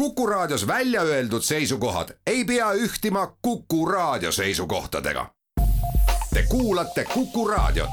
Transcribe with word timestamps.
Kuku 0.00 0.26
Raadios 0.26 0.66
välja 0.66 1.02
öeldud 1.02 1.42
seisukohad 1.42 2.08
ei 2.26 2.44
pea 2.44 2.72
ühtima 2.72 3.36
Kuku 3.42 3.86
Raadio 3.86 4.32
seisukohtadega. 4.32 5.26
Te 6.34 6.42
kuulate 6.48 7.04
Kuku 7.04 7.48
Raadiot. 7.48 7.90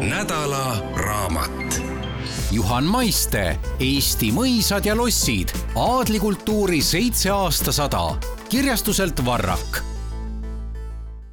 nädala 0.00 0.76
raamat. 0.96 1.82
Juhan 2.50 2.84
Maiste 2.84 3.58
Eesti 3.80 4.32
mõisad 4.32 4.86
ja 4.86 4.96
lossid, 4.96 5.48
aadlikultuuri 5.76 6.82
seitse 6.82 7.30
aastasada, 7.30 8.16
kirjastuselt 8.48 9.24
Varrak 9.24 9.93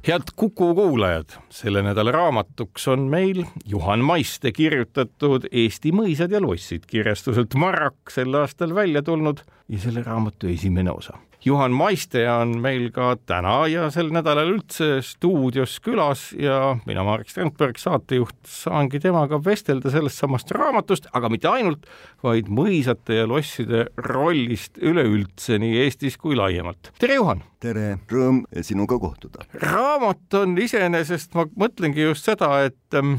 head 0.08 0.22
Kuku 0.36 0.74
kuulajad, 0.74 1.36
selle 1.50 1.82
nädala 1.82 2.12
raamatuks 2.12 2.88
on 2.88 3.06
meil 3.10 3.44
Juhan 3.66 4.02
Maiste 4.02 4.50
kirjutatud 4.52 5.46
Eesti 5.50 5.92
mõisad 5.94 6.32
ja 6.34 6.40
lossid 6.42 6.88
kirjastuselt 6.90 7.54
Marrak 7.54 8.10
sel 8.10 8.34
aastal 8.34 8.74
välja 8.74 9.02
tulnud 9.06 9.44
ja 9.68 9.78
selle 9.78 10.02
raamatu 10.02 10.50
esimene 10.50 10.90
osa. 10.90 11.18
Juhan 11.42 11.72
Maiste 11.74 12.22
on 12.30 12.52
meil 12.62 12.84
ka 12.94 13.16
täna 13.26 13.64
ja 13.66 13.88
sel 13.90 14.12
nädalal 14.14 14.52
üldse 14.52 15.00
stuudios 15.02 15.74
külas 15.82 16.28
ja 16.38 16.76
mina, 16.86 17.02
Marek 17.02 17.32
Strandberg, 17.32 17.80
saatejuht, 17.82 18.36
saangi 18.46 19.00
temaga 19.02 19.40
vestelda 19.42 19.90
sellest 19.90 20.22
samast 20.22 20.54
raamatust, 20.54 21.08
aga 21.10 21.32
mitte 21.32 21.50
ainult, 21.50 21.88
vaid 22.22 22.46
mõisate 22.46 23.18
ja 23.18 23.26
losside 23.26 23.88
rollist 24.06 24.78
üleüldse 24.78 25.58
nii 25.58 25.82
Eestis 25.82 26.14
kui 26.20 26.38
laiemalt. 26.38 26.92
tere, 27.02 27.18
Juhan! 27.18 27.42
tere, 27.62 27.96
rõõm 28.12 28.44
sinuga 28.62 29.00
kohtuda! 29.02 29.48
raamat 29.66 30.38
on 30.38 30.54
iseenesest, 30.62 31.34
ma 31.34 31.48
mõtlengi 31.58 32.06
just 32.06 32.30
seda, 32.30 32.54
et 32.70 32.98
ähm, 32.98 33.16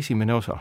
esimene 0.00 0.34
osa. 0.36 0.58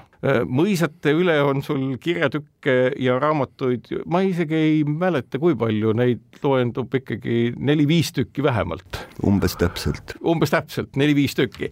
mõisate 0.49 1.13
üle 1.13 1.35
on 1.45 1.61
sul 1.63 1.97
kirjatükke 2.01 2.75
ja 2.99 3.17
raamatuid, 3.21 3.91
ma 4.09 4.23
isegi 4.25 4.55
ei 4.55 4.79
mäleta, 4.87 5.39
kui 5.41 5.55
palju 5.59 5.93
neid 5.97 6.39
loendub 6.43 6.93
ikkagi 6.97 7.53
neli-viis 7.57 8.11
tükki 8.15 8.43
vähemalt. 8.43 9.01
umbes 9.25 9.57
täpselt. 9.61 10.15
umbes 10.23 10.53
täpselt, 10.55 10.95
neli-viis 10.95 11.35
tükki. 11.35 11.71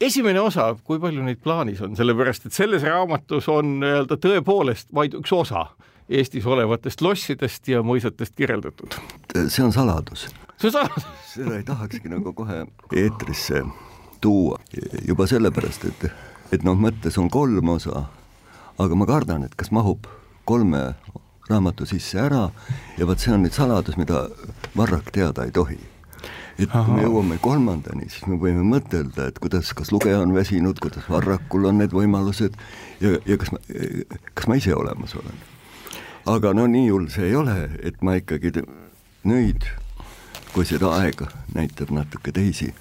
esimene 0.00 0.40
osa, 0.40 0.74
kui 0.84 1.00
palju 1.02 1.24
neid 1.24 1.42
plaanis 1.42 1.82
on, 1.82 1.96
sellepärast 1.96 2.46
et 2.46 2.56
selles 2.56 2.86
raamatus 2.86 3.48
on 3.48 3.78
nii-öelda 3.82 4.20
tõepoolest 4.22 4.92
vaid 4.94 5.18
üks 5.18 5.32
osa 5.32 5.68
Eestis 6.08 6.46
olevatest 6.48 7.02
lossidest 7.04 7.68
ja 7.68 7.82
mõisatest 7.84 8.32
kirjeldatud. 8.36 8.94
see 9.48 9.64
on 9.64 9.72
saladus. 9.72 10.28
see 10.56 10.70
on 10.70 10.72
saladus? 10.72 11.04
seda 11.34 11.58
ei 11.58 11.64
tahakski 11.68 12.08
nagu 12.08 12.32
kohe 12.32 12.62
eetrisse 12.96 13.60
tuua, 14.20 14.58
juba 15.08 15.26
sellepärast, 15.26 15.84
et 15.84 16.08
et 16.52 16.64
noh, 16.64 16.78
mõttes 16.78 17.18
on 17.20 17.28
kolm 17.32 17.74
osa, 17.74 18.06
aga 18.78 18.96
ma 18.98 19.06
kardan, 19.08 19.44
et 19.44 19.54
kas 19.58 19.72
mahub 19.74 20.06
kolme 20.48 20.94
raamatu 21.48 21.86
sisse 21.88 22.20
ära 22.20 22.48
ja 22.98 23.06
vot 23.08 23.20
see 23.20 23.32
on 23.34 23.44
nüüd 23.44 23.56
saladus, 23.56 23.96
mida 24.00 24.26
Varrak 24.76 25.12
teada 25.12 25.46
ei 25.48 25.52
tohi. 25.54 25.78
et 26.58 26.70
kui 26.72 26.90
me 26.90 27.04
jõuame 27.04 27.36
kolmandani, 27.38 28.08
siis 28.10 28.26
me 28.26 28.34
võime 28.42 28.64
mõtelda, 28.66 29.28
et 29.30 29.36
kuidas, 29.38 29.70
kas 29.78 29.92
lugeja 29.94 30.18
on 30.24 30.32
väsinud, 30.34 30.80
kuidas 30.82 31.06
Varrakul 31.08 31.68
on 31.70 31.78
need 31.78 31.94
võimalused 31.94 32.56
ja, 33.00 33.14
ja 33.26 33.38
kas 33.38 33.52
ma, 33.54 33.60
kas 34.34 34.48
ma 34.50 34.58
ise 34.58 34.74
olemas 34.74 35.14
olen. 35.14 35.38
aga 36.26 36.52
no 36.54 36.66
nii 36.66 36.90
hull 36.90 37.06
see 37.14 37.30
ei 37.30 37.36
ole, 37.38 37.70
et 37.78 38.02
ma 38.02 38.18
ikkagi 38.18 38.52
nüüd, 39.28 39.68
kui 40.52 40.66
seda 40.66 40.90
aega 40.98 41.30
näitab 41.54 41.94
natuke 41.94 42.34
teisi 42.34 42.72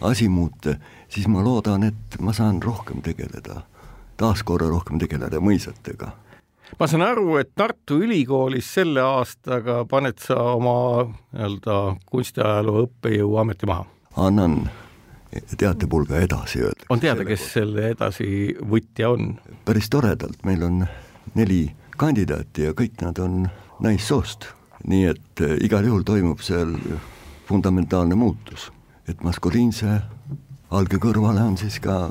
asimuute, 0.00 0.78
siis 1.08 1.28
ma 1.28 1.44
loodan, 1.44 1.84
et 1.86 2.18
ma 2.20 2.32
saan 2.32 2.62
rohkem 2.62 3.02
tegeleda, 3.02 3.62
taaskorra 4.16 4.68
rohkem 4.68 4.98
tegeleda 4.98 5.40
mõisatega. 5.40 6.10
ma 6.80 6.86
saan 6.86 7.02
aru, 7.02 7.36
et 7.40 7.52
Tartu 7.54 8.00
Ülikoolis 8.02 8.72
selle 8.74 9.02
aastaga 9.02 9.84
paned 9.88 10.18
sa 10.18 10.38
oma 10.56 11.06
nii-öelda 11.06 11.96
kunstiajaloo 12.10 12.86
õppejõu 12.86 13.38
ameti 13.40 13.66
maha? 13.66 13.86
annan 14.16 14.68
teatepulga 15.58 16.20
edasi 16.24 16.62
on 16.90 17.00
teada, 17.00 17.24
kes 17.24 17.52
selle 17.52 17.90
edasivõtja 17.94 19.10
on? 19.10 19.36
päris 19.64 19.90
toredalt, 19.90 20.44
meil 20.44 20.62
on 20.62 20.86
neli 21.34 21.68
kandidaati 21.96 22.70
ja 22.70 22.76
kõik 22.76 23.00
nad 23.02 23.18
on 23.18 23.44
naissoost, 23.80 24.48
nii 24.84 25.04
et 25.12 25.44
eh, 25.44 25.58
igal 25.64 25.84
juhul 25.84 26.02
toimub 26.06 26.40
seal 26.44 26.74
fundamentaalne 27.46 28.16
muutus 28.18 28.70
et 29.08 29.22
maskuliinse 29.22 30.00
alge 30.74 30.98
kõrvale 31.02 31.44
on 31.46 31.56
siis 31.60 31.78
ka 31.82 32.06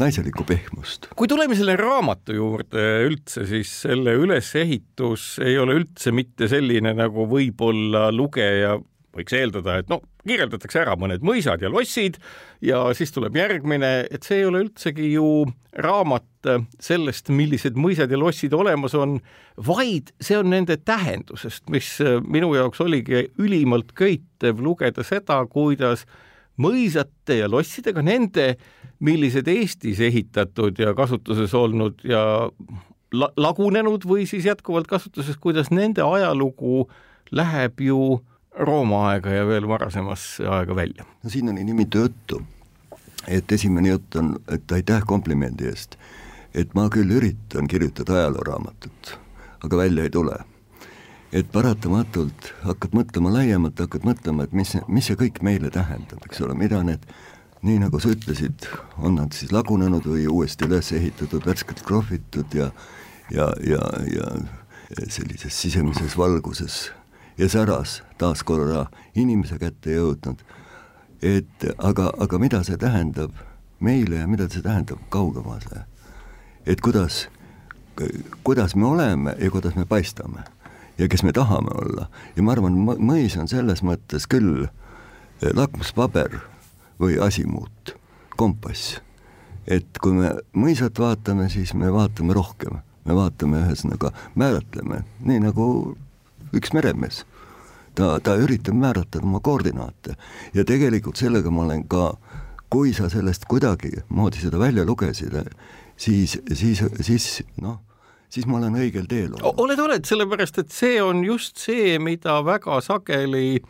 naiselikku 0.00 0.44
pehmust. 0.44 1.08
kui 1.16 1.28
tuleme 1.28 1.56
selle 1.56 1.76
raamatu 1.80 2.36
juurde 2.36 2.84
üldse, 3.06 3.46
siis 3.48 3.70
selle 3.86 4.16
ülesehitus 4.20 5.36
ei 5.44 5.56
ole 5.58 5.78
üldse 5.80 6.12
mitte 6.12 6.50
selline, 6.52 6.92
nagu 6.96 7.24
võib-olla 7.30 8.10
lugeja 8.12 8.76
võiks 9.16 9.32
eeldada, 9.32 9.78
et 9.80 9.88
no 9.88 10.02
kirjeldatakse 10.28 10.82
ära 10.82 10.96
mõned 11.00 11.22
mõisad 11.24 11.62
ja 11.64 11.70
lossid 11.72 12.18
ja 12.64 12.82
siis 12.96 13.14
tuleb 13.14 13.38
järgmine, 13.38 13.92
et 14.12 14.26
see 14.26 14.42
ei 14.42 14.48
ole 14.48 14.66
üldsegi 14.66 15.14
ju 15.14 15.46
raamat 15.80 16.50
sellest, 16.82 17.30
millised 17.32 17.78
mõisad 17.80 18.12
ja 18.12 18.20
lossid 18.20 18.52
olemas 18.56 18.94
on, 18.98 19.18
vaid 19.56 20.12
see 20.20 20.36
on 20.36 20.52
nende 20.52 20.76
tähendusest, 20.76 21.64
mis 21.72 21.94
minu 22.28 22.52
jaoks 22.56 22.82
oligi 22.84 23.26
ülimalt 23.40 23.96
köitev 23.96 24.60
lugeda 24.60 25.04
seda, 25.06 25.40
kuidas 25.48 26.04
mõisate 26.62 27.40
ja 27.40 27.50
lossidega, 27.50 28.02
nende, 28.02 28.54
millised 29.04 29.48
Eestis 29.48 30.00
ehitatud 30.00 30.78
ja 30.80 30.94
kasutuses 30.96 31.54
olnud 31.54 32.00
ja 32.08 32.22
la 33.12 33.28
lagunenud 33.36 34.06
või 34.08 34.26
siis 34.26 34.46
jätkuvalt 34.48 34.88
kasutuses, 34.90 35.36
kuidas 35.40 35.70
nende 35.70 36.04
ajalugu 36.04 36.86
läheb 37.30 37.80
ju 37.80 38.00
Rooma 38.56 39.02
aega 39.10 39.34
ja 39.34 39.44
veel 39.44 39.68
varasemasse 39.68 40.46
aega 40.48 40.76
välja. 40.76 41.04
no 41.22 41.30
siin 41.30 41.48
oli 41.52 41.64
nii 41.64 41.74
mitu 41.76 42.06
juttu, 42.06 42.40
et 43.28 43.52
esimene 43.52 43.92
jutt 43.92 44.16
on, 44.16 44.36
et 44.48 44.72
aitäh 44.72 45.04
komplimendi 45.06 45.68
eest, 45.68 45.98
et 46.54 46.72
ma 46.74 46.88
küll 46.88 47.12
üritan 47.12 47.68
kirjutada 47.68 48.16
ajalooraamatut, 48.22 49.18
aga 49.60 49.76
välja 49.76 50.08
ei 50.08 50.10
tule 50.10 50.38
et 51.36 51.48
paratamatult 51.52 52.52
hakkad 52.64 52.94
mõtlema 52.96 53.32
laiemalt, 53.34 53.80
hakkad 53.82 54.06
mõtlema, 54.08 54.46
et 54.46 54.54
mis, 54.56 54.76
mis 54.88 55.08
see 55.08 55.18
kõik 55.20 55.42
meile 55.44 55.68
tähendab, 55.74 56.22
eks 56.24 56.40
ole, 56.46 56.56
mida 56.56 56.80
need, 56.86 57.04
nii 57.66 57.80
nagu 57.82 58.00
sa 58.00 58.12
ütlesid, 58.14 58.68
on 58.96 59.18
nad 59.20 59.36
siis 59.36 59.52
lagunenud 59.52 60.06
või 60.08 60.24
uuesti 60.30 60.68
üles 60.68 60.92
ehitatud, 60.96 61.44
värskelt 61.44 61.82
krohvitud 61.84 62.56
ja 62.56 62.70
ja, 63.30 63.52
ja, 63.66 63.80
ja 64.14 64.26
sellises 65.08 65.62
sisemises 65.62 66.18
valguses 66.18 66.92
ja 67.38 67.48
säras 67.48 68.02
taas 68.18 68.42
korra 68.46 68.86
inimese 69.14 69.58
kätte 69.58 69.96
jõudnud. 69.96 70.42
et 71.22 71.64
aga, 71.78 72.12
aga 72.18 72.38
mida 72.38 72.62
see 72.64 72.76
tähendab 72.76 73.32
meile 73.80 74.22
ja 74.22 74.26
mida 74.26 74.48
see 74.48 74.62
tähendab 74.62 75.02
kaugemale? 75.10 75.84
et 76.66 76.80
kuidas, 76.80 77.28
kuidas 78.44 78.76
me 78.76 78.86
oleme 78.86 79.36
ja 79.38 79.50
kuidas 79.50 79.74
me 79.74 79.84
paistame 79.84 80.44
ja 80.98 81.08
kes 81.08 81.22
me 81.22 81.32
tahame 81.32 81.70
olla. 81.74 82.08
ja 82.36 82.42
ma 82.42 82.52
arvan, 82.52 82.76
mõis 82.98 83.36
on 83.40 83.48
selles 83.48 83.82
mõttes 83.82 84.28
küll 84.30 84.66
eh, 84.66 85.52
lakmuspaber 85.54 86.40
või 87.00 87.18
asimuut, 87.20 87.96
kompass. 88.36 89.00
et 89.66 89.98
kui 90.00 90.14
me 90.16 90.32
mõisat 90.54 90.98
vaatame, 90.98 91.48
siis 91.50 91.74
me 91.74 91.92
vaatame 91.92 92.34
rohkem, 92.36 92.80
me 93.04 93.14
vaatame 93.14 93.64
ühesõnaga, 93.64 94.12
määratleme, 94.34 95.02
nii 95.20 95.40
nagu 95.48 95.96
üks 96.56 96.72
meremees. 96.72 97.24
ta, 97.94 98.18
ta 98.20 98.36
üritab 98.36 98.76
määratleda 98.76 99.24
oma 99.26 99.40
koordinaate 99.40 100.16
ja 100.54 100.64
tegelikult 100.64 101.16
sellega 101.16 101.50
ma 101.50 101.64
olen 101.64 101.84
ka, 101.88 102.14
kui 102.70 102.92
sa 102.94 103.08
sellest 103.08 103.44
kuidagimoodi 103.48 104.40
seda 104.42 104.58
välja 104.58 104.84
lugesid, 104.84 105.34
siis, 105.96 106.38
siis, 106.52 106.82
siis 107.00 107.42
noh 107.60 107.80
siis 108.32 108.46
ma 108.46 108.58
olen 108.60 108.78
õigel 108.78 109.08
teel 109.10 109.34
olnud. 109.34 109.60
oled, 109.64 109.82
oled, 109.88 110.06
sellepärast 110.08 110.62
et 110.62 110.72
see 110.74 111.00
on 111.02 111.24
just 111.24 111.60
see, 111.62 111.98
mida 112.02 112.38
väga 112.44 112.80
sageli 112.84 113.60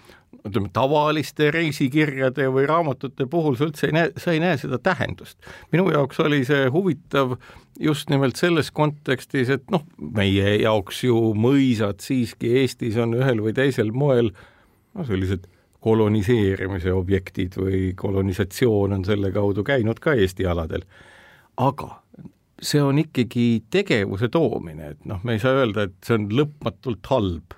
ütleme, 0.46 0.70
tavaliste 0.74 1.50
reisikirjade 1.54 2.48
või 2.54 2.66
raamatute 2.68 3.26
puhul 3.30 3.56
sa 3.58 3.66
üldse 3.68 3.88
ei 3.90 3.96
näe, 3.96 4.10
sa 4.20 4.34
ei 4.34 4.42
näe 4.42 4.58
seda 4.60 4.78
tähendust. 4.82 5.38
minu 5.72 5.88
jaoks 5.90 6.20
oli 6.24 6.44
see 6.48 6.68
huvitav 6.72 7.36
just 7.80 8.10
nimelt 8.10 8.36
selles 8.40 8.70
kontekstis, 8.70 9.50
et 9.52 9.66
noh, 9.70 9.84
meie 9.98 10.56
jaoks 10.62 11.02
ju 11.04 11.18
mõisad 11.36 12.00
siiski 12.04 12.56
Eestis 12.62 12.96
on 13.02 13.16
ühel 13.18 13.42
või 13.44 13.54
teisel 13.56 13.92
moel 13.92 14.32
no 14.94 15.04
sellised 15.04 15.46
koloniseerimise 15.86 16.92
objektid 16.92 17.58
või 17.60 17.92
kolonisatsioon 17.96 18.96
on 18.96 19.04
selle 19.06 19.30
kaudu 19.34 19.62
käinud 19.66 20.00
ka 20.02 20.16
Eesti 20.18 20.46
aladel. 20.46 20.82
aga 21.56 22.02
see 22.62 22.80
on 22.82 22.98
ikkagi 22.98 23.66
tegevuse 23.70 24.30
toomine, 24.32 24.94
et 24.94 25.04
noh, 25.08 25.20
me 25.24 25.36
ei 25.36 25.42
saa 25.42 25.60
öelda, 25.60 25.86
et 25.86 25.96
see 26.06 26.16
on 26.16 26.28
lõpmatult 26.32 27.12
halb 27.12 27.56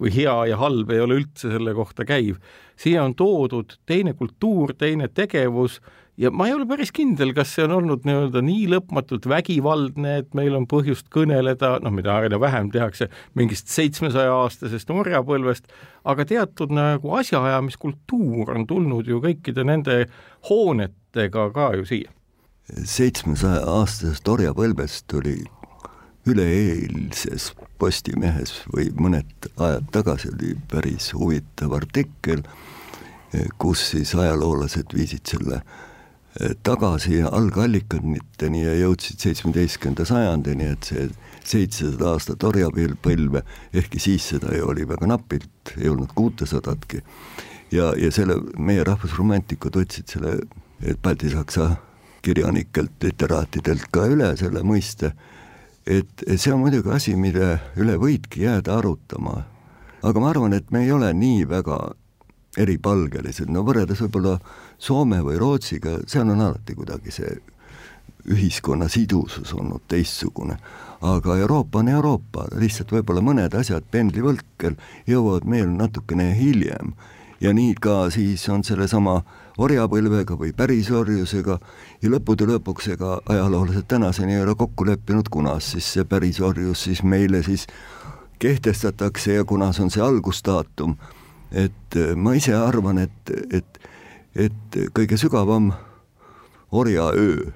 või 0.00 0.12
hea 0.14 0.34
ja 0.50 0.58
halb 0.60 0.90
ei 0.90 1.02
ole 1.04 1.20
üldse 1.20 1.52
selle 1.52 1.74
kohta 1.76 2.06
käiv. 2.08 2.40
siia 2.80 3.04
on 3.04 3.14
toodud 3.14 3.76
teine 3.86 4.14
kultuur, 4.16 4.72
teine 4.72 5.08
tegevus 5.08 5.80
ja 6.20 6.30
ma 6.30 6.46
ei 6.48 6.54
ole 6.54 6.66
päris 6.68 6.92
kindel, 6.92 7.32
kas 7.36 7.52
see 7.54 7.64
on 7.64 7.74
olnud 7.78 8.04
nii-öelda 8.08 8.42
nii 8.44 8.66
lõpmatult 8.74 9.28
vägivaldne, 9.30 10.16
et 10.22 10.34
meil 10.36 10.56
on 10.56 10.66
põhjust 10.68 11.08
kõneleda, 11.12 11.78
noh, 11.84 11.94
mida 11.94 12.16
aina 12.20 12.40
vähem 12.40 12.70
tehakse, 12.72 13.10
mingist 13.38 13.72
seitsmesaja 13.72 14.34
aastasest 14.42 14.90
orjapõlvest, 14.90 15.68
aga 16.04 16.26
teatud 16.28 16.72
nagu 16.76 17.14
asjaajamiskultuur 17.20 18.56
on 18.56 18.66
tulnud 18.68 19.08
ju 19.08 19.20
kõikide 19.24 19.64
nende 19.68 20.02
hoonetega 20.50 21.50
ka 21.56 21.74
ju 21.78 21.88
siia. 21.88 22.19
Seitsmesaja 22.84 23.64
aastasest 23.66 24.28
orjapõlvest 24.28 25.06
tuli 25.10 25.42
üleeilses 26.28 27.52
Postimehes 27.80 28.58
või 28.74 28.90
mõned 28.92 29.48
ajad 29.56 29.86
tagasi 29.94 30.28
oli 30.34 30.50
päris 30.68 31.14
huvitav 31.16 31.72
artikkel, 31.78 32.42
kus 33.58 33.86
siis 33.94 34.12
ajaloolased 34.14 34.92
viisid 34.92 35.24
selle 35.32 35.62
äh, 35.62 35.88
tagasi 36.62 37.20
algallikateni 37.26 38.62
ja 38.62 38.74
jõudsid 38.78 39.22
seitsmeteistkümnenda 39.24 40.06
sajandini, 40.06 40.70
et 40.74 40.86
see 40.86 41.08
seitsesada 41.40 42.12
aastat 42.14 42.44
orjapõlve, 42.46 43.42
ehkki 43.74 44.02
siis 44.02 44.28
seda 44.34 44.54
ju 44.54 44.68
oli 44.70 44.86
väga 44.88 45.08
napilt, 45.10 45.74
ei 45.78 45.88
olnud 45.90 46.12
kuutesadatki, 46.14 47.02
ja, 47.74 47.90
ja 47.98 48.10
selle 48.14 48.38
meie 48.58 48.84
rahvusromantikud 48.86 49.80
võtsid 49.80 50.14
selle 50.14 50.36
baltisaksa 51.02 51.72
kirjanikelt, 52.22 52.96
literaatidelt 53.02 53.88
ka 53.92 54.06
üle 54.10 54.34
selle 54.36 54.62
mõiste, 54.66 55.12
et 55.86 56.24
see 56.36 56.52
on 56.52 56.60
muidugi 56.64 56.92
asi, 56.94 57.16
mille 57.16 57.56
üle 57.80 57.96
võidki 58.00 58.44
jääda 58.44 58.78
arutama. 58.78 59.44
aga 60.02 60.20
ma 60.20 60.30
arvan, 60.30 60.52
et 60.52 60.70
me 60.70 60.84
ei 60.84 60.92
ole 60.92 61.12
nii 61.12 61.48
väga 61.48 61.78
eripalgelised, 62.58 63.50
no 63.50 63.62
võrreldes 63.64 64.00
võib-olla 64.00 64.38
Soome 64.78 65.20
või 65.22 65.38
Rootsiga, 65.38 65.98
seal 66.06 66.28
on 66.30 66.40
alati 66.40 66.74
kuidagi 66.74 67.12
see 67.12 67.34
ühiskonna 68.30 68.88
sidusus 68.88 69.52
olnud 69.54 69.82
teistsugune. 69.88 70.56
aga 71.00 71.36
Euroopa 71.36 71.78
on 71.78 71.88
Euroopa, 71.88 72.44
lihtsalt 72.60 72.92
võib-olla 72.92 73.22
mõned 73.24 73.54
asjad 73.56 73.84
pendlivõlkel 73.90 74.76
jõuavad 75.06 75.46
meil 75.48 75.68
natukene 75.68 76.34
hiljem 76.36 76.92
ja 77.40 77.52
nii 77.56 77.74
ka 77.80 78.10
siis 78.10 78.48
on 78.48 78.64
sellesama 78.64 79.22
orjapõlvega 79.60 80.36
või 80.40 80.54
pärisorjusega 80.56 81.58
ja 82.02 82.10
lõppude 82.12 82.48
lõpuks 82.48 82.90
ega 82.94 83.18
ajaloolased 83.28 83.88
tänaseni 83.88 84.38
ei 84.38 84.42
ole 84.44 84.54
kokku 84.58 84.86
leppinud, 84.88 85.28
kunas 85.30 85.72
siis 85.74 85.92
see 85.94 86.04
pärisorjus 86.08 86.86
siis 86.88 87.02
meile 87.02 87.42
siis 87.46 87.66
kehtestatakse 88.40 89.34
ja 89.36 89.44
kunas 89.44 89.80
on 89.80 89.90
see 89.92 90.02
algusdaatum, 90.02 90.96
et 91.52 91.98
ma 92.16 92.32
ise 92.38 92.54
arvan, 92.56 93.02
et, 93.04 93.34
et 93.52 93.80
et 94.34 94.78
kõige 94.94 95.18
sügavam 95.18 95.72
orjaöö, 96.70 97.50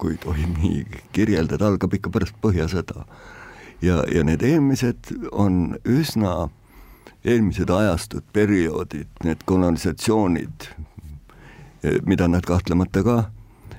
kui 0.00 0.16
tohib 0.20 0.56
nii 0.60 0.84
kirjeldada, 1.12 1.68
algab 1.68 1.94
ikka 1.96 2.12
pärast 2.12 2.36
Põhjasõda. 2.42 3.04
ja, 3.82 4.02
ja 4.12 4.24
need 4.24 4.42
eelmised 4.42 5.12
on 5.32 5.76
üsna, 5.84 6.48
eelmised 7.24 7.70
ajastud, 7.70 8.24
perioodid, 8.32 9.08
need 9.24 9.44
kolonisatsioonid, 9.44 10.70
mida 12.06 12.28
nad 12.28 12.46
kahtlemata 12.46 13.02
ka 13.02 13.16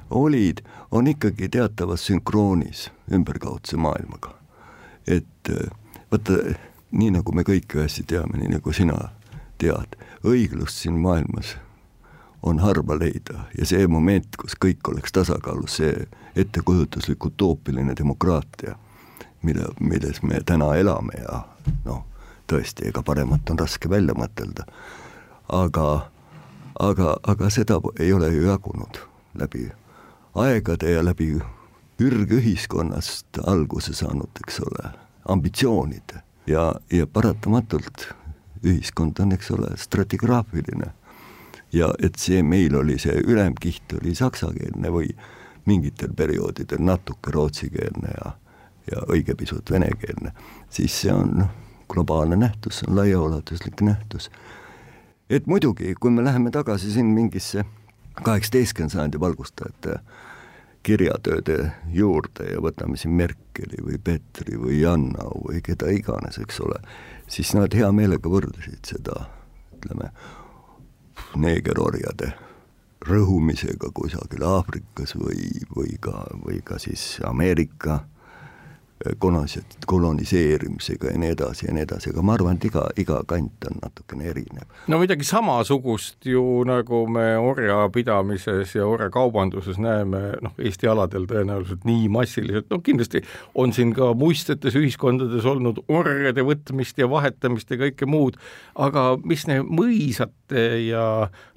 olid, 0.09 0.63
on 0.91 1.07
ikkagi 1.07 1.49
teatavas 1.49 2.05
sünkroonis 2.07 2.87
ümberkaudse 3.11 3.77
maailmaga. 3.77 4.33
et 5.07 5.49
vaata, 6.11 6.33
nii 6.91 7.11
nagu 7.11 7.31
me 7.31 7.43
kõik 7.47 7.73
ju 7.73 7.81
hästi 7.81 8.03
teame, 8.07 8.37
nii 8.37 8.57
nagu 8.57 8.73
sina 8.73 8.97
tead, 9.57 9.95
õiglust 10.23 10.83
siin 10.83 10.99
maailmas 10.99 11.55
on 12.43 12.59
harva 12.59 12.97
leida 12.99 13.47
ja 13.57 13.65
see 13.65 13.87
moment, 13.87 14.35
kus 14.37 14.55
kõik 14.65 14.91
oleks 14.91 15.11
tasakaalus, 15.11 15.79
see 15.79 16.07
ettekujutuslik 16.35 17.25
utoopiline 17.25 17.95
demokraatia, 17.97 18.75
mille, 19.41 19.71
milles 19.79 20.21
me 20.23 20.41
täna 20.45 20.73
elame 20.75 21.17
ja 21.21 21.41
noh, 21.85 22.03
tõesti, 22.47 22.87
ega 22.89 23.03
paremat 23.03 23.49
on 23.49 23.59
raske 23.59 23.89
välja 23.89 24.15
mõtelda. 24.17 24.67
aga, 25.49 26.09
aga, 26.79 27.17
aga 27.23 27.49
seda 27.49 27.79
ei 27.99 28.13
ole 28.13 28.31
ju 28.33 28.45
jagunud 28.47 28.99
läbi 29.37 29.69
aegade 30.35 30.91
ja 30.91 31.03
läbi 31.05 31.37
ürgühiskonnast 31.99 33.39
alguse 33.45 33.93
saanud, 33.93 34.29
eks 34.43 34.59
ole, 34.61 34.91
ambitsioonide 35.25 36.21
ja, 36.47 36.73
ja 36.91 37.07
paratamatult 37.07 38.07
ühiskond 38.63 39.19
on, 39.19 39.33
eks 39.33 39.51
ole, 39.51 39.73
stratigraafiline 39.77 40.91
ja 41.73 41.89
et 42.03 42.19
see 42.21 42.43
meil 42.43 42.75
oli, 42.75 42.97
see 43.01 43.17
ülemkiht 43.25 43.97
oli 43.99 44.15
saksakeelne 44.15 44.91
või 44.93 45.09
mingitel 45.67 46.13
perioodidel 46.15 46.83
natuke 46.85 47.33
rootsikeelne 47.33 48.13
ja, 48.13 48.31
ja 48.91 49.03
õige 49.11 49.35
pisut 49.35 49.71
venekeelne, 49.71 50.31
siis 50.69 51.01
see 51.01 51.13
on 51.13 51.33
noh, 51.41 51.51
globaalne 51.91 52.37
nähtus, 52.39 52.79
see 52.79 52.89
on 52.91 52.97
laiaulatuslik 52.99 53.81
nähtus. 53.81 54.29
Et 55.29 55.47
muidugi, 55.47 55.95
kui 55.99 56.11
me 56.11 56.23
läheme 56.23 56.51
tagasi 56.51 56.91
siin 56.91 57.11
mingisse 57.15 57.65
kaheksateistkümnenda 58.23 58.93
sajandi 58.93 59.19
valgustajate 59.19 59.99
kirjatööde 60.87 61.71
juurde 61.91 62.47
ja 62.53 62.61
võtame 62.63 62.97
siin 62.97 63.15
Merkeli 63.19 63.81
või 63.83 63.99
Petri 64.03 64.57
või 64.59 64.81
Jannau 64.81 65.43
või 65.43 65.61
keda 65.65 65.91
iganes, 65.91 66.39
eks 66.39 66.61
ole, 66.63 66.79
siis 67.27 67.51
nad 67.57 67.75
hea 67.75 67.91
meelega 67.91 68.31
võrdlesid 68.31 68.87
seda, 68.87 69.25
ütleme, 69.75 70.11
neegerorjade 71.35 72.31
rõhumisega 73.07 73.91
kusagil 73.93 74.45
Aafrikas 74.47 75.15
või, 75.19 75.49
või 75.75 75.97
ka, 76.01 76.23
või 76.45 76.61
ka 76.65 76.79
siis 76.81 77.17
Ameerika 77.27 78.05
konas-, 79.19 79.59
koloniseerimisega 79.87 81.11
ja 81.11 81.19
nii 81.21 81.31
edasi 81.35 81.67
ja 81.67 81.73
nii 81.75 81.83
edasi, 81.85 82.11
aga 82.11 82.23
ma 82.25 82.35
arvan, 82.37 82.57
et 82.59 82.67
iga, 82.69 82.85
iga 82.99 83.19
kant 83.27 83.67
on 83.69 83.79
natukene 83.81 84.29
erinev. 84.31 84.67
no 84.87 84.99
midagi 85.01 85.27
samasugust 85.27 86.25
ju 86.25 86.43
nagu 86.67 87.03
me 87.11 87.25
orjapidamises 87.37 88.75
ja 88.75 88.87
orjakaubanduses 88.87 89.79
näeme, 89.81 90.21
noh, 90.41 90.55
Eesti 90.57 90.89
aladel 90.91 91.27
tõenäoliselt 91.29 91.85
nii 91.87 92.07
massiliselt, 92.13 92.69
no 92.71 92.81
kindlasti 92.83 93.23
on 93.55 93.73
siin 93.73 93.93
ka 93.97 94.13
muistsetes 94.17 94.75
ühiskondades 94.79 95.45
olnud 95.45 95.83
orjade 95.87 96.45
võtmist 96.45 96.97
ja 96.99 97.09
vahetamist 97.09 97.71
ja 97.71 97.79
kõike 97.81 98.09
muud, 98.09 98.39
aga 98.75 99.09
mis 99.23 99.47
need 99.49 99.67
mõisate 99.67 100.67
ja 100.87 101.05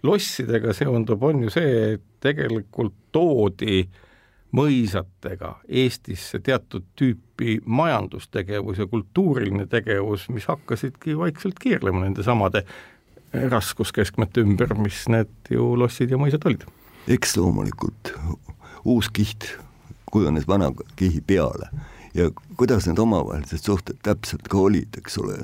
lossidega 0.06 0.74
seondub, 0.76 1.22
on 1.22 1.44
ju 1.46 1.52
see, 1.54 1.74
et 1.96 2.06
tegelikult 2.20 2.94
toodi 3.14 3.82
äh, 3.86 4.06
mõisatega 4.56 5.54
Eestisse 5.68 6.40
teatud 6.42 6.86
tüüpi 6.98 7.60
majandustegevus 7.64 8.80
ja 8.82 8.86
kultuuriline 8.90 9.66
tegevus, 9.70 10.28
mis 10.28 10.48
hakkasidki 10.50 11.18
vaikselt 11.18 11.60
keerlema 11.62 12.04
nende 12.04 12.24
samade 12.26 12.64
raskuskeskmete 13.32 14.42
ümber, 14.42 14.74
mis 14.74 15.04
need 15.08 15.30
ju 15.50 15.72
lossid 15.78 16.10
ja 16.10 16.18
mõisad 16.18 16.44
olid. 16.46 16.66
eks 17.08 17.36
loomulikult 17.36 18.12
uus 18.84 19.08
kiht 19.08 19.46
kujunes 20.10 20.48
vana 20.48 20.72
kihi 20.96 21.20
peale 21.20 21.70
ja 22.14 22.30
kuidas 22.56 22.86
need 22.86 22.98
omavahelised 22.98 23.64
suhted 23.64 23.98
täpselt 24.02 24.48
ka 24.50 24.58
olid, 24.58 24.98
eks 24.98 25.18
ole, 25.22 25.38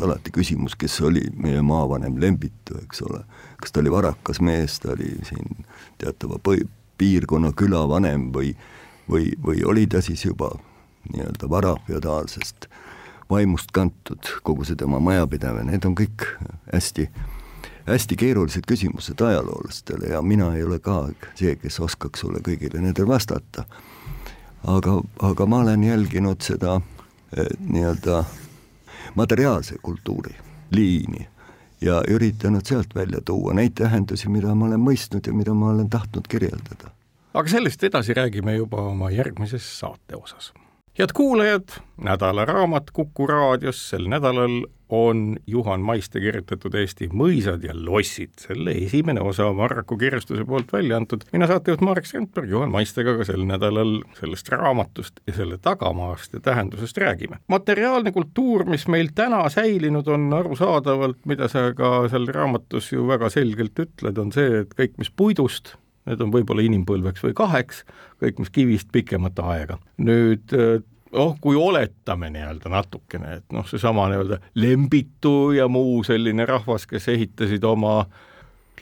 alati 0.00 0.32
küsimus, 0.32 0.76
kes 0.80 1.00
oli 1.04 1.22
meie 1.36 1.62
maavanem 1.62 2.16
Lembitu, 2.20 2.78
eks 2.82 3.02
ole, 3.02 3.22
kas 3.60 3.72
ta 3.72 3.80
oli 3.80 3.92
varakas 3.92 4.40
mees, 4.40 4.78
ta 4.80 4.94
oli 4.94 5.12
siin 5.28 5.64
teatava 6.00 6.40
põi-, 6.48 6.66
piirkonna 7.00 7.54
külavanem 7.56 8.28
või, 8.34 8.52
või, 9.10 9.32
või 9.44 9.64
oli 9.64 9.86
ta 9.90 10.02
siis 10.04 10.24
juba 10.28 10.52
nii-öelda 11.10 11.48
varafeodaalsest 11.50 12.68
vaimust 13.30 13.70
kantud, 13.72 14.26
kogu 14.42 14.66
see 14.66 14.76
tema 14.76 14.98
majapidamine, 15.00 15.70
need 15.70 15.86
on 15.86 15.94
kõik 15.98 16.26
hästi, 16.72 17.06
hästi 17.86 18.18
keerulised 18.18 18.66
küsimused 18.68 19.22
ajaloolastele 19.22 20.12
ja 20.14 20.22
mina 20.22 20.50
ei 20.56 20.64
ole 20.66 20.80
ka 20.82 21.04
see, 21.38 21.54
kes 21.60 21.80
oskaks 21.86 22.24
sulle 22.24 22.42
kõigile 22.44 22.82
nendele 22.82 23.08
vastata. 23.08 23.64
aga, 24.66 25.00
aga 25.22 25.46
ma 25.46 25.62
olen 25.64 25.84
jälginud 25.84 26.42
seda 26.42 26.80
eh, 27.36 27.46
nii-öelda 27.60 28.24
materiaalse 29.14 29.78
kultuuri 29.82 30.34
liini 30.70 31.28
ja 31.80 32.02
üritanud 32.08 32.66
sealt 32.66 32.94
välja 32.94 33.20
tuua 33.24 33.54
neid 33.54 33.76
tähendusi, 33.80 34.28
mida 34.28 34.54
ma 34.54 34.66
olen 34.68 34.82
mõistnud 34.84 35.26
ja 35.26 35.32
mida 35.32 35.54
ma 35.54 35.70
olen 35.74 35.90
tahtnud 35.90 36.28
kirjeldada. 36.28 36.92
aga 37.34 37.48
sellest 37.48 37.84
edasi 37.84 38.14
räägime 38.14 38.56
juba 38.56 38.82
oma 38.90 39.10
järgmises 39.10 39.78
saate 39.78 40.16
osas. 40.16 40.52
head 40.98 41.12
kuulajad, 41.14 41.80
nädalaraamat 41.96 42.90
Kuku 42.90 43.26
raadios 43.26 43.88
sel 43.90 44.08
nädalal 44.08 44.64
on 44.90 45.36
Juhan 45.46 45.80
Maiste 45.80 46.20
kirjutatud 46.20 46.74
Eesti 46.74 47.08
mõisad 47.14 47.62
ja 47.64 47.74
lossid, 47.74 48.32
selle 48.42 48.74
esimene 48.84 49.22
osa 49.22 49.46
Marraku 49.54 49.96
kirjastuse 49.98 50.44
poolt 50.44 50.72
välja 50.72 50.96
antud. 50.96 51.24
mina 51.32 51.46
saatejuht 51.46 51.80
Marek 51.80 52.06
Strandberg 52.06 52.50
Juhan 52.50 52.70
Maistega 52.70 53.14
ka 53.18 53.24
sel 53.24 53.44
nädalal 53.46 54.00
sellest 54.18 54.48
raamatust 54.48 55.20
ja 55.26 55.34
selle 55.36 55.58
tagamaast 55.58 56.32
ja 56.34 56.40
tähendusest 56.40 56.98
räägime. 56.98 57.38
materiaalne 57.48 58.12
kultuur, 58.12 58.64
mis 58.64 58.88
meil 58.88 59.12
täna 59.14 59.48
säilinud 59.48 60.08
on 60.08 60.32
arusaadavalt, 60.34 61.22
mida 61.26 61.48
sa 61.48 61.70
ka 61.74 62.08
seal 62.08 62.26
raamatus 62.26 62.92
ju 62.92 63.06
väga 63.08 63.30
selgelt 63.30 63.78
ütled, 63.78 64.18
on 64.18 64.32
see, 64.32 64.64
et 64.64 64.74
kõik, 64.74 64.98
mis 64.98 65.10
puidust, 65.10 65.76
need 66.10 66.20
on 66.20 66.32
võib-olla 66.34 66.64
inimpõlveks 66.66 67.22
või 67.24 67.34
kaheks, 67.36 67.84
kõik, 68.22 68.42
mis 68.42 68.50
kivist 68.50 68.90
pikemat 68.92 69.38
aega. 69.38 69.78
nüüd 69.98 70.50
noh, 71.12 71.36
kui 71.40 71.56
oletame 71.56 72.30
nii-öelda 72.30 72.70
natukene, 72.72 73.36
et 73.40 73.54
noh, 73.54 73.66
seesama 73.68 74.08
nii-öelda 74.10 74.40
Lembitu 74.54 75.52
ja 75.56 75.68
muu 75.68 76.02
selline 76.06 76.46
rahvas, 76.46 76.86
kes 76.90 77.08
ehitasid 77.12 77.64
oma 77.64 78.04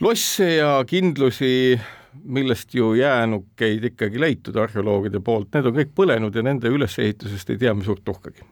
losse 0.01 0.55
ja 0.55 0.77
kindlusi, 0.87 1.79
millest 2.23 2.73
ju 2.75 2.93
jäänukeid 2.97 3.83
ikkagi 3.91 4.19
leitud 4.21 4.57
arheoloogide 4.57 5.21
poolt, 5.25 5.51
need 5.53 5.69
on 5.69 5.77
kõik 5.77 5.93
põlenud 5.95 6.35
ja 6.35 6.43
nende 6.45 6.71
ülesehitusest 6.73 7.53
ei 7.53 7.61
tea 7.61 7.73
me 7.73 7.85
suurt 7.85 8.03
tuhkagi. 8.05 8.45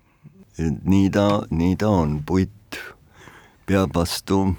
nii 0.83 1.09
ta, 1.13 1.27
nii 1.49 1.75
ta 1.77 1.89
on, 1.89 2.21
puit 2.25 2.79
peab 3.67 3.93
vastu 3.95 4.55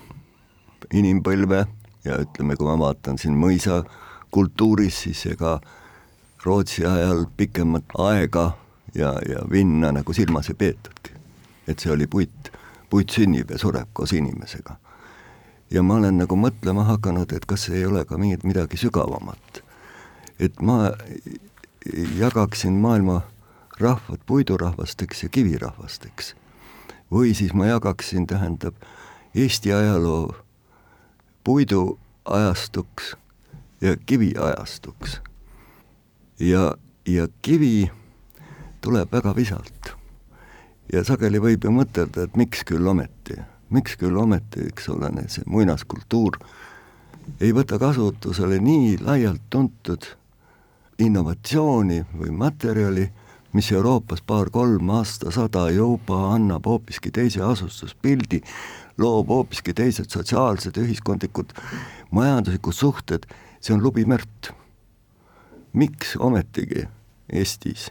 inimpõlve 0.95 1.65
ja 2.05 2.21
ütleme, 2.23 2.57
kui 2.57 2.69
ma 2.69 2.79
vaatan 2.79 3.19
siin 3.19 3.35
mõisa 3.39 3.83
kultuuris, 4.31 5.03
siis 5.07 5.27
ega 5.33 5.59
Rootsi 6.45 6.85
ajal 6.87 7.25
pikemat 7.37 7.97
aega 7.99 8.53
ja, 8.95 9.13
ja 9.29 9.39
vinna 9.51 9.93
nagu 9.93 10.13
silmas 10.13 10.49
ei 10.49 10.55
peetudki. 10.55 11.13
et 11.69 11.79
see 11.79 11.93
oli 11.93 12.07
puit, 12.07 12.53
puit 12.91 13.11
sünnib 13.11 13.51
ja 13.51 13.59
sureb 13.59 13.89
koos 13.93 14.13
inimesega. 14.13 14.77
ja 15.71 15.83
ma 15.83 15.95
olen 15.95 16.19
nagu 16.19 16.37
mõtlema 16.37 16.85
hakanud, 16.85 17.33
et 17.33 17.47
kas 17.47 17.69
ei 17.69 17.87
ole 17.87 18.05
ka 18.05 18.19
mingit 18.19 18.45
midagi 18.45 18.77
sügavamat. 18.77 19.63
et 20.41 20.61
ma 20.61 20.93
jagaksin 22.19 22.73
maailma 22.73 23.23
rahvad 23.81 24.21
puidurahvasteks 24.27 25.23
ja 25.23 25.29
kivirahvasteks. 25.29 26.35
või 27.13 27.35
siis 27.35 27.55
ma 27.55 27.67
jagaksin, 27.67 28.27
tähendab, 28.27 28.75
Eesti 29.35 29.73
ajaloo 29.73 30.35
puiduajastuks 31.45 33.17
ja 33.81 33.97
kiviajastuks. 33.97 35.21
ja, 36.41 36.75
ja 37.07 37.29
kivi 37.43 37.91
tuleb 38.89 39.13
väga 39.13 39.35
visalt. 39.37 39.93
ja 40.93 41.03
sageli 41.05 41.37
võib 41.37 41.67
ju 41.67 41.71
mõtelda, 41.77 42.25
et 42.25 42.37
miks 42.41 42.63
küll 42.65 42.87
ometi, 42.89 43.37
miks 43.69 43.99
küll 44.01 44.17
ometi, 44.17 44.65
eks 44.71 44.89
ole, 44.89 45.11
see 45.29 45.45
muinaskultuur 45.45 46.39
ei 47.45 47.53
võta 47.53 47.77
kasutusele 47.77 48.57
nii 48.65 48.95
laialt 49.05 49.43
tuntud 49.53 50.07
innovatsiooni 51.05 51.99
või 52.17 52.33
materjali, 52.33 53.05
mis 53.53 53.69
Euroopas 53.77 54.25
paar-kolm 54.25 54.89
aastasada 54.97 55.67
juba 55.77 56.23
annab 56.33 56.65
hoopiski 56.65 57.13
teise 57.13 57.45
asustuspildi, 57.45 58.41
loob 58.97 59.29
hoopiski 59.29 59.77
teised 59.77 60.09
sotsiaalsed, 60.09 60.81
ühiskondlikud, 60.81 61.53
majanduslikud 62.11 62.81
suhted, 62.81 63.29
see 63.61 63.77
on 63.77 63.85
lubimärk. 63.85 64.55
miks 65.77 66.17
ometigi 66.17 66.89
Eestis 67.29 67.91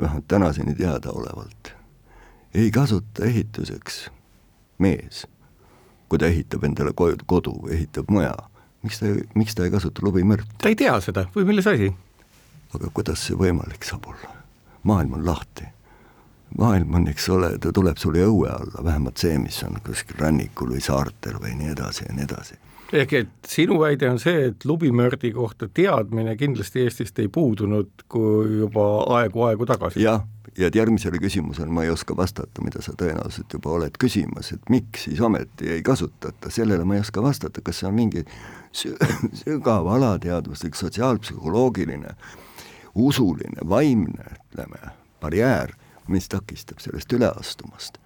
vähemalt 0.00 0.28
tänaseni 0.28 0.74
teadaolevalt, 0.74 1.72
ei 2.54 2.70
kasuta 2.70 3.24
ehituseks 3.24 4.10
mees, 4.78 5.26
kui 6.08 6.18
ta 6.18 6.26
ehitab 6.26 6.64
endale 6.64 6.92
kodu 7.26 7.56
või 7.62 7.74
ehitab 7.78 8.10
maja, 8.10 8.34
miks 8.82 9.00
ta, 9.00 9.10
miks 9.34 9.54
ta 9.54 9.66
ei 9.66 9.74
kasuta 9.74 10.04
lubimõrd? 10.04 10.46
ta 10.62 10.70
ei 10.70 10.78
tea 10.78 10.94
seda 11.00 11.26
või 11.34 11.48
milles 11.50 11.66
asi? 11.70 11.92
aga 12.74 12.90
kuidas 12.94 13.26
see 13.26 13.38
võimalik 13.38 13.84
saab 13.86 14.08
olla? 14.12 14.34
maailm 14.82 15.18
on 15.18 15.26
lahti. 15.26 15.68
maailm 16.58 16.94
on, 16.94 17.08
eks 17.10 17.28
ole, 17.28 17.56
ta 17.58 17.72
tuleb 17.72 17.98
sulle 17.98 18.24
õue 18.26 18.50
alla, 18.50 18.84
vähemalt 18.84 19.18
see, 19.18 19.38
mis 19.38 19.62
on 19.66 19.80
kuskil 19.86 20.18
rannikul 20.18 20.74
või 20.74 20.82
saartel 20.84 21.38
või 21.42 21.54
nii 21.58 21.74
edasi 21.76 22.06
ja 22.08 22.16
nii 22.16 22.28
edasi 22.30 22.58
ehk 22.92 23.12
et 23.12 23.30
sinu 23.46 23.78
väide 23.80 24.08
on 24.10 24.18
see, 24.22 24.50
et 24.50 24.64
lubimördi 24.66 25.32
kohta 25.34 25.68
teadmine 25.68 26.36
kindlasti 26.36 26.84
Eestist 26.84 27.18
ei 27.22 27.28
puudunud 27.28 28.04
kui 28.10 28.60
juba 28.62 28.86
aegu-aegu 29.20 29.66
tagasi? 29.68 30.02
jah, 30.02 30.24
ja 30.58 30.70
et 30.70 30.74
järgmisele 30.74 31.20
küsimusele 31.22 31.70
ma 31.70 31.84
ei 31.84 31.90
oska 31.90 32.16
vastata, 32.16 32.62
mida 32.64 32.82
sa 32.82 32.94
tõenäoliselt 32.98 33.52
juba 33.54 33.74
oled 33.76 33.98
küsimas, 34.00 34.52
et 34.54 34.72
miks 34.72 35.06
siis 35.08 35.20
ometi 35.24 35.70
ei 35.76 35.82
kasutata, 35.86 36.50
sellele 36.50 36.84
ma 36.84 36.98
ei 36.98 37.04
oska 37.04 37.22
vastata, 37.22 37.62
kas 37.64 37.82
see 37.82 37.90
on 37.90 37.96
mingi 37.96 38.24
sügav 39.42 39.88
alateadvuslik 39.94 40.78
sotsiaalpsühholoogiline, 40.78 42.14
usuline, 42.94 43.68
vaimne, 43.68 44.34
ütleme, 44.50 44.94
barjäär, 45.22 45.76
mis 46.10 46.28
takistab 46.28 46.82
sellest 46.82 47.12
üle 47.14 47.30
astumast. 47.30 47.98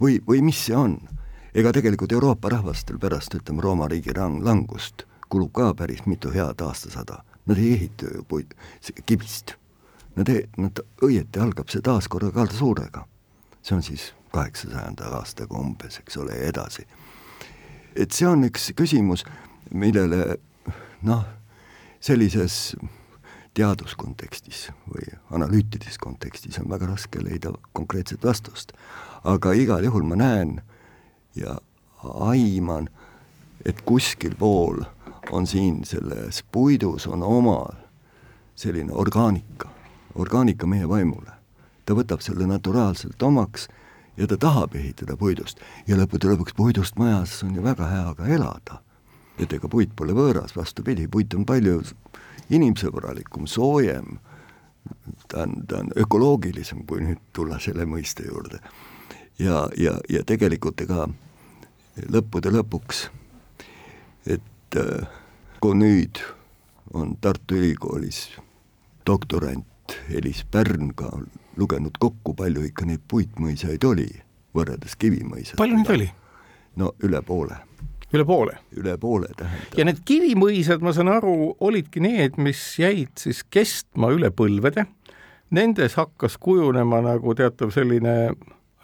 või, 0.00 0.18
või 0.26 0.40
mis 0.42 0.58
see 0.66 0.76
on 0.76 0.98
ega 1.54 1.72
tegelikult 1.72 2.12
Euroopa 2.12 2.50
rahvastel 2.50 2.98
pärast, 2.98 3.34
ütleme, 3.34 3.62
Rooma 3.62 3.88
riigi 3.88 4.12
rang-, 4.14 4.42
langust 4.44 5.04
kulub 5.30 5.52
ka 5.54 5.72
päris 5.74 6.04
mitu 6.06 6.32
head 6.34 6.62
aastasada. 6.62 7.22
Nad 7.46 7.58
ei 7.58 7.72
ehita 7.76 8.10
ju 8.14 8.24
puid, 8.28 8.54
kivist. 9.06 9.54
Nad 10.16 10.30
ei, 10.30 10.44
nad, 10.58 10.80
õieti 11.02 11.42
algab 11.42 11.70
see 11.70 11.82
taas 11.82 12.08
korra 12.08 12.30
Karlsuurega. 12.34 13.06
see 13.62 13.76
on 13.76 13.82
siis 13.82 14.12
kaheksasajanda 14.34 15.08
aastaga 15.16 15.56
umbes, 15.58 15.98
eks 15.98 16.16
ole, 16.16 16.34
ja 16.36 16.50
edasi. 16.50 16.86
et 17.96 18.12
see 18.12 18.26
on 18.28 18.44
üks 18.44 18.72
küsimus, 18.76 19.24
millele 19.70 20.36
noh, 21.02 21.24
sellises 22.00 22.76
teaduskontekstis 23.54 24.68
või 24.90 25.06
analüütilises 25.30 25.98
kontekstis 25.98 26.58
on 26.58 26.68
väga 26.70 26.90
raske 26.90 27.22
leida 27.22 27.52
konkreetset 27.72 28.24
vastust. 28.24 28.72
aga 29.24 29.52
igal 29.52 29.84
juhul 29.84 30.02
ma 30.02 30.16
näen 30.16 30.58
äh, 30.58 30.73
ja 31.36 31.58
aiman, 32.04 32.88
et 33.64 33.80
kuskil 33.82 34.34
pool 34.38 34.82
on 35.32 35.46
siin 35.46 35.84
selles 35.84 36.44
puidus 36.52 37.06
on 37.06 37.22
oma 37.22 37.68
selline 38.54 38.92
orgaanika, 38.92 39.68
orgaanika 40.14 40.66
meie 40.66 40.88
vaimule. 40.88 41.30
ta 41.86 41.92
võtab 41.94 42.22
selle 42.24 42.46
naturaalselt 42.46 43.22
omaks 43.22 43.68
ja 44.16 44.26
ta 44.26 44.36
tahab 44.36 44.74
ehitada 44.74 45.16
puidust 45.16 45.60
ja 45.86 45.96
lõppude 45.96 46.30
lõpuks 46.30 46.54
puidust 46.56 46.96
majas 46.96 47.42
on 47.44 47.54
ju 47.54 47.62
väga 47.62 47.88
hea 47.88 48.14
ka 48.14 48.26
elada. 48.26 48.80
et 49.38 49.52
ega 49.52 49.68
puit 49.68 49.90
pole 49.96 50.12
võõras, 50.12 50.56
vastupidi, 50.56 51.08
puit 51.08 51.34
on 51.34 51.44
palju 51.44 51.82
inimsõbralikum, 52.50 53.46
soojem, 53.46 54.18
ta 55.28 55.42
on, 55.42 55.54
ta 55.66 55.80
on 55.80 55.90
ökoloogilisem, 55.96 56.84
kui 56.86 57.00
nüüd 57.02 57.18
tulla 57.32 57.58
selle 57.58 57.84
mõiste 57.84 58.26
juurde. 58.26 58.60
ja, 59.38 59.68
ja, 59.76 59.98
ja 60.08 60.24
tegelikult 60.24 60.80
ega 60.80 61.08
lõppude 62.02 62.52
lõpuks, 62.54 63.06
et 64.26 64.78
äh, 64.80 65.06
kui 65.60 65.76
nüüd 65.78 66.20
on 66.94 67.16
Tartu 67.20 67.58
Ülikoolis 67.58 68.28
doktorant 69.06 69.96
Elis 70.10 70.44
Pärn 70.50 70.94
ka 70.96 71.10
lugenud 71.56 71.98
kokku, 72.00 72.34
palju 72.34 72.64
ikka 72.68 72.86
neid 72.88 73.04
puitmõisaid 73.10 73.84
oli, 73.86 74.08
võrreldes 74.56 74.96
kivimõisadega. 74.98 75.60
palju 75.60 75.78
neid 75.78 75.94
oli? 75.94 76.10
no 76.80 76.92
üle 77.06 77.22
poole. 77.22 77.60
üle 78.12 78.26
poole? 78.26 78.58
üle 78.76 78.96
poole 78.98 79.30
tähendab. 79.36 79.78
ja 79.78 79.86
need 79.86 80.02
kivimõisad, 80.08 80.82
ma 80.82 80.94
saan 80.96 81.12
aru, 81.12 81.54
olidki 81.60 82.02
need, 82.02 82.38
mis 82.40 82.62
jäid 82.80 83.14
siis 83.20 83.44
kestma 83.44 84.10
üle 84.14 84.32
põlvede, 84.34 84.86
nendes 85.54 85.98
hakkas 86.00 86.38
kujunema 86.40 87.02
nagu 87.04 87.34
teatav 87.38 87.74
selline 87.74 88.34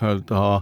öelda 0.00 0.60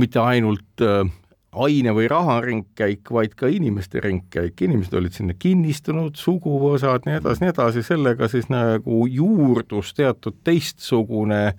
mitte 0.00 0.20
ainult 0.20 0.82
äh, 0.82 1.04
aine- 1.52 1.92
või 1.92 2.08
raharingkäik, 2.08 3.10
vaid 3.12 3.34
ka 3.34 3.46
inimeste 3.46 4.00
ringkäik, 4.00 4.60
inimesed 4.62 4.94
olid 4.94 5.12
sinna 5.12 5.34
kinnistunud, 5.38 6.16
suguvõsad, 6.16 7.04
nii 7.06 7.18
edasi, 7.20 7.44
nii 7.44 7.52
edasi, 7.52 7.82
sellega 7.82 8.28
siis 8.28 8.48
nagu 8.48 9.06
juurdus 9.06 9.92
teatud 9.94 10.40
teistsugune 10.44 11.52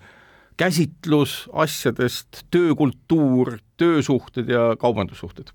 käsitlus 0.57 1.49
asjadest, 1.53 2.45
töökultuur, 2.51 3.57
töösuhted 3.77 4.49
ja 4.49 4.75
kaubandussuhted. 4.79 5.51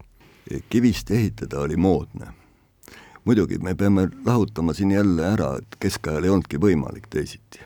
kivist 0.71 1.11
ehitada 1.11 1.61
oli 1.61 1.76
moodne. 1.76 2.26
muidugi 3.25 3.59
me 3.59 3.75
peame 3.75 4.09
lahutama 4.26 4.73
siin 4.73 4.90
jälle 4.90 5.26
ära, 5.26 5.57
et 5.59 5.76
keskajal 5.80 6.25
ei 6.25 6.30
olnudki 6.30 6.57
võimalik 6.57 7.07
teisiti. 7.11 7.61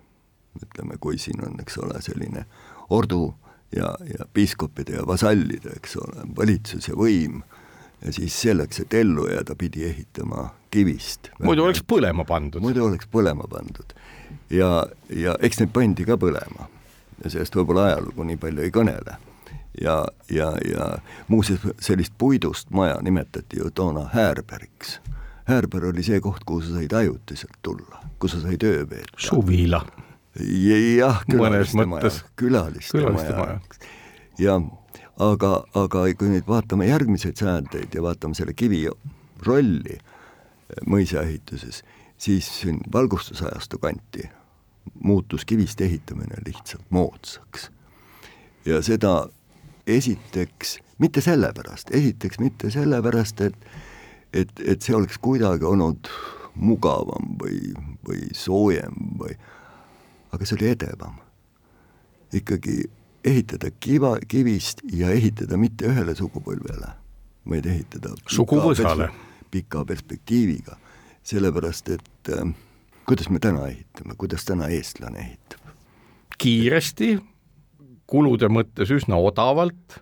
ütleme, 0.63 0.97
kui 1.01 1.19
siin 1.19 1.45
on, 1.47 1.61
eks 1.61 1.79
ole, 1.79 2.03
selline 2.03 2.45
ordu 2.91 3.35
ja, 3.77 3.95
ja 4.19 4.27
piiskopide 4.35 4.97
ja 4.97 5.07
vasallide, 5.07 5.77
eks 5.77 5.97
ole, 5.97 6.27
valitsus 6.37 6.89
ja 6.89 6.97
võim, 6.99 7.43
ja 8.05 8.13
siis 8.13 8.37
selleks, 8.43 8.81
et 8.81 8.95
ellu 8.95 9.29
jääda, 9.31 9.55
pidi 9.59 9.85
ehitama 9.85 10.51
kivist. 10.71 11.31
muidu 11.43 11.65
oleks 11.65 11.83
põlema 11.87 12.25
pandud. 12.29 12.63
muidu 12.63 12.85
oleks 12.87 13.09
põlema 13.13 13.49
pandud. 13.51 13.95
ja, 14.51 14.87
ja 15.09 15.37
eks 15.41 15.61
neid 15.61 15.73
pandi 15.73 16.07
ka 16.09 16.17
põlema. 16.21 16.69
ja 17.25 17.31
sellest 17.31 17.57
võib-olla 17.57 17.91
ajalugu 17.91 18.27
nii 18.29 18.41
palju 18.43 18.67
ei 18.67 18.75
kõnele. 18.75 19.17
ja, 19.81 19.97
ja, 20.31 20.53
ja 20.69 20.93
muuseas 21.29 21.67
sellist 21.81 22.15
puidust 22.19 22.71
maja 22.71 23.01
nimetati 23.03 23.59
ju 23.63 23.71
toona 23.71 24.09
Häärbergiks. 24.13 25.01
Häärber 25.45 25.89
oli 25.91 26.05
see 26.07 26.21
koht, 26.23 26.45
kuhu 26.47 26.63
sa 26.63 26.77
said 26.77 26.93
ajutiselt 26.95 27.59
tulla, 27.63 27.99
kus 28.19 28.37
sa 28.37 28.41
said 28.45 28.63
öö 28.63 28.87
veeta. 28.91 29.19
suvila. 29.19 29.87
Jah, 30.99 31.23
külaliste 31.31 31.87
maja, 31.87 32.11
külaliste, 32.37 32.99
külaliste 32.99 33.35
maja. 33.37 33.61
ja 34.39 34.61
aga, 35.21 35.53
aga 35.75 36.07
kui 36.19 36.33
nüüd 36.33 36.49
vaatame 36.49 36.89
järgmiseid 36.89 37.41
sajandeid 37.41 37.95
ja 37.95 38.05
vaatame 38.05 38.39
selle 38.39 38.55
kivi 38.57 38.87
rolli 39.47 39.99
mõisaehituses, 40.89 41.83
siis 42.17 42.49
siin 42.63 42.81
valgustusajastu 42.93 43.79
kanti 43.83 44.29
muutus 45.05 45.45
kivist 45.45 45.81
ehitamine 45.81 46.41
lihtsalt 46.47 46.85
moodsaks. 46.91 47.71
ja 48.65 48.83
seda 48.83 49.29
esiteks 49.87 50.79
mitte 50.99 51.21
sellepärast, 51.21 51.91
esiteks 51.91 52.39
mitte 52.39 52.71
sellepärast, 52.71 53.41
et 53.41 53.57
et, 54.33 54.53
et 54.65 54.83
see 54.83 54.95
oleks 54.97 55.19
kuidagi 55.23 55.67
olnud 55.69 56.09
mugavam 56.55 57.35
või, 57.41 57.73
või 58.07 58.29
soojem 58.37 58.97
või, 59.21 59.37
aga 60.33 60.49
see 60.49 60.57
oli 60.59 60.73
edevam. 60.73 61.21
ikkagi 62.33 62.85
ehitada 63.25 63.71
kiva, 63.81 64.17
kivist 64.29 64.81
ja 64.93 65.11
ehitada 65.13 65.59
mitte 65.61 65.87
ühele 65.91 66.15
sugupõlvele, 66.17 66.95
vaid 67.49 67.67
ehitada 67.69 68.15
suguvõsale. 68.27 69.11
pika 69.51 69.85
perspektiiviga, 69.85 70.79
sellepärast 71.23 71.89
et 71.93 72.31
äh, 72.33 72.55
kuidas 73.07 73.29
me 73.29 73.39
täna 73.39 73.67
ehitame, 73.69 74.17
kuidas 74.17 74.45
täna 74.49 74.69
eestlane 74.73 75.19
ehitab? 75.19 75.61
kiiresti, 76.43 77.19
kulude 78.11 78.49
mõttes 78.51 78.91
üsna 78.91 79.21
odavalt, 79.21 80.01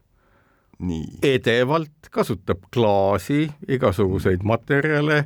edevalt, 1.27 2.09
kasutab 2.11 2.63
klaasi, 2.73 3.51
igasuguseid 3.69 4.47
materjale, 4.47 5.25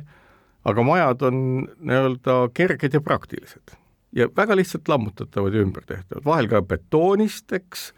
aga 0.67 0.83
majad 0.83 1.23
on 1.29 1.37
nii-öelda 1.79 2.39
kerged 2.57 2.97
ja 2.97 3.01
praktilised 3.05 3.77
ja 4.15 4.27
väga 4.37 4.55
lihtsalt 4.55 4.87
lammutatavad 4.87 5.53
ja 5.53 5.63
ümbertehtavad, 5.65 6.25
vahel 6.25 6.49
ka 6.51 6.61
betoonist, 6.61 7.53
eks, 7.53 7.89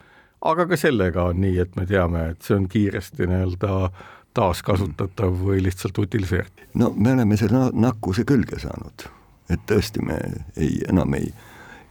aga 0.42 0.68
ka 0.70 0.78
sellega 0.80 1.28
on 1.32 1.42
nii, 1.42 1.58
et 1.64 1.76
me 1.76 1.86
teame, 1.90 2.30
et 2.34 2.42
see 2.46 2.56
on 2.58 2.70
kiiresti 2.72 3.28
nii-öelda 3.28 3.90
taaskasutatav 4.38 5.38
või 5.42 5.64
lihtsalt 5.66 5.98
utiliseeritav. 5.98 6.66
no 6.78 6.94
me 6.96 7.14
oleme 7.18 7.38
selle 7.38 7.70
nakkuse 7.74 8.26
külge 8.28 8.60
saanud, 8.62 9.08
et 9.50 9.64
tõesti 9.70 10.04
me 10.06 10.20
ei, 10.56 10.82
enam 10.90 11.14
ei 11.18 11.32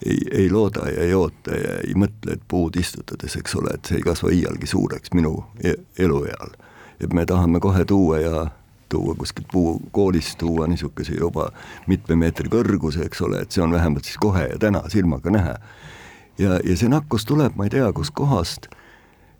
ei, 0.07 0.19
ei 0.31 0.51
looda 0.51 0.89
ja 0.91 1.03
ei 1.03 1.15
oota 1.15 1.57
ja 1.57 1.79
ei 1.87 1.95
mõtle, 1.97 2.37
et 2.37 2.43
puud 2.49 2.77
istutades, 2.77 3.37
eks 3.37 3.57
ole, 3.57 3.73
et 3.75 3.89
see 3.89 4.01
ei 4.01 4.05
kasva 4.05 4.33
iialgi 4.35 4.69
suureks 4.69 5.15
minu 5.17 5.39
e-, 5.65 5.79
elueal. 5.99 6.53
et 7.01 7.13
me 7.13 7.27
tahame 7.27 7.61
kohe 7.61 7.85
tuua 7.85 8.21
ja 8.21 8.47
tuua 8.89 9.15
kuskilt 9.15 9.49
puu, 9.53 9.81
koolist 9.91 10.39
tuua 10.39 10.67
niisuguse 10.67 11.15
juba 11.21 11.51
mitme 11.87 12.17
meetri 12.17 12.49
kõrguse, 12.49 13.07
eks 13.07 13.23
ole, 13.23 13.43
et 13.43 13.53
see 13.53 13.63
on 13.63 13.73
vähemalt 13.75 14.05
siis 14.05 14.19
kohe 14.23 14.47
ja 14.47 14.59
täna 14.59 14.83
silmaga 14.89 15.31
näha. 15.31 15.57
ja, 16.39 16.61
ja 16.65 16.77
see 16.77 16.89
nakkus 16.89 17.25
tuleb, 17.25 17.57
ma 17.57 17.67
ei 17.67 17.71
tea, 17.71 17.93
kuskohast, 17.93 18.69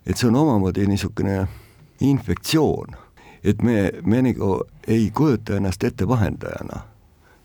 et 0.05 0.17
see 0.17 0.27
on 0.27 0.35
omamoodi 0.35 0.87
niisugune 0.87 1.47
infektsioon, 2.01 2.95
et 3.43 3.61
me, 3.61 3.91
me 4.03 4.21
nagu 4.21 4.61
ei 4.87 5.11
kujuta 5.15 5.57
ennast 5.57 5.83
ette 5.83 6.07
vahendajana, 6.07 6.83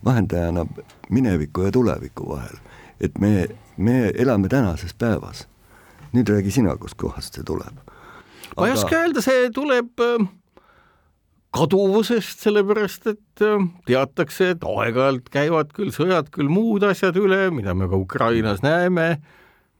vahendajana 0.04 0.66
mineviku 1.11 1.68
ja 1.68 1.73
tuleviku 1.73 2.28
vahel. 2.28 2.56
et 3.00 3.18
me, 3.18 3.49
me 3.76 4.12
elame 4.14 4.49
tänases 4.49 4.94
päevas. 4.94 5.49
nüüd 6.12 6.28
räägi 6.28 6.50
sina, 6.50 6.76
kuskohast 6.76 7.35
see 7.35 7.44
tuleb. 7.44 7.76
ma 8.56 8.66
ei 8.66 8.73
oska 8.73 8.97
öelda, 8.97 9.21
see 9.21 9.50
tuleb 9.50 10.00
äh 10.00 10.42
kaduvusest, 11.52 12.40
sellepärast 12.47 13.06
et 13.12 13.44
äh, 13.44 13.68
teatakse, 13.88 14.52
et 14.54 14.64
aeg-ajalt 14.66 15.28
käivad 15.32 15.73
küll 15.76 15.92
sõjad, 15.94 16.32
küll 16.32 16.50
muud 16.52 16.85
asjad 16.88 17.18
üle, 17.21 17.44
mida 17.54 17.76
me 17.76 17.88
ka 17.90 18.00
Ukrainas 18.00 18.62
näeme, 18.64 19.16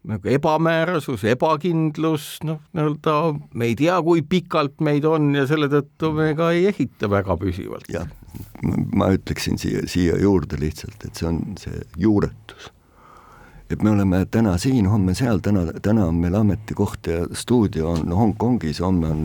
nagu 0.08 0.32
ebamäärasus, 0.34 1.24
ebakindlus, 1.30 2.26
noh, 2.44 2.60
nii-öelda 2.74 3.14
me 3.54 3.70
ei 3.70 3.76
tea, 3.78 3.96
kui 4.04 4.24
pikalt 4.26 4.82
meid 4.84 5.06
on 5.08 5.30
ja 5.36 5.46
selle 5.48 5.70
tõttu 5.72 6.10
me 6.16 6.32
ka 6.38 6.50
ei 6.52 6.66
ehita 6.72 7.10
väga 7.10 7.38
püsivalt. 7.40 7.88
jah, 7.92 8.08
ma 8.98 9.12
ütleksin 9.14 9.60
siia, 9.62 9.86
siia 9.88 10.18
juurde 10.20 10.58
lihtsalt, 10.60 10.98
et 11.06 11.16
see 11.16 11.28
on 11.30 11.40
see 11.60 11.84
juuretus. 11.96 12.72
et 13.70 13.80
me 13.82 13.94
oleme 13.94 14.26
täna 14.28 14.58
siin, 14.61 14.90
homme 14.90 15.14
seal, 15.16 15.40
täna, 15.40 15.70
täna 15.80 16.11
on 16.11 16.18
meil 16.20 16.35
ametikoht 16.37 17.08
ja 17.08 17.22
stuudio 17.32 17.94
on 17.94 18.12
Hongkongis, 18.12 18.82
homme 18.85 19.08
on 19.08 19.24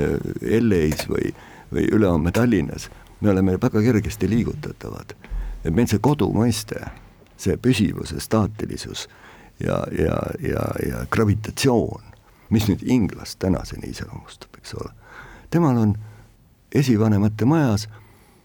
äh, 0.00 0.16
LA-s 0.58 1.06
või 1.12 1.30
või 1.72 1.86
ülehomme 1.92 2.32
Tallinnas, 2.32 2.90
me 3.20 3.30
oleme 3.30 3.58
väga 3.62 3.82
kergesti 3.82 4.30
liigutatavad. 4.30 5.14
et 5.64 5.74
meil 5.74 5.86
see 5.86 5.98
kodu 5.98 6.30
mõiste, 6.32 6.80
see 7.36 7.56
püsivus 7.56 8.12
ja 8.12 8.20
staatilisus 8.20 9.08
ja, 9.60 9.84
ja, 9.92 10.16
ja, 10.40 10.64
ja 10.88 11.04
gravitatsioon, 11.10 12.02
mis 12.50 12.68
nüüd 12.68 12.82
inglast 12.82 13.38
tänaseni 13.38 13.90
iseloomustab, 13.90 14.56
eks 14.58 14.74
ole, 14.74 14.92
temal 15.50 15.76
on 15.76 15.94
esivanemate 16.74 17.44
majas 17.44 17.88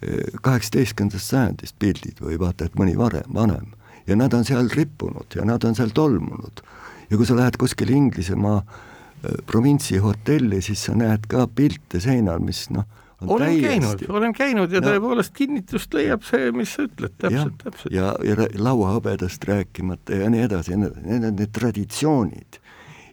eh, 0.01 0.35
kaheksateistkümnendast 0.41 1.31
sajandist 1.31 1.79
pildid 1.79 2.19
või 2.19 2.39
vaata 2.39 2.65
et 2.67 2.75
mõni 2.75 2.97
varem, 2.97 3.31
vanem 3.33 3.71
ja 4.07 4.15
nad 4.15 4.33
on 4.33 4.45
seal 4.45 4.69
rippunud 4.73 5.35
ja 5.35 5.45
nad 5.45 5.63
on 5.63 5.75
seal 5.75 5.89
tolmunud. 5.93 6.61
ja 7.09 7.17
kui 7.17 7.25
sa 7.25 7.35
lähed 7.35 7.57
kuskile 7.57 7.91
Inglismaa 7.91 8.57
äh, 8.57 9.31
provintsi 9.45 9.97
hotelli, 9.97 10.61
siis 10.61 10.85
sa 10.85 10.95
näed 10.95 11.27
ka 11.29 11.47
pilte 11.47 11.99
seinal, 11.99 12.39
mis 12.39 12.67
noh, 12.69 12.85
olen 13.21 13.47
täiesti... 13.47 13.67
käinud, 13.67 14.05
olen 14.09 14.33
käinud 14.33 14.71
ja 14.71 14.81
no. 14.81 14.89
tõepoolest 14.89 15.33
kinnitust 15.35 15.93
leiab 15.95 16.23
see, 16.27 16.51
mis 16.55 16.75
sa 16.75 16.85
ütled, 16.87 17.13
täpselt, 17.21 17.57
täpselt. 17.63 17.93
ja, 17.93 18.13
ja 18.23 18.47
lauahõbedast 18.59 19.47
rääkimata 19.47 20.19
ja 20.19 20.29
nii 20.31 20.43
edasi 20.47 20.77
need 20.79 20.97
on 21.29 21.37
need 21.39 21.53
traditsioonid. 21.55 22.59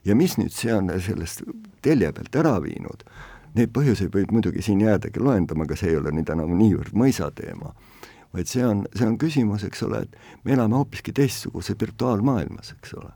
ja 0.04 0.16
mis 0.18 0.36
nüüd 0.40 0.54
see 0.54 0.74
on 0.74 0.90
sellest 1.00 1.44
telje 1.82 2.12
pealt 2.12 2.40
ära 2.42 2.56
viinud, 2.62 3.04
neid 3.54 3.72
põhjuseid 3.74 4.12
võib 4.14 4.32
muidugi 4.34 4.62
siin 4.62 4.82
jäädagi 4.82 5.22
loendama, 5.22 5.66
aga 5.68 5.78
see 5.78 5.92
ei 5.92 6.00
ole 6.00 6.14
nüüd 6.14 6.30
enam 6.32 6.54
niivõrd 6.58 6.96
mõisa 6.98 7.30
teema, 7.34 7.74
vaid 8.34 8.50
see 8.50 8.64
on, 8.66 8.86
see 8.96 9.06
on 9.06 9.18
küsimus, 9.20 9.66
eks 9.68 9.84
ole, 9.86 10.04
et 10.06 10.44
me 10.44 10.56
elame 10.56 10.78
hoopiski 10.80 11.14
teistsuguse 11.14 11.76
virtuaalmaailmas, 11.80 12.74
eks 12.78 12.94
ole. 12.98 13.12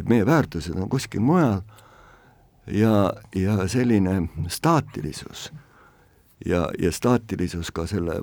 et 0.00 0.08
meie 0.08 0.24
väärtused 0.26 0.78
on 0.80 0.88
kuskil 0.88 1.20
mujal 1.20 1.60
ja, 2.66 3.12
ja 3.36 3.68
selline 3.68 4.30
staatilisus 4.48 5.50
ja, 6.46 6.68
ja 6.78 6.92
staatilisus 6.92 7.70
ka 7.70 7.86
selle 7.86 8.22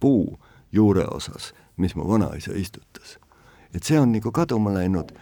puu 0.00 0.38
juure 0.72 1.04
osas, 1.10 1.52
mis 1.76 1.96
mu 1.96 2.08
vanaisa 2.08 2.52
istutas. 2.54 3.18
et 3.74 3.82
see 3.82 4.00
on 4.00 4.12
nagu 4.12 4.32
kaduma 4.32 4.72
läinud 4.74 5.12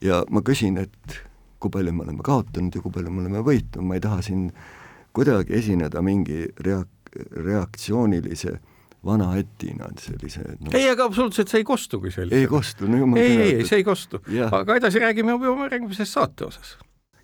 ja 0.00 0.22
ma 0.30 0.40
küsin, 0.46 0.78
et 0.78 1.16
kui 1.58 1.70
palju 1.70 1.92
me 1.92 2.04
oleme 2.04 2.22
kaotanud 2.22 2.74
ja 2.74 2.82
kui 2.82 2.92
palju 2.92 3.10
me 3.10 3.24
oleme 3.24 3.42
võitnud, 3.42 3.82
ma 3.82 3.96
ei 3.96 4.04
taha 4.04 4.22
siin 4.22 4.52
kuidagi 5.16 5.56
esineda 5.58 6.02
mingi 6.02 6.44
reak-, 6.62 7.12
reaktsioonilise 7.34 8.58
vana 9.06 9.32
ätina, 9.38 9.90
sellise 10.00 10.42
no. 10.60 10.70
ei, 10.74 10.88
aga 10.90 11.06
absoluutselt 11.06 11.50
see 11.50 11.62
ei 11.62 11.66
kostugi 11.66 12.10
sellisena. 12.10 12.40
ei 12.42 12.50
kostu, 12.50 12.86
no 12.90 13.02
jumal 13.02 13.22
ei, 13.22 13.36
ei, 13.36 13.54
ei, 13.60 13.66
see 13.66 13.80
ei 13.82 13.86
kostu. 13.86 14.22
aga 14.50 14.78
edasi 14.78 15.02
räägime 15.02 15.34
juba 15.34 15.70
järgmises 15.70 16.12
saate 16.12 16.46
osas 16.46 16.76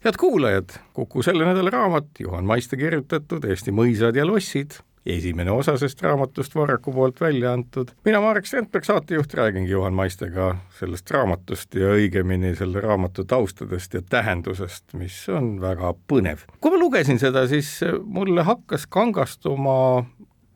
head 0.04 0.16
kuulajad, 0.18 0.70
Kuku 0.92 1.22
selle 1.22 1.44
nädala 1.44 1.70
raamat, 1.70 2.06
Juhan 2.18 2.44
Maiste 2.44 2.76
kirjutatud 2.76 3.44
Eesti 3.44 3.70
mõisad 3.74 4.16
ja 4.18 4.24
lossid, 4.26 4.74
esimene 5.06 5.50
osa 5.50 5.76
sellest 5.78 6.02
raamatust 6.02 6.54
Varraku 6.54 6.92
poolt 6.92 7.20
välja 7.20 7.52
antud. 7.52 7.90
mina, 8.04 8.20
Marek 8.20 8.46
Strandberg, 8.46 8.84
saatejuht, 8.84 9.34
räägingi 9.34 9.70
Juhan 9.70 9.94
Maistega 9.94 10.56
sellest 10.78 11.10
raamatust 11.10 11.74
ja 11.74 11.94
õigemini 11.94 12.54
selle 12.58 12.80
raamatu 12.80 13.24
taustadest 13.24 13.94
ja 13.94 14.02
tähendusest, 14.02 14.84
mis 14.94 15.28
on 15.28 15.60
väga 15.60 15.94
põnev. 16.08 16.46
kui 16.60 16.74
ma 16.74 16.82
lugesin 16.82 17.18
seda, 17.18 17.46
siis 17.46 17.80
mulle 18.04 18.42
hakkas 18.42 18.86
kangastuma 18.86 20.04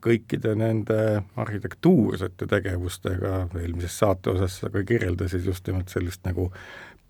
kõikide 0.03 0.53
nende 0.55 1.23
arhitektuursete 1.35 2.47
tegevustega, 2.47 3.47
eelmises 3.59 3.97
saate 3.99 4.29
osas 4.35 4.59
sa 4.61 4.69
ka 4.69 4.83
kirjeldasid 4.87 5.45
just 5.45 5.67
nimelt 5.67 5.89
sellist 5.89 6.23
nagu 6.27 6.51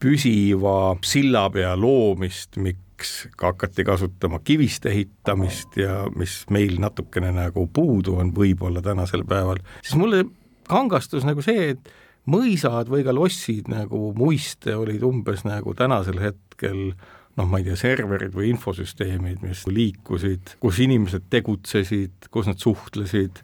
püsiva 0.01 0.95
sillapea 1.05 1.73
loomist, 1.79 2.57
miks 2.61 3.27
ka 3.37 3.51
hakati 3.51 3.85
kasutama 3.87 4.39
kivist 4.45 4.85
ehitamist 4.89 5.77
ja 5.77 6.05
mis 6.15 6.39
meil 6.53 6.79
natukene 6.81 7.31
nagu 7.35 7.67
puudu 7.73 8.17
on 8.21 8.33
võib-olla 8.35 8.81
tänasel 8.85 9.25
päeval, 9.27 9.61
siis 9.81 9.97
mulle 9.99 10.25
kangastus 10.69 11.25
nagu 11.27 11.43
see, 11.45 11.73
et 11.75 11.93
mõisad 12.27 12.89
või 12.91 13.05
ka 13.07 13.13
lossid 13.15 13.69
nagu 13.71 14.11
muiste 14.17 14.75
olid 14.75 15.05
umbes 15.07 15.45
nagu 15.47 15.73
tänasel 15.77 16.19
hetkel 16.21 16.91
noh, 17.37 17.45
ma 17.45 17.61
ei 17.61 17.67
tea, 17.67 17.77
serverid 17.77 18.33
või 18.35 18.51
infosüsteemid, 18.55 19.43
mis 19.45 19.63
liikusid, 19.69 20.57
kus 20.61 20.81
inimesed 20.83 21.27
tegutsesid, 21.29 22.29
kus 22.33 22.49
nad 22.49 22.59
suhtlesid 22.61 23.43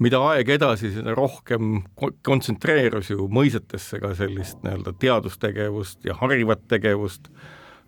mida 0.00 0.20
aeg 0.30 0.48
edasi, 0.56 0.92
seda 0.94 1.14
rohkem 1.16 1.82
kontsentreerus 2.26 3.12
ju 3.12 3.28
mõisatesse 3.32 4.00
ka 4.02 4.14
sellist 4.18 4.62
nii-öelda 4.64 4.94
teadustegevust 5.00 6.08
ja 6.08 6.16
harivat 6.22 6.64
tegevust, 6.70 7.28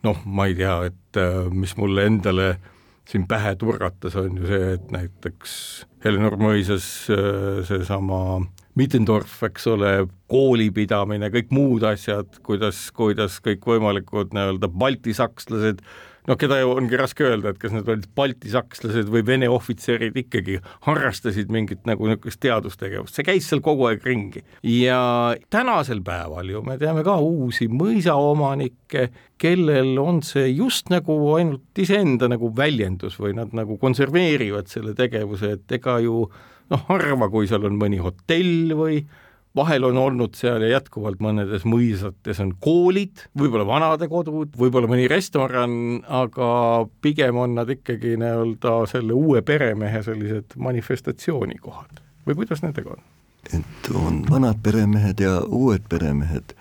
noh, 0.07 0.21
ma 0.27 0.49
ei 0.51 0.57
tea, 0.59 0.77
et 0.91 1.21
äh, 1.21 1.47
mis 1.51 1.75
mulle 1.81 2.07
endale 2.11 2.49
siin 3.09 3.25
pähe 3.29 3.55
turgatas, 3.59 4.17
on 4.21 4.37
ju 4.39 4.49
see, 4.51 4.75
et 4.77 4.93
näiteks 4.95 5.55
Helenor 6.05 6.37
Mõisas 6.41 6.87
äh, 7.11 7.63
seesama 7.67 8.43
Mittendorf, 8.79 9.35
eks 9.45 9.67
ole, 9.69 9.91
koolipidamine, 10.33 11.29
kõik 11.35 11.51
muud 11.53 11.85
asjad, 11.85 12.39
kuidas, 12.47 12.87
kuidas 12.97 13.37
kõikvõimalikud 13.45 14.33
nii-öelda 14.33 14.71
baltisakslased 14.73 15.83
no 16.29 16.37
keda 16.39 16.61
ju 16.61 16.71
ongi 16.77 16.99
raske 16.99 17.25
öelda, 17.27 17.53
et 17.53 17.61
kas 17.63 17.75
need 17.75 17.89
olid 17.89 18.07
baltisakslased 18.19 19.11
või 19.13 19.25
Vene 19.27 19.49
ohvitserid 19.51 20.17
ikkagi 20.23 20.59
harrastasid 20.87 21.51
mingit 21.55 21.83
nagu 21.89 22.07
niisugust 22.09 22.43
teadustegevust, 22.45 23.17
see 23.17 23.27
käis 23.27 23.49
seal 23.51 23.63
kogu 23.65 23.89
aeg 23.91 24.07
ringi. 24.07 24.45
ja 24.67 25.01
tänasel 25.51 26.03
päeval 26.05 26.53
ju 26.53 26.63
me 26.67 26.79
teame 26.79 27.05
ka 27.07 27.17
uusi 27.23 27.69
mõisaomanikke, 27.73 29.09
kellel 29.43 29.97
on 29.99 30.23
see 30.27 30.49
just 30.53 30.93
nagu 30.93 31.17
ainult 31.37 31.83
iseenda 31.83 32.31
nagu 32.31 32.53
väljendus 32.57 33.19
või 33.21 33.35
nad 33.39 33.55
nagu 33.57 33.79
konserveerivad 33.83 34.71
selle 34.71 34.95
tegevuse, 34.99 35.57
et 35.59 35.79
ega 35.79 35.99
ju 36.05 36.27
noh, 36.73 36.87
harva, 36.89 37.29
kui 37.33 37.51
seal 37.51 37.67
on 37.69 37.79
mõni 37.81 38.01
hotell 38.03 38.77
või 38.79 39.03
vahel 39.57 39.85
on 39.85 39.99
olnud 40.01 40.37
seal 40.39 40.65
ja 40.65 40.79
jätkuvalt 40.79 41.21
mõnedes 41.23 41.67
mõisates 41.69 42.41
on 42.43 42.55
koolid, 42.61 43.27
võib-olla 43.39 43.67
vanadekodud, 43.69 44.57
võib-olla 44.59 44.91
mõni 44.91 45.09
restoran, 45.13 45.75
aga 46.09 46.51
pigem 47.05 47.41
on 47.43 47.59
nad 47.61 47.71
ikkagi 47.73 48.17
nii-öelda 48.21 48.79
selle 48.91 49.17
uue 49.17 49.43
peremehe 49.47 50.03
sellised 50.07 50.57
manifestatsioonikohad. 50.57 52.01
Või 52.27 52.39
kuidas 52.39 52.63
nendega 52.65 52.97
on? 52.97 53.03
et 53.51 53.91
on 53.95 54.23
vanad 54.31 54.61
peremehed 54.63 55.21
ja 55.21 55.41
uued 55.47 55.83
peremehed. 55.89 56.55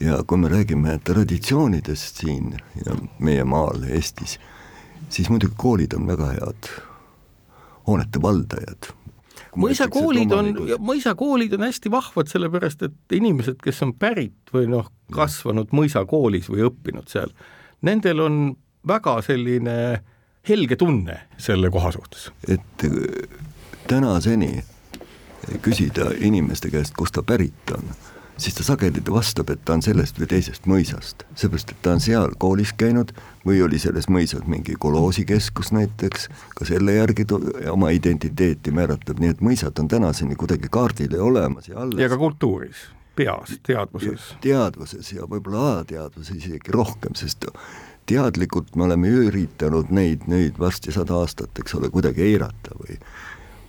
Ja 0.00 0.20
kui 0.26 0.38
me 0.38 0.48
räägime 0.48 0.98
traditsioonidest 1.04 2.20
siin 2.20 2.56
ja 2.84 2.96
meie 3.18 3.44
maal 3.44 3.84
Eestis, 3.88 4.36
siis 5.08 5.30
muidugi 5.32 5.54
koolid 5.56 5.96
on 5.96 6.08
väga 6.08 6.32
head 6.34 6.70
hoonete 7.86 8.22
valdajad 8.22 8.90
mõisakoolid 9.56 10.32
on, 10.36 10.50
mõisakoolid 10.84 11.56
on 11.56 11.66
hästi 11.66 11.92
vahvad, 11.92 12.30
sellepärast 12.30 12.84
et 12.86 13.16
inimesed, 13.18 13.58
kes 13.62 13.82
on 13.86 13.94
pärit 13.98 14.52
või 14.54 14.68
noh, 14.70 14.90
kasvanud 15.14 15.72
mõisakoolis 15.76 16.50
või 16.52 16.66
õppinud 16.68 17.10
seal, 17.10 17.32
nendel 17.86 18.22
on 18.24 18.38
väga 18.86 19.18
selline 19.26 19.76
helge 20.48 20.78
tunne 20.78 21.18
selle 21.42 21.70
koha 21.74 21.92
suhtes. 21.94 22.30
et 22.48 22.86
äh, 22.86 23.38
tänaseni 23.88 24.64
küsida 25.62 26.10
inimeste 26.18 26.70
käest, 26.70 26.94
kust 26.98 27.14
ta 27.14 27.22
pärit 27.22 27.74
on 27.74 27.90
siis 28.38 28.54
ta 28.54 28.64
sageli 28.66 29.02
vastab, 29.10 29.50
et 29.50 29.62
ta 29.64 29.76
on 29.76 29.82
sellest 29.82 30.18
või 30.20 30.28
teisest 30.30 30.66
mõisast, 30.68 31.24
seepärast 31.38 31.72
et 31.72 31.80
ta 31.82 31.94
on 31.96 32.02
seal 32.04 32.34
koolis 32.38 32.72
käinud 32.76 33.12
või 33.46 33.62
oli 33.64 33.78
selles 33.82 34.08
mõisas 34.12 34.44
mingi 34.50 34.76
koloosikeskus 34.78 35.72
näiteks, 35.76 36.28
ka 36.58 36.68
selle 36.68 36.98
järgi 36.98 37.26
oma 37.70 37.90
identiteeti 37.96 38.74
määratleb, 38.74 39.22
nii 39.22 39.34
et 39.36 39.42
mõisad 39.44 39.80
on 39.80 39.88
tänaseni 39.88 40.36
kuidagi 40.36 40.70
kaardil 40.72 41.16
ja 41.16 41.24
olemas 41.24 41.68
ja 41.68 41.80
alles. 41.80 42.00
ja 42.00 42.08
ka 42.12 42.20
kultuuris, 42.20 42.86
peas, 43.16 43.56
teadvuses. 43.66 44.34
teadvuses 44.44 45.12
ja 45.12 45.28
võib-olla 45.28 45.70
alateadvuses 45.72 46.36
isegi 46.36 46.74
rohkem, 46.74 47.16
sest 47.16 47.48
teadlikult 48.06 48.76
me 48.76 48.86
oleme 48.86 49.08
üritanud 49.08 49.90
neid 49.90 50.28
nüüd 50.30 50.60
varsti 50.60 50.92
sada 50.94 51.22
aastat, 51.22 51.56
eks 51.58 51.74
ole, 51.78 51.90
kuidagi 51.90 52.22
eirata 52.22 52.76
või 52.78 53.00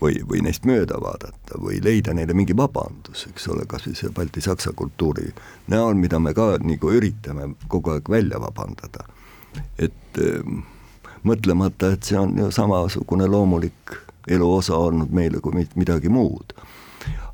või, 0.01 0.21
või 0.29 0.41
neist 0.45 0.65
mööda 0.65 0.99
vaadata 1.01 1.59
või 1.61 1.79
leida 1.83 2.13
neile 2.13 2.35
mingi 2.37 2.55
vabandus, 2.57 3.25
eks 3.29 3.47
ole, 3.53 3.65
kas 3.69 3.87
või 3.87 3.97
see 3.97 4.13
balti-saksa 4.13 4.73
kultuuri 4.77 5.31
näol, 5.73 5.97
mida 5.97 6.19
me 6.19 6.33
ka 6.37 6.55
nagu 6.61 6.91
üritame 6.93 7.53
kogu 7.67 7.95
aeg 7.95 8.09
välja 8.09 8.41
vabandada. 8.41 9.05
et 9.77 10.19
äh, 10.21 10.63
mõtlemata, 11.23 11.93
et 11.93 12.03
see 12.03 12.19
on 12.19 12.37
ju 12.37 12.51
samasugune 12.51 13.27
loomulik 13.27 13.97
elu 14.27 14.53
osa 14.55 14.75
olnud 14.75 15.11
meile 15.11 15.39
kui 15.39 15.65
midagi 15.75 16.09
muud. 16.09 16.53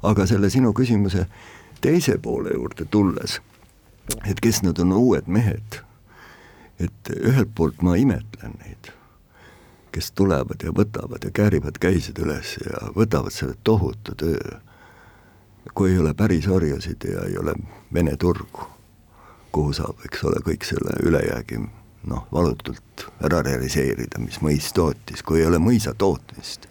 aga 0.03 0.25
selle 0.27 0.49
sinu 0.49 0.73
küsimuse 0.73 1.25
teise 1.81 2.17
poole 2.17 2.53
juurde 2.53 2.85
tulles, 2.85 3.39
et 4.25 4.39
kes 4.39 4.61
need 4.63 4.79
on 4.79 4.93
uued 4.93 5.27
mehed, 5.27 5.79
et 6.79 7.15
ühelt 7.19 7.55
poolt 7.55 7.81
ma 7.81 7.95
imetlen 7.95 8.59
neid 8.63 8.91
kes 9.93 10.11
tulevad 10.11 10.63
ja 10.63 10.73
võtavad 10.73 11.23
ja 11.23 11.31
käärivad 11.31 11.77
käised 11.81 12.17
üles 12.19 12.55
ja 12.65 12.89
võtavad 12.95 13.33
selle 13.33 13.55
tohutu 13.63 14.15
töö. 14.17 14.57
kui 15.73 15.91
ei 15.91 15.99
ole 15.99 16.13
päris 16.13 16.47
orjasid 16.47 17.05
ja 17.07 17.21
ei 17.29 17.37
ole 17.37 17.53
Vene 17.93 18.17
turgu, 18.17 18.65
kuhu 19.51 19.73
saab, 19.73 20.01
eks 20.05 20.23
ole, 20.23 20.41
kõik 20.45 20.65
selle 20.65 20.97
ülejäägi 21.03 21.59
noh, 22.09 22.25
valutult 22.33 23.05
ära 23.23 23.41
realiseerida, 23.45 24.19
mis 24.19 24.41
mõis 24.41 24.73
tootis, 24.73 25.23
kui 25.23 25.39
ei 25.39 25.45
ole 25.45 25.61
mõisa 25.61 25.93
tootmist. 25.93 26.67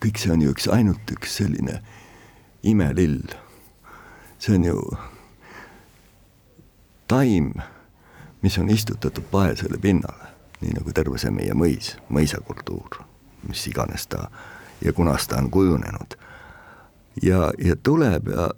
kõik 0.00 0.18
see 0.18 0.32
on 0.32 0.42
ju 0.42 0.50
üks, 0.56 0.68
ainult 0.68 1.10
üks 1.12 1.36
selline 1.36 1.80
imelill. 2.62 3.36
see 4.38 4.56
on 4.56 4.64
ju 4.64 4.80
taim, 7.06 7.52
mis 8.42 8.58
on 8.58 8.70
istutatud 8.70 9.24
paesele 9.30 9.78
pinnale 9.78 10.33
nii 10.64 10.78
nagu 10.78 10.92
terve 10.96 11.20
see 11.20 11.32
meie 11.34 11.54
mõis, 11.56 11.94
mõisakultuur, 12.12 13.02
mis 13.48 13.66
iganes 13.68 14.08
ta 14.08 14.28
ja 14.84 14.92
kunas 14.96 15.28
ta 15.28 15.38
on 15.42 15.50
kujunenud. 15.50 16.16
ja, 17.22 17.50
ja 17.58 17.76
tuleb 17.76 18.28
ja, 18.28 18.48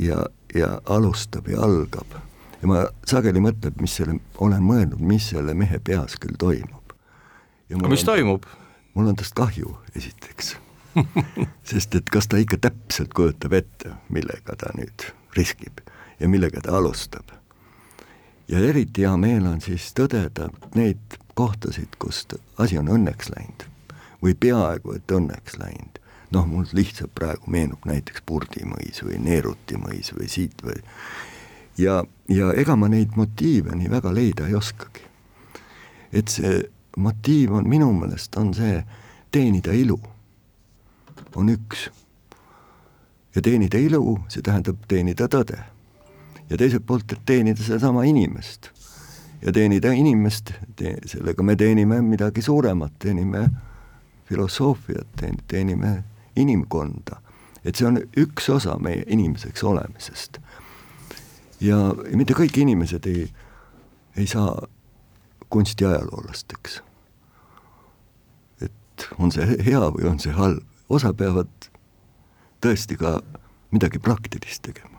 ja, 0.00 0.26
ja 0.54 0.80
alustab 0.86 1.48
ja 1.48 1.60
algab 1.66 2.14
ja 2.62 2.68
ma 2.70 2.84
sageli 3.06 3.42
mõtlen, 3.44 3.74
mis 3.80 3.96
selle, 3.98 4.18
olen 4.38 4.62
mõelnud, 4.64 5.00
mis 5.00 5.28
selle 5.34 5.54
mehe 5.54 5.78
peas 5.78 6.16
küll 6.20 6.38
toimub. 6.38 6.94
aga 7.74 7.90
mis 7.90 8.06
on, 8.06 8.12
toimub? 8.12 8.46
mul 8.94 9.10
on 9.12 9.18
tast 9.18 9.34
kahju, 9.34 9.76
esiteks 9.96 10.56
sest 11.70 11.94
et 11.98 12.10
kas 12.10 12.30
ta 12.30 12.38
ikka 12.38 12.60
täpselt 12.68 13.14
kujutab 13.14 13.58
ette, 13.58 13.96
millega 14.08 14.56
ta 14.56 14.70
nüüd 14.78 15.10
riskib 15.34 15.82
ja 16.20 16.30
millega 16.30 16.62
ta 16.62 16.78
alustab 16.78 17.34
ja 18.48 18.58
eriti 18.58 19.04
hea 19.04 19.16
meel 19.20 19.46
on 19.48 19.60
siis 19.64 19.90
tõdeda 19.96 20.48
neid 20.78 21.18
kohtasid, 21.34 21.96
kust 21.98 22.34
asi 22.58 22.78
on 22.78 22.88
õnneks 22.88 23.30
läinud 23.34 23.68
või 24.22 24.34
peaaegu 24.40 24.94
et 24.96 25.12
õnneks 25.12 25.58
läinud. 25.60 26.00
noh, 26.30 26.46
mul 26.46 26.66
lihtsalt 26.72 27.12
praegu 27.14 27.50
meenub 27.50 27.84
näiteks 27.86 28.22
Purdi 28.26 28.64
mõis 28.66 29.02
või 29.04 29.18
Neeruti 29.22 29.76
mõis 29.78 30.10
või 30.16 30.28
siit 30.28 30.62
või 30.64 30.80
ja, 31.78 32.04
ja 32.28 32.52
ega 32.52 32.76
ma 32.76 32.88
neid 32.88 33.16
motiive 33.16 33.74
nii 33.76 33.90
väga 33.90 34.14
leida 34.14 34.48
ei 34.48 34.54
oskagi. 34.54 35.04
et 36.12 36.28
see 36.28 36.62
motiiv 36.96 37.52
on 37.52 37.68
minu 37.68 37.92
meelest 37.92 38.36
on 38.36 38.54
see 38.54 38.84
teenida 39.30 39.72
ilu, 39.72 39.98
on 41.34 41.48
üks. 41.50 41.90
ja 43.34 43.42
teenida 43.42 43.78
ilu, 43.78 44.18
see 44.28 44.42
tähendab 44.42 44.78
teenida 44.88 45.28
tõde 45.28 45.58
ja 46.50 46.56
teiselt 46.56 46.86
poolt, 46.86 47.12
et 47.12 47.24
teenida 47.26 47.62
sedasama 47.62 48.04
inimest. 48.04 48.70
Ja 49.44 49.52
teenida 49.52 49.92
inimest 49.92 50.52
te,, 50.76 50.96
sellega 51.06 51.42
me 51.42 51.56
teenime 51.56 52.00
midagi 52.02 52.42
suuremat, 52.42 52.92
teenime 52.98 53.48
filosoofiat, 54.28 55.24
teenime 55.48 56.04
inimkonda. 56.36 57.20
et 57.64 57.76
see 57.76 57.86
on 57.88 57.96
üks 58.20 58.50
osa 58.52 58.76
meie 58.78 59.04
inimeseks 59.06 59.64
olemisest. 59.64 60.38
ja 61.60 61.76
mitte 62.14 62.34
kõik 62.34 62.58
inimesed 62.60 63.06
ei, 63.06 63.28
ei 64.16 64.26
saa 64.26 64.66
kunstiajaloolasteks. 65.48 66.82
et 68.62 69.08
on 69.18 69.32
see 69.32 69.60
hea 69.66 69.84
või 69.92 70.08
on 70.08 70.18
see 70.18 70.32
halb, 70.32 70.64
osa 70.88 71.12
peavad 71.12 71.70
tõesti 72.64 72.96
ka 72.96 73.20
midagi 73.70 73.98
praktilist 73.98 74.62
tegema 74.62 74.94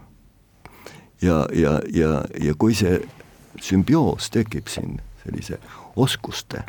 ja, 1.21 1.45
ja, 1.53 1.79
ja, 1.93 2.23
ja 2.41 2.53
kui 2.57 2.75
see 2.75 2.99
sümbioos 3.61 4.29
tekib 4.33 4.67
siin 4.71 4.99
sellise 5.23 5.59
oskuste, 5.95 6.63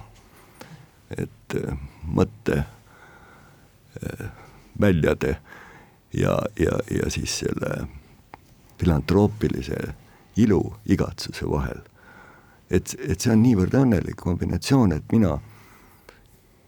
et 1.11 1.57
äh, 1.57 1.79
mõtte 2.07 2.63
äh, 2.63 4.27
väljade 4.81 5.37
ja, 6.13 6.39
ja, 6.59 6.79
ja 6.91 7.11
siis 7.11 7.39
selle 7.39 7.87
filantroopilise 8.81 9.95
ilu 10.37 10.75
igatsuse 10.85 11.51
vahel. 11.51 11.81
et, 12.71 12.95
et 12.99 13.21
see 13.21 13.33
on 13.33 13.43
niivõrd 13.45 13.75
õnnelik 13.79 14.19
kombinatsioon, 14.21 14.93
et 14.93 15.13
mina, 15.13 15.37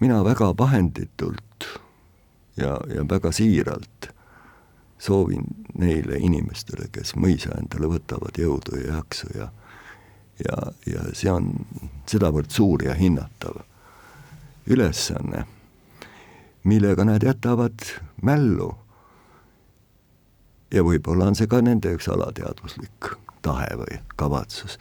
mina 0.00 0.20
väga 0.24 0.52
vahenditult 0.58 1.66
ja, 2.56 2.78
ja 2.94 3.04
väga 3.08 3.32
siiralt 3.34 4.12
soovin 4.98 5.44
neile 5.78 6.18
inimestele, 6.18 6.88
kes 6.92 7.14
mõisa 7.16 7.54
endale 7.58 7.90
võtavad, 7.90 8.38
jõudu 8.38 8.78
ja 8.80 8.98
jaksu 8.98 9.30
ja 9.34 9.50
ja, 10.44 10.72
ja 10.86 11.04
see 11.12 11.30
on 11.32 11.52
sedavõrd 12.08 12.50
suur 12.54 12.84
ja 12.84 12.94
hinnatav 12.94 13.62
ülesanne, 14.68 15.44
millega 16.68 17.04
nad 17.04 17.24
jätavad 17.24 17.86
mällu. 18.22 18.74
ja 20.70 20.82
võib-olla 20.84 21.30
on 21.30 21.36
see 21.38 21.48
ka 21.48 21.62
nende 21.64 21.94
üks 21.96 22.10
alateadvuslik 22.12 23.14
tahe 23.42 23.68
või 23.80 24.00
kavatsus. 24.16 24.78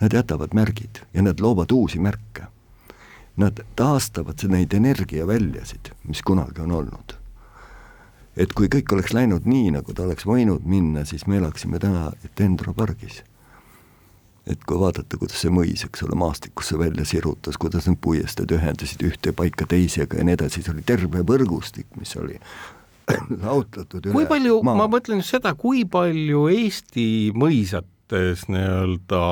nad 0.00 0.12
jätavad 0.12 0.54
märgid 0.54 1.02
ja 1.14 1.22
nad 1.22 1.40
loovad 1.40 1.72
uusi 1.72 1.98
märke. 1.98 2.46
Nad 3.36 3.60
taastavad 3.76 4.38
neid 4.48 4.74
energiaväljasid, 4.74 5.90
mis 6.04 6.22
kunagi 6.22 6.60
on 6.60 6.72
olnud. 6.72 7.16
et 8.36 8.52
kui 8.52 8.68
kõik 8.68 8.92
oleks 8.92 9.12
läinud 9.12 9.46
nii, 9.46 9.70
nagu 9.70 9.92
ta 9.94 10.02
oleks 10.02 10.26
võinud 10.26 10.64
minna, 10.64 11.04
siis 11.04 11.26
me 11.26 11.36
elaksime 11.36 11.78
täna 11.78 12.12
Dendro 12.38 12.74
pargis 12.74 13.22
et 14.50 14.64
kui 14.68 14.78
vaadata, 14.80 15.18
kuidas 15.20 15.40
see 15.40 15.52
mõis, 15.52 15.86
eks 15.86 16.04
ole, 16.04 16.16
maastikusse 16.20 16.78
välja 16.78 17.06
sirutas, 17.08 17.56
kuidas 17.60 17.88
need 17.88 18.00
puiesteed 18.04 18.52
ühendasid 18.52 19.04
ühte 19.06 19.32
paika 19.36 19.66
teisega 19.68 20.20
ja 20.20 20.26
nii 20.26 20.36
edasi, 20.36 20.64
see 20.64 20.74
oli 20.74 20.84
terve 20.86 21.24
võrgustik, 21.26 21.88
mis 22.00 22.12
oli 22.20 22.36
laotatud 23.44 24.10
kui 24.12 24.28
palju, 24.28 24.60
ma 24.66 24.88
mõtlen 24.90 25.24
seda, 25.24 25.54
kui 25.56 25.84
palju 25.88 26.46
Eesti 26.52 27.08
mõisates 27.36 28.46
nii-öelda 28.52 29.24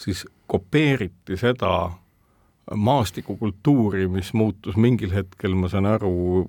siis 0.00 0.26
kopeeriti 0.52 1.38
seda 1.40 1.92
maastikukultuuri, 2.76 4.06
mis 4.08 4.32
muutus 4.36 4.76
mingil 4.76 5.12
hetkel, 5.14 5.56
ma 5.56 5.70
saan 5.72 5.88
aru, 5.88 6.48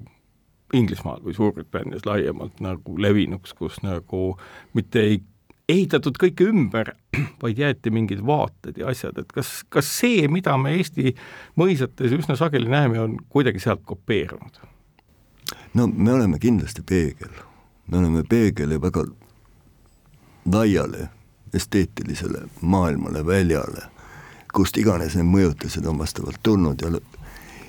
Inglismaal 0.74 1.20
või 1.22 1.36
Suurbritannias 1.38 2.06
laiemalt 2.08 2.58
nagu 2.64 2.96
levinuks, 2.98 3.52
kus 3.54 3.76
nagu 3.86 4.32
mitte 4.74 5.04
ei 5.06 5.20
ehitatud 5.70 6.18
kõike 6.20 6.48
ümber, 6.50 6.94
vaid 7.44 7.60
jäeti 7.60 7.92
mingid 7.94 8.24
vaated 8.26 8.78
ja 8.78 8.90
asjad, 8.92 9.18
et 9.22 9.32
kas, 9.32 9.62
kas 9.70 9.90
see, 10.00 10.28
mida 10.32 10.58
me 10.58 10.76
Eesti 10.78 11.16
mõisates 11.60 12.14
üsna 12.18 12.38
sageli 12.40 12.72
näeme, 12.72 13.00
on 13.00 13.18
kuidagi 13.30 13.64
sealt 13.64 13.84
kopeerunud? 13.86 14.62
no 15.74 15.88
me 15.88 16.14
oleme 16.14 16.40
kindlasti 16.40 16.84
peegel, 16.86 17.34
me 17.88 17.98
oleme 17.98 18.24
peegel 18.30 18.76
ja 18.76 18.82
väga 18.82 19.06
laiale 20.52 21.10
esteetilisele 21.54 22.48
maailmale, 22.62 23.26
väljale, 23.26 23.88
kust 24.54 24.78
iganes 24.78 25.16
need 25.18 25.30
mõjutused 25.30 25.86
on 25.90 26.00
vastavalt 26.02 26.42
tulnud 26.44 26.82
ja 26.82 26.94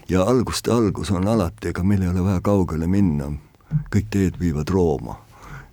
ja 0.08 0.24
alguste 0.28 0.72
algus 0.72 1.10
on 1.10 1.28
alati, 1.28 1.70
ega 1.70 1.82
meil 1.82 2.02
ei 2.02 2.10
ole 2.10 2.24
vaja 2.24 2.40
kaugele 2.44 2.86
minna, 2.86 3.30
kõik 3.92 4.10
teed 4.12 4.36
viivad 4.40 4.68
Rooma 4.68 5.16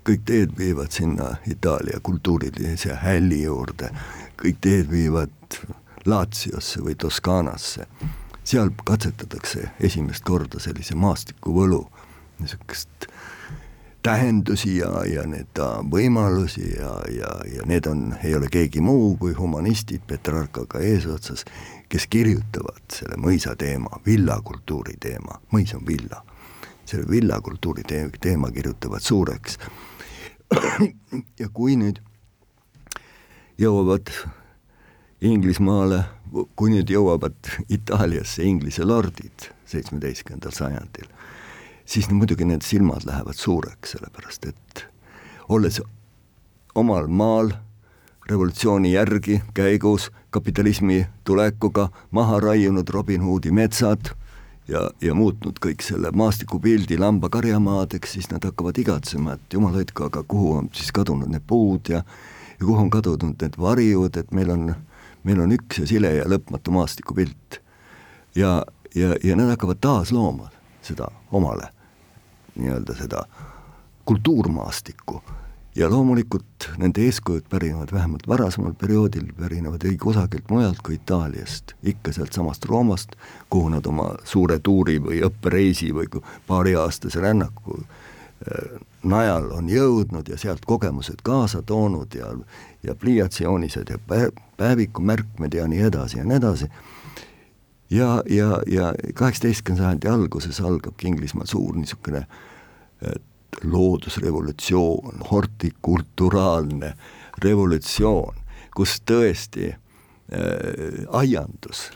kõik 0.07 0.23
teed 0.25 0.57
viivad 0.57 0.91
sinna 0.91 1.35
Itaalia 1.47 1.99
kultuurilise 2.03 2.95
hälli 3.03 3.43
juurde, 3.43 3.91
kõik 4.41 4.61
teed 4.61 4.89
viivad 4.91 5.31
Laatsiosse 6.05 6.81
või 6.81 6.95
Toskaanasse. 6.95 7.85
seal 8.43 8.71
katsetatakse 8.85 9.69
esimest 9.79 10.23
korda 10.25 10.59
sellise 10.59 10.95
maastikuvõlu, 10.95 11.85
niisugust 12.39 13.05
tähendusi 14.03 14.77
ja, 14.77 14.89
ja 15.05 15.27
need 15.29 15.61
võimalusi 15.91 16.73
ja, 16.73 16.95
ja, 17.13 17.29
ja 17.55 17.65
need 17.65 17.85
on, 17.85 18.15
ei 18.23 18.33
ole 18.35 18.49
keegi 18.49 18.81
muu 18.81 19.15
kui 19.17 19.33
humanistid 19.37 20.01
Petrarkaga 20.07 20.79
eesotsas, 20.79 21.45
kes 21.89 22.07
kirjutavad 22.07 22.81
selle 22.93 23.21
mõisa 23.21 23.55
teema, 23.55 24.01
villakultuuri 24.05 24.97
teema, 24.99 25.37
mõis 25.53 25.75
on 25.77 25.85
villa, 25.87 26.23
selle 26.85 27.05
villakultuuri 27.09 27.85
teema 28.19 28.51
kirjutavad 28.51 29.05
suureks 29.05 29.59
ja 31.39 31.49
kui 31.53 31.75
nüüd 31.79 32.01
jõuavad 33.61 34.09
Inglismaale, 35.21 36.03
kui 36.57 36.71
nüüd 36.73 36.89
jõuavad 36.89 37.51
Itaaliasse 37.69 38.43
Inglise 38.43 38.85
lordid 38.87 39.51
seitsmeteistkümnendal 39.69 40.55
sajandil, 40.55 41.05
siis 41.85 42.09
no 42.09 42.17
muidugi 42.17 42.47
need 42.49 42.65
silmad 42.65 43.05
lähevad 43.05 43.37
suureks, 43.37 43.93
sellepärast 43.93 44.47
et 44.49 44.85
olles 45.49 45.77
omal 46.75 47.07
maal 47.07 47.51
revolutsiooni 48.29 48.93
järgi 48.93 49.41
käigus 49.53 50.09
kapitalismi 50.29 51.05
tulekuga 51.23 51.89
maha 52.11 52.39
raiunud 52.39 52.89
Robin 52.89 53.21
Hoodi 53.21 53.51
metsad 53.51 54.13
ja, 54.71 54.83
ja 55.01 55.15
muutnud 55.17 55.59
kõik 55.63 55.83
selle 55.85 56.11
maastikupildi 56.15 56.97
lambakarjamaadeks, 57.01 58.15
siis 58.17 58.29
nad 58.31 58.45
hakkavad 58.47 58.77
igatsema, 58.81 59.35
et 59.35 59.57
jumal 59.57 59.75
hoidku, 59.75 60.07
aga 60.07 60.23
kuhu 60.27 60.53
on 60.59 60.69
siis 60.75 60.93
kadunud 60.95 61.31
need 61.31 61.45
puud 61.47 61.91
ja 61.91 62.03
ja 62.61 62.65
kuhu 62.65 62.77
on 62.77 62.89
kadunud 62.93 63.41
need 63.41 63.57
varjud, 63.57 64.17
et 64.17 64.31
meil 64.37 64.51
on, 64.53 64.67
meil 65.25 65.39
on 65.41 65.53
üks 65.55 65.81
ja 65.81 65.87
sile 65.89 66.13
ja 66.19 66.27
lõpmatu 66.29 66.73
maastikupilt. 66.75 67.61
ja, 68.35 68.61
ja, 68.95 69.15
ja 69.23 69.35
nad 69.35 69.49
hakkavad 69.55 69.81
taas 69.81 70.11
looma 70.11 70.51
seda 70.85 71.07
omale, 71.31 71.71
nii-öelda 72.55 72.95
seda 72.97 73.25
kultuurmaastikku 74.05 75.23
ja 75.75 75.89
loomulikult 75.89 76.69
nende 76.77 77.01
eeskujud 77.01 77.43
pärinevad 77.49 77.91
vähemalt 77.93 78.27
varasemal 78.27 78.73
perioodil, 78.73 79.31
pärinevad 79.39 79.85
ei 79.85 79.97
kusagilt 79.97 80.49
mujalt 80.49 80.81
kui 80.83 80.95
Itaaliast, 80.95 81.73
ikka 81.83 82.11
sealtsamast 82.11 82.65
Roomast, 82.65 83.15
kuhu 83.49 83.69
nad 83.69 83.85
oma 83.85 84.11
suure 84.23 84.59
tuuri 84.59 84.99
või 84.99 85.21
õppereisi 85.25 85.93
või 85.95 86.09
paariaastase 86.47 87.21
rännaku 87.21 87.79
äh, 87.79 88.81
najal 89.03 89.51
on 89.51 89.69
jõudnud 89.69 90.29
ja 90.29 90.37
sealt 90.37 90.65
kogemused 90.65 91.23
kaasa 91.23 91.61
toonud 91.61 92.15
ja, 92.15 92.33
ja 92.83 92.95
pliiatsijoonised 92.95 93.89
ja 93.89 94.27
päevikumärkmed 94.57 95.53
ja 95.53 95.67
nii 95.67 95.81
edasi 95.87 96.17
ja 96.17 96.25
nii 96.25 96.37
edasi. 96.37 96.67
ja, 97.89 98.23
ja, 98.29 98.59
ja 98.67 98.93
kaheksateistkümnenda 99.13 99.83
sajandi 99.83 100.07
alguses 100.07 100.61
algabki 100.61 101.07
Inglismaal 101.07 101.45
suur 101.45 101.75
niisugune 101.75 102.27
loodusrevolutsioon, 103.63 105.21
hortikulturaalne 105.31 106.93
revolutsioon, 107.43 108.35
kus 108.75 108.99
tõesti 109.05 109.71
äh, 109.71 109.77
aiandus 111.09 111.89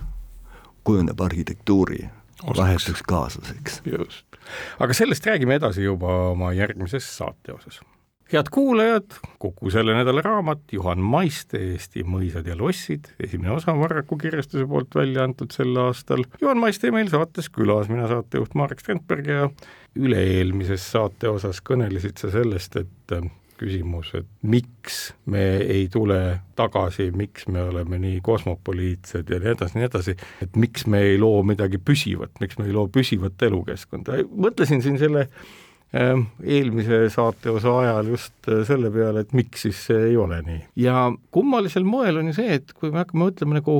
kujuneb 0.86 1.22
arhitektuuri 1.22 2.06
vahetuks 2.58 3.02
kaaslaseks. 3.08 3.82
just, 3.86 4.26
aga 4.80 4.94
sellest 4.94 5.26
räägime 5.26 5.58
edasi 5.58 5.84
juba 5.88 6.32
oma 6.36 6.54
järgmises 6.54 7.08
saate 7.18 7.56
osas 7.56 7.82
head 8.32 8.50
kuulajad, 8.52 9.06
Kuku 9.39 9.70
selle 9.70 9.94
nädala 9.94 10.22
raamat 10.26 10.74
Juhan 10.74 11.00
Maiste 11.00 11.60
Eesti 11.62 12.04
mõisad 12.08 12.48
ja 12.50 12.56
lossid, 12.58 13.12
esimene 13.22 13.54
osa 13.54 13.76
Varraku 13.78 14.18
kirjastuse 14.18 14.65
poolt 14.70 14.96
välja 14.96 15.26
antud 15.28 15.54
sel 15.54 15.76
aastal. 15.78 16.26
Juhan 16.41 16.58
Maiste 16.62 16.91
meil 16.96 17.12
saates 17.13 17.52
külas, 17.54 17.89
mina 17.91 18.08
saatejuht 18.10 18.56
Marek 18.58 18.82
Strandberg 18.82 19.30
ja 19.30 19.50
üle-eelmises 19.96 20.86
saate 20.92 21.30
osas 21.32 21.62
kõnelesid 21.66 22.20
sa 22.20 22.32
sellest, 22.34 22.76
et 22.82 23.16
äh, 23.16 23.28
küsimus, 23.60 24.12
et 24.18 24.28
miks 24.44 25.14
me 25.32 25.44
ei 25.64 25.88
tule 25.92 26.20
tagasi, 26.60 27.10
miks 27.16 27.48
me 27.52 27.64
oleme 27.64 28.00
nii 28.02 28.20
kosmopoliitsed 28.26 29.32
ja 29.32 29.40
nii 29.42 29.54
edasi, 29.54 29.80
nii 29.80 29.88
edasi, 29.88 30.16
et 30.44 30.58
miks 30.60 30.88
me 30.92 31.02
ei 31.12 31.20
loo 31.22 31.44
midagi 31.48 31.80
püsivat, 31.80 32.34
miks 32.44 32.60
me 32.60 32.68
ei 32.68 32.76
loo 32.76 32.90
püsivat 32.92 33.48
elukeskkonda, 33.48 34.20
mõtlesin 34.36 34.84
siin 34.84 35.00
selle 35.02 35.30
eelmise 35.95 37.06
saateosa 37.13 37.71
ajal 37.80 38.10
just 38.15 38.50
äh, 38.50 38.63
selle 38.67 38.91
peale, 38.91 39.24
et 39.24 39.36
miks 39.38 39.65
siis 39.67 39.80
see 39.89 40.10
ei 40.10 40.17
ole 40.19 40.41
nii. 40.45 40.62
ja 40.84 41.08
kummalisel 41.32 41.86
moel 41.88 42.19
on 42.19 42.32
ju 42.32 42.38
see, 42.39 42.58
et 42.60 42.74
kui 42.74 42.91
me 42.91 43.04
hakkame 43.04 43.28
mõtlema 43.28 43.60
nagu, 43.60 43.78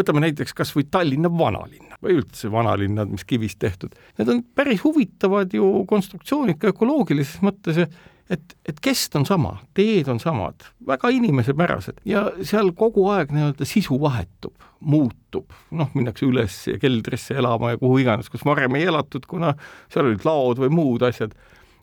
võtame 0.00 0.22
näiteks 0.24 0.56
kas 0.56 0.72
või 0.76 0.86
Tallinna 0.90 1.30
vanalinna 1.32 1.98
või 2.02 2.20
üldse 2.20 2.50
vanalinnad, 2.52 3.10
mis 3.10 3.26
kivist 3.28 3.58
tehtud, 3.60 3.96
need 4.20 4.32
on 4.32 4.44
päris 4.54 4.84
huvitavad 4.84 5.52
ju 5.54 5.82
konstruktsioonid 5.90 6.60
ka 6.62 6.72
ökoloogilises 6.72 7.42
mõttes, 7.44 7.82
et, 8.30 8.54
et 8.68 8.80
kest 8.84 9.16
on 9.18 9.26
sama, 9.28 9.56
teed 9.76 10.08
on 10.12 10.20
samad, 10.22 10.66
väga 10.86 11.10
inimesepärased. 11.14 12.02
Ja 12.08 12.28
seal 12.46 12.72
kogu 12.76 13.08
aeg 13.12 13.32
nii-öelda 13.34 13.68
sisu 13.68 13.98
vahetub, 14.02 14.54
muutub, 14.80 15.52
noh, 15.74 15.90
minnakse 15.96 16.26
üles 16.28 16.60
keldrisse 16.82 17.38
elama 17.40 17.74
ja 17.74 17.80
kuhu 17.80 18.00
iganes, 18.04 18.30
kus 18.32 18.44
varem 18.46 18.76
ei 18.78 18.88
elatud, 18.90 19.26
kuna 19.30 19.54
seal 19.92 20.10
olid 20.10 20.26
laod 20.28 20.62
või 20.62 20.72
muud 20.74 21.06
asjad. 21.08 21.34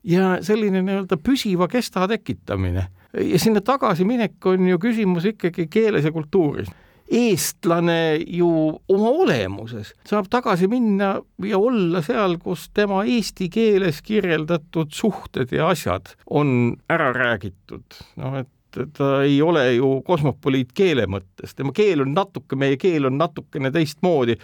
Ja 0.05 0.36
selline 0.45 0.84
nii-öelda 0.86 1.17
püsiva 1.17 1.67
kesta 1.71 2.05
tekitamine. 2.08 2.88
ja 3.15 3.39
sinna 3.39 3.62
tagasiminek 3.62 4.45
on 4.45 4.67
ju 4.67 4.79
küsimus 4.79 5.25
ikkagi 5.31 5.67
keeles 5.71 6.05
ja 6.05 6.12
kultuuris 6.13 6.69
eestlane 7.11 8.17
ju 8.27 8.49
oma 8.89 9.11
olemuses. 9.23 9.93
Saab 10.09 10.29
tagasi 10.31 10.67
minna 10.71 11.15
ja 11.45 11.59
olla 11.59 12.01
seal, 12.05 12.37
kus 12.41 12.69
tema 12.73 13.03
eesti 13.05 13.49
keeles 13.53 14.01
kirjeldatud 14.05 14.93
suhted 14.93 15.53
ja 15.53 15.69
asjad 15.73 16.15
on 16.29 16.75
ära 16.89 17.11
räägitud, 17.13 18.01
noh 18.21 18.39
et 18.41 18.51
ta 18.97 19.21
ei 19.23 19.37
ole 19.41 19.69
ju 19.77 20.01
kosmopoliit 20.07 20.73
keele 20.75 21.05
mõttes, 21.07 21.53
tema 21.55 21.71
keel 21.75 22.03
on 22.03 22.11
natuke, 22.15 22.57
meie 22.59 22.75
keel 22.77 23.07
on 23.07 23.15
natukene 23.17 23.71
teistmoodi. 23.71 24.35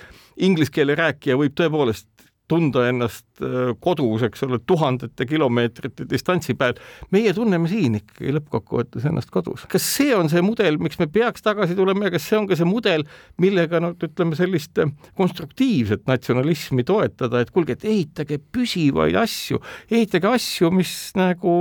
Inglise 0.47 0.71
keele 0.71 0.95
rääkija 0.95 1.35
võib 1.39 1.57
tõepoolest 1.57 2.30
tunda 2.51 2.85
ennast 2.89 3.25
äh, 3.43 3.71
kodus, 3.83 4.25
eks 4.27 4.45
ole, 4.47 4.59
tuhandete 4.67 5.27
kilomeetrite 5.29 6.07
distantsi 6.09 6.55
peal. 6.57 6.77
meie 7.11 7.33
tunneme 7.35 7.69
siin 7.71 7.97
ikkagi 8.01 8.35
lõppkokkuvõttes 8.37 9.07
ennast 9.09 9.31
kodus. 9.33 9.65
kas 9.71 9.85
see 9.95 10.15
on 10.15 10.29
see 10.31 10.43
mudel, 10.45 10.79
miks 10.81 10.99
me 10.99 11.07
peaks 11.11 11.45
tagasi 11.45 11.77
tulema 11.77 12.09
ja 12.09 12.15
kas 12.15 12.27
see 12.29 12.39
on 12.39 12.49
ka 12.49 12.57
see 12.59 12.67
mudel, 12.67 13.05
millega 13.41 13.81
noh, 13.83 13.95
ütleme 13.95 14.37
sellist 14.39 14.81
äh, 14.81 14.91
konstruktiivset 15.19 16.05
natsionalismi 16.09 16.85
toetada, 16.87 17.41
et 17.41 17.53
kuulge, 17.53 17.77
et 17.77 17.87
ehitage 17.87 18.39
püsivaid 18.53 19.17
asju, 19.21 19.61
ehitage 19.91 20.29
asju, 20.31 20.71
mis 20.75 20.93
nagu 21.19 21.55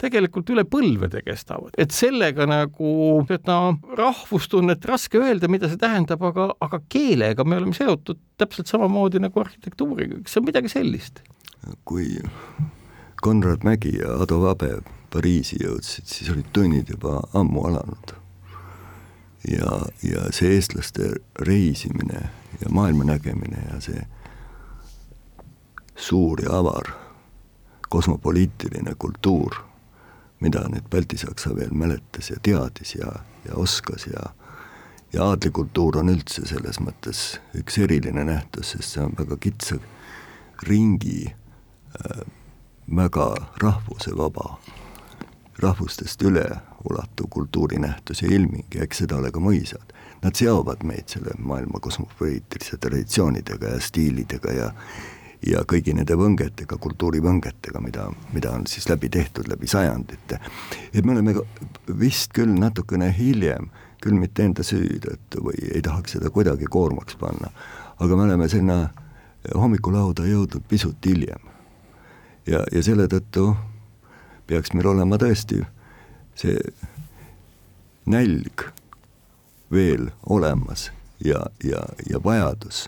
tegelikult 0.00 0.54
üle 0.54 0.66
põlvede 0.68 1.22
kestavad, 1.26 1.74
et 1.78 1.94
sellega 1.94 2.46
nagu 2.48 3.24
seda 3.28 3.58
rahvustunnet 3.98 4.84
raske 4.88 5.20
öelda, 5.20 5.50
mida 5.50 5.70
see 5.70 5.80
tähendab, 5.80 6.22
aga, 6.30 6.50
aga 6.62 6.80
keelega 6.92 7.46
me 7.46 7.58
oleme 7.58 7.76
seotud 7.76 8.20
täpselt 8.40 8.68
samamoodi 8.68 9.20
nagu 9.22 9.40
arhitektuuriga, 9.40 10.20
kas 10.24 10.35
see 10.36 10.40
on 10.40 10.44
midagi 10.44 10.68
sellist? 10.68 11.20
kui 11.84 12.20
Konrad 13.22 13.64
Mägi 13.64 13.96
ja 13.98 14.20
Ado 14.22 14.40
Vabe 14.40 14.82
Pariisi 15.10 15.56
jõudsid, 15.62 16.04
siis 16.04 16.28
olid 16.30 16.50
tunnid 16.52 16.90
juba 16.92 17.22
ammu 17.34 17.64
alanud. 17.66 18.12
ja, 19.50 19.80
ja 20.02 20.26
see 20.30 20.52
eestlaste 20.54 21.14
reisimine 21.40 22.28
ja 22.60 22.68
maailma 22.70 23.04
nägemine 23.04 23.62
ja 23.72 23.80
see 23.80 24.04
suur 25.96 26.42
ja 26.42 26.58
avar 26.58 26.92
kosmopoliitiline 27.88 28.94
kultuur, 28.98 29.56
mida 30.40 30.66
nüüd 30.68 30.90
Balti-Saksa 30.90 31.54
veel 31.56 31.72
mäletas 31.72 32.30
ja 32.30 32.36
teadis 32.42 32.94
ja, 32.94 33.12
ja 33.48 33.54
oskas 33.56 34.06
ja 34.06 34.34
ja 35.12 35.24
aadlikultuur 35.24 35.96
on 35.96 36.10
üldse 36.12 36.44
selles 36.44 36.80
mõttes 36.82 37.38
üks 37.56 37.78
eriline 37.78 38.24
nähtus, 38.26 38.74
sest 38.74 38.92
see 38.92 39.04
on 39.06 39.14
väga 39.16 39.38
kitsa 39.40 39.78
ringi 40.62 41.26
äh, 41.26 42.20
väga 42.96 43.34
rahvusevaba, 43.62 44.58
rahvustest 45.58 46.22
üle 46.22 46.46
ulatuv 46.84 47.28
kultuurinähtus 47.30 48.22
ja 48.22 48.30
ilming 48.30 48.74
ja 48.74 48.84
eks 48.86 49.02
seda 49.04 49.18
ole 49.18 49.32
ka 49.34 49.42
mõisad. 49.42 49.94
Nad 50.22 50.38
seovad 50.38 50.84
meid 50.86 51.10
selle 51.12 51.34
maailma 51.38 51.80
kosmopoliitilise 51.82 52.78
traditsioonidega 52.80 53.76
ja 53.76 53.80
stiilidega 53.80 54.52
ja 54.52 54.72
ja 55.46 55.60
kõigi 55.68 55.92
nende 55.94 56.16
võngetega, 56.16 56.78
kultuurivõngetega, 56.80 57.80
mida, 57.84 58.06
mida 58.32 58.54
on 58.56 58.64
siis 58.66 58.88
läbi 58.88 59.10
tehtud 59.12 59.46
läbi 59.48 59.68
sajandite. 59.68 60.38
et 60.94 61.04
me 61.04 61.12
oleme 61.12 61.34
vist 61.98 62.32
küll 62.32 62.56
natukene 62.58 63.12
hiljem 63.18 63.68
äh, 63.68 63.86
küll 64.06 64.18
mitte 64.20 64.44
enda 64.46 64.64
süü 64.66 65.00
tõttu 65.02 65.42
või 65.48 65.58
ei 65.72 65.82
tahaks 65.84 66.16
seda 66.16 66.30
kuidagi 66.32 66.68
koormaks 66.70 67.18
panna, 67.20 67.50
aga 67.98 68.18
me 68.18 68.26
oleme 68.28 68.48
sinna 68.52 68.78
hommikulauda 69.54 70.26
jõudnud 70.26 70.64
pisut 70.68 71.06
hiljem. 71.06 71.40
ja, 72.46 72.64
ja 72.72 72.82
selle 72.82 73.08
tõttu 73.10 73.54
peaks 74.46 74.72
meil 74.72 74.86
olema 74.86 75.18
tõesti 75.18 75.62
see 76.38 76.58
nälg 78.06 78.68
veel 79.70 80.10
olemas 80.26 80.90
ja, 81.24 81.42
ja, 81.64 81.82
ja 82.10 82.22
vajadus 82.22 82.86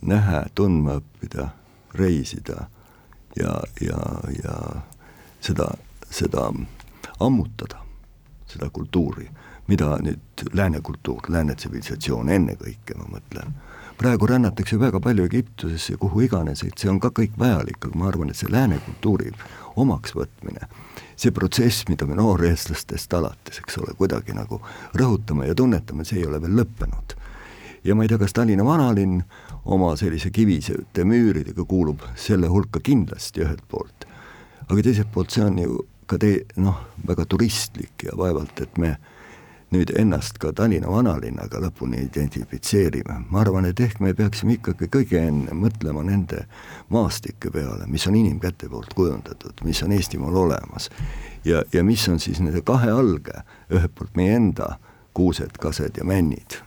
näha, 0.00 0.44
tundma 0.54 1.00
õppida, 1.00 1.48
reisida 1.94 2.68
ja, 3.36 3.58
ja, 3.82 3.98
ja 4.44 4.54
seda, 5.40 5.72
seda 6.10 6.52
ammutada, 7.18 7.82
seda 8.46 8.70
kultuuri 8.70 9.26
mida 9.68 9.98
nüüd 10.00 10.44
lääne 10.56 10.80
kultuur, 10.80 11.28
lääne 11.28 11.54
tsivilisatsioon 11.54 12.30
ennekõike, 12.32 12.96
ma 12.96 13.08
mõtlen, 13.12 13.52
praegu 13.98 14.26
rännatakse 14.26 14.78
väga 14.80 15.00
palju 15.00 15.24
Egiptusesse, 15.24 15.96
kuhu 15.98 16.20
iganes, 16.20 16.62
et 16.62 16.78
see 16.78 16.90
on 16.90 17.00
ka 17.02 17.10
kõik 17.14 17.34
vajalik, 17.38 17.80
aga 17.82 17.98
ma 17.98 18.08
arvan, 18.08 18.30
et 18.30 18.38
see 18.38 18.50
lääne 18.52 18.78
kultuuri 18.86 19.32
omaksvõtmine, 19.78 20.68
see 21.18 21.34
protsess, 21.34 21.88
mida 21.90 22.06
me 22.06 22.16
nooreestlastest 22.18 23.14
alates, 23.18 23.58
eks 23.62 23.78
ole, 23.82 23.94
kuidagi 23.98 24.36
nagu 24.36 24.60
rõhutame 24.98 25.48
ja 25.50 25.56
tunnetame, 25.58 26.06
see 26.06 26.22
ei 26.22 26.28
ole 26.30 26.40
veel 26.42 26.56
lõppenud. 26.62 27.16
ja 27.84 27.94
ma 27.94 28.04
ei 28.04 28.08
tea, 28.10 28.18
kas 28.18 28.34
Tallinna 28.34 28.64
vanalinn 28.64 29.22
oma 29.64 29.92
sellise 29.96 30.30
kivisete 30.34 31.04
müüridega 31.04 31.64
kuulub 31.64 32.02
selle 32.16 32.48
hulka 32.50 32.80
kindlasti 32.80 33.42
ühelt 33.46 33.62
poolt, 33.68 34.06
aga 34.68 34.82
teiselt 34.82 35.12
poolt 35.12 35.30
see 35.30 35.44
on 35.44 35.58
ju 35.58 35.78
ka 36.06 36.18
tee-, 36.18 36.44
noh, 36.56 36.80
väga 37.06 37.26
turistlik 37.26 38.04
ja 38.04 38.16
vaevalt, 38.16 38.60
et 38.60 38.78
me 38.78 38.96
nüüd 39.70 39.90
ennast 40.00 40.38
ka 40.40 40.52
Tallinna 40.56 40.88
vanalinnaga 40.90 41.60
lõpuni 41.60 42.00
identifitseerime, 42.06 43.18
ma 43.28 43.42
arvan, 43.42 43.68
et 43.68 43.80
ehk 43.84 44.00
me 44.00 44.14
peaksime 44.16 44.56
ikkagi 44.56 44.88
kõige 44.92 45.20
enne 45.20 45.56
mõtlema 45.56 46.04
nende 46.06 46.44
maastike 46.94 47.52
peale, 47.52 47.86
mis 47.86 48.06
on 48.08 48.16
inimkäte 48.16 48.70
poolt 48.72 48.94
kujundatud, 48.96 49.60
mis 49.68 49.82
on 49.84 49.92
Eestimaal 49.92 50.36
olemas. 50.44 50.88
ja, 51.44 51.62
ja 51.72 51.84
mis 51.84 52.08
on 52.08 52.20
siis 52.20 52.40
nende 52.40 52.62
kahe 52.64 52.90
alge, 52.90 53.42
ühelt 53.70 53.94
poolt 53.94 54.16
meie 54.16 54.36
enda 54.36 54.78
kuused, 55.14 55.60
kased 55.60 56.00
ja 56.00 56.04
männid, 56.04 56.62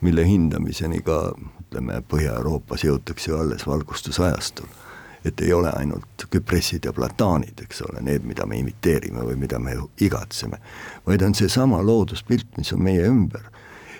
mille 0.00 0.24
hindamiseni 0.26 1.02
ka 1.04 1.34
ütleme, 1.60 2.00
Põhja-Euroopas 2.08 2.84
jõutakse 2.86 3.30
ju 3.30 3.38
alles 3.38 3.66
valgustusajastul 3.66 4.83
et 5.24 5.40
ei 5.40 5.52
ole 5.52 5.72
ainult 5.72 6.26
küpressid 6.30 6.84
ja 6.84 6.92
plataanid, 6.92 7.64
eks 7.64 7.82
ole, 7.88 8.02
need, 8.04 8.24
mida 8.28 8.46
me 8.46 8.58
imiteerime 8.60 9.24
või 9.24 9.38
mida 9.40 9.58
me 9.58 9.76
igatseme, 10.04 10.60
vaid 11.06 11.22
on 11.24 11.34
seesama 11.34 11.80
looduspilt, 11.82 12.58
mis 12.58 12.72
on 12.76 12.82
meie 12.84 13.06
ümber. 13.08 13.50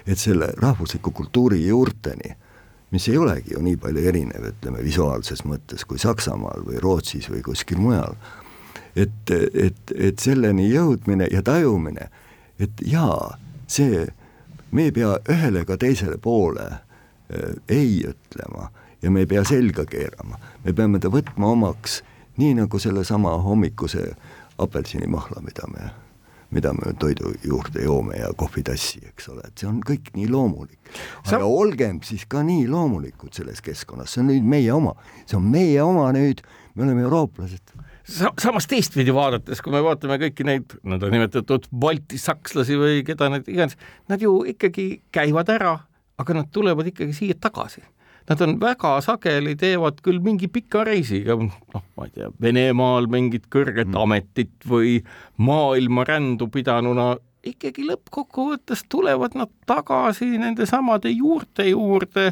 et 0.07 0.19
selle 0.19 0.51
rahvusliku 0.61 1.11
kultuuri 1.11 1.67
juurteni, 1.67 2.35
mis 2.91 3.09
ei 3.09 3.17
olegi 3.17 3.55
ju 3.55 3.63
nii 3.65 3.77
palju 3.81 4.03
erinev, 4.09 4.45
ütleme 4.51 4.83
visuaalses 4.85 5.41
mõttes 5.49 5.87
kui 5.89 5.99
Saksamaal 5.99 6.61
või 6.67 6.77
Rootsis 6.83 7.31
või 7.33 7.41
kuskil 7.43 7.81
mujal, 7.81 8.13
et, 8.97 9.33
et, 9.55 9.95
et 9.97 10.19
selleni 10.21 10.69
jõudmine 10.69 11.31
ja 11.33 11.41
tajumine, 11.43 12.11
et 12.61 12.85
jaa, 12.85 13.39
see, 13.67 14.05
me 14.71 14.91
ei 14.91 14.93
pea 14.93 15.17
ühele 15.33 15.65
ega 15.65 15.81
teisele 15.81 16.19
poole 16.21 16.69
äh, 16.69 17.57
ei 17.69 18.03
ütlema 18.05 18.69
ja 19.05 19.11
me 19.11 19.25
ei 19.25 19.29
pea 19.29 19.45
selga 19.45 19.85
keerama, 19.89 20.39
me 20.65 20.73
peame 20.73 21.01
ta 21.03 21.11
võtma 21.13 21.53
omaks, 21.53 22.01
nii 22.41 22.57
nagu 22.63 22.81
sellesama 22.81 23.37
hommikuse 23.45 24.07
apelsinimahla, 24.63 25.43
mida 25.45 25.69
me, 25.71 25.91
mida 26.55 26.73
me 26.77 26.95
toidu 27.01 27.35
juurde 27.45 27.85
joome 27.85 28.19
ja 28.19 28.31
kohvitassi, 28.39 29.03
eks 29.11 29.29
ole, 29.35 29.45
et 29.47 29.61
see 29.61 29.69
on 29.69 29.81
kõik 29.85 30.13
nii 30.17 30.29
loomulik. 30.33 30.79
aga 31.27 31.37
Sa... 31.37 31.45
olgem 31.45 32.01
siis 32.07 32.25
ka 32.31 32.43
nii 32.47 32.67
loomulikud 32.71 33.35
selles 33.37 33.61
keskkonnas, 33.65 34.15
see 34.15 34.25
on 34.25 34.31
nüüd 34.33 34.53
meie 34.57 34.73
oma, 34.73 34.95
see 35.27 35.39
on 35.39 35.51
meie 35.53 35.83
oma 35.85 36.11
nüüd, 36.17 36.41
me 36.75 36.87
oleme 36.89 37.05
eurooplased. 37.05 37.75
Sa-, 38.05 38.33
samas 38.41 38.69
teistpidi 38.71 39.13
vaadates, 39.15 39.61
kui 39.65 39.73
me 39.75 39.83
vaatame 39.85 40.17
kõiki 40.23 40.47
neid 40.49 40.79
nõndanimetatud 40.85 41.69
baltisakslasi 41.71 42.79
või 42.81 43.03
keda 43.07 43.31
need 43.37 43.53
iganes, 43.53 43.77
nad 44.09 44.23
ju 44.23 44.41
ikkagi 44.49 44.89
käivad 45.15 45.53
ära, 45.53 45.77
aga 46.21 46.37
nad 46.37 46.49
tulevad 46.55 46.89
ikkagi 46.89 47.17
siia 47.17 47.37
tagasi 47.41 47.83
nad 48.29 48.41
on 48.45 48.57
väga 48.61 48.97
sageli, 49.05 49.55
teevad 49.61 50.01
küll 50.05 50.23
mingi 50.25 50.49
pika 50.53 50.85
reisiga, 50.87 51.37
noh, 51.37 51.85
ma 51.97 52.09
ei 52.09 52.15
tea, 52.15 52.31
Venemaal 52.41 53.09
mingit 53.13 53.51
kõrget 53.53 53.91
mm. 53.91 54.01
ametit 54.01 54.69
või 54.69 54.99
maailmarändu 55.43 56.49
pidanuna, 56.53 57.15
ikkagi 57.45 57.85
lõppkokkuvõttes 57.85 58.87
tulevad 58.89 59.35
nad 59.37 59.51
tagasi 59.69 60.31
nende 60.41 60.65
samade 60.69 61.11
juurte 61.13 61.67
juurde, 61.69 62.31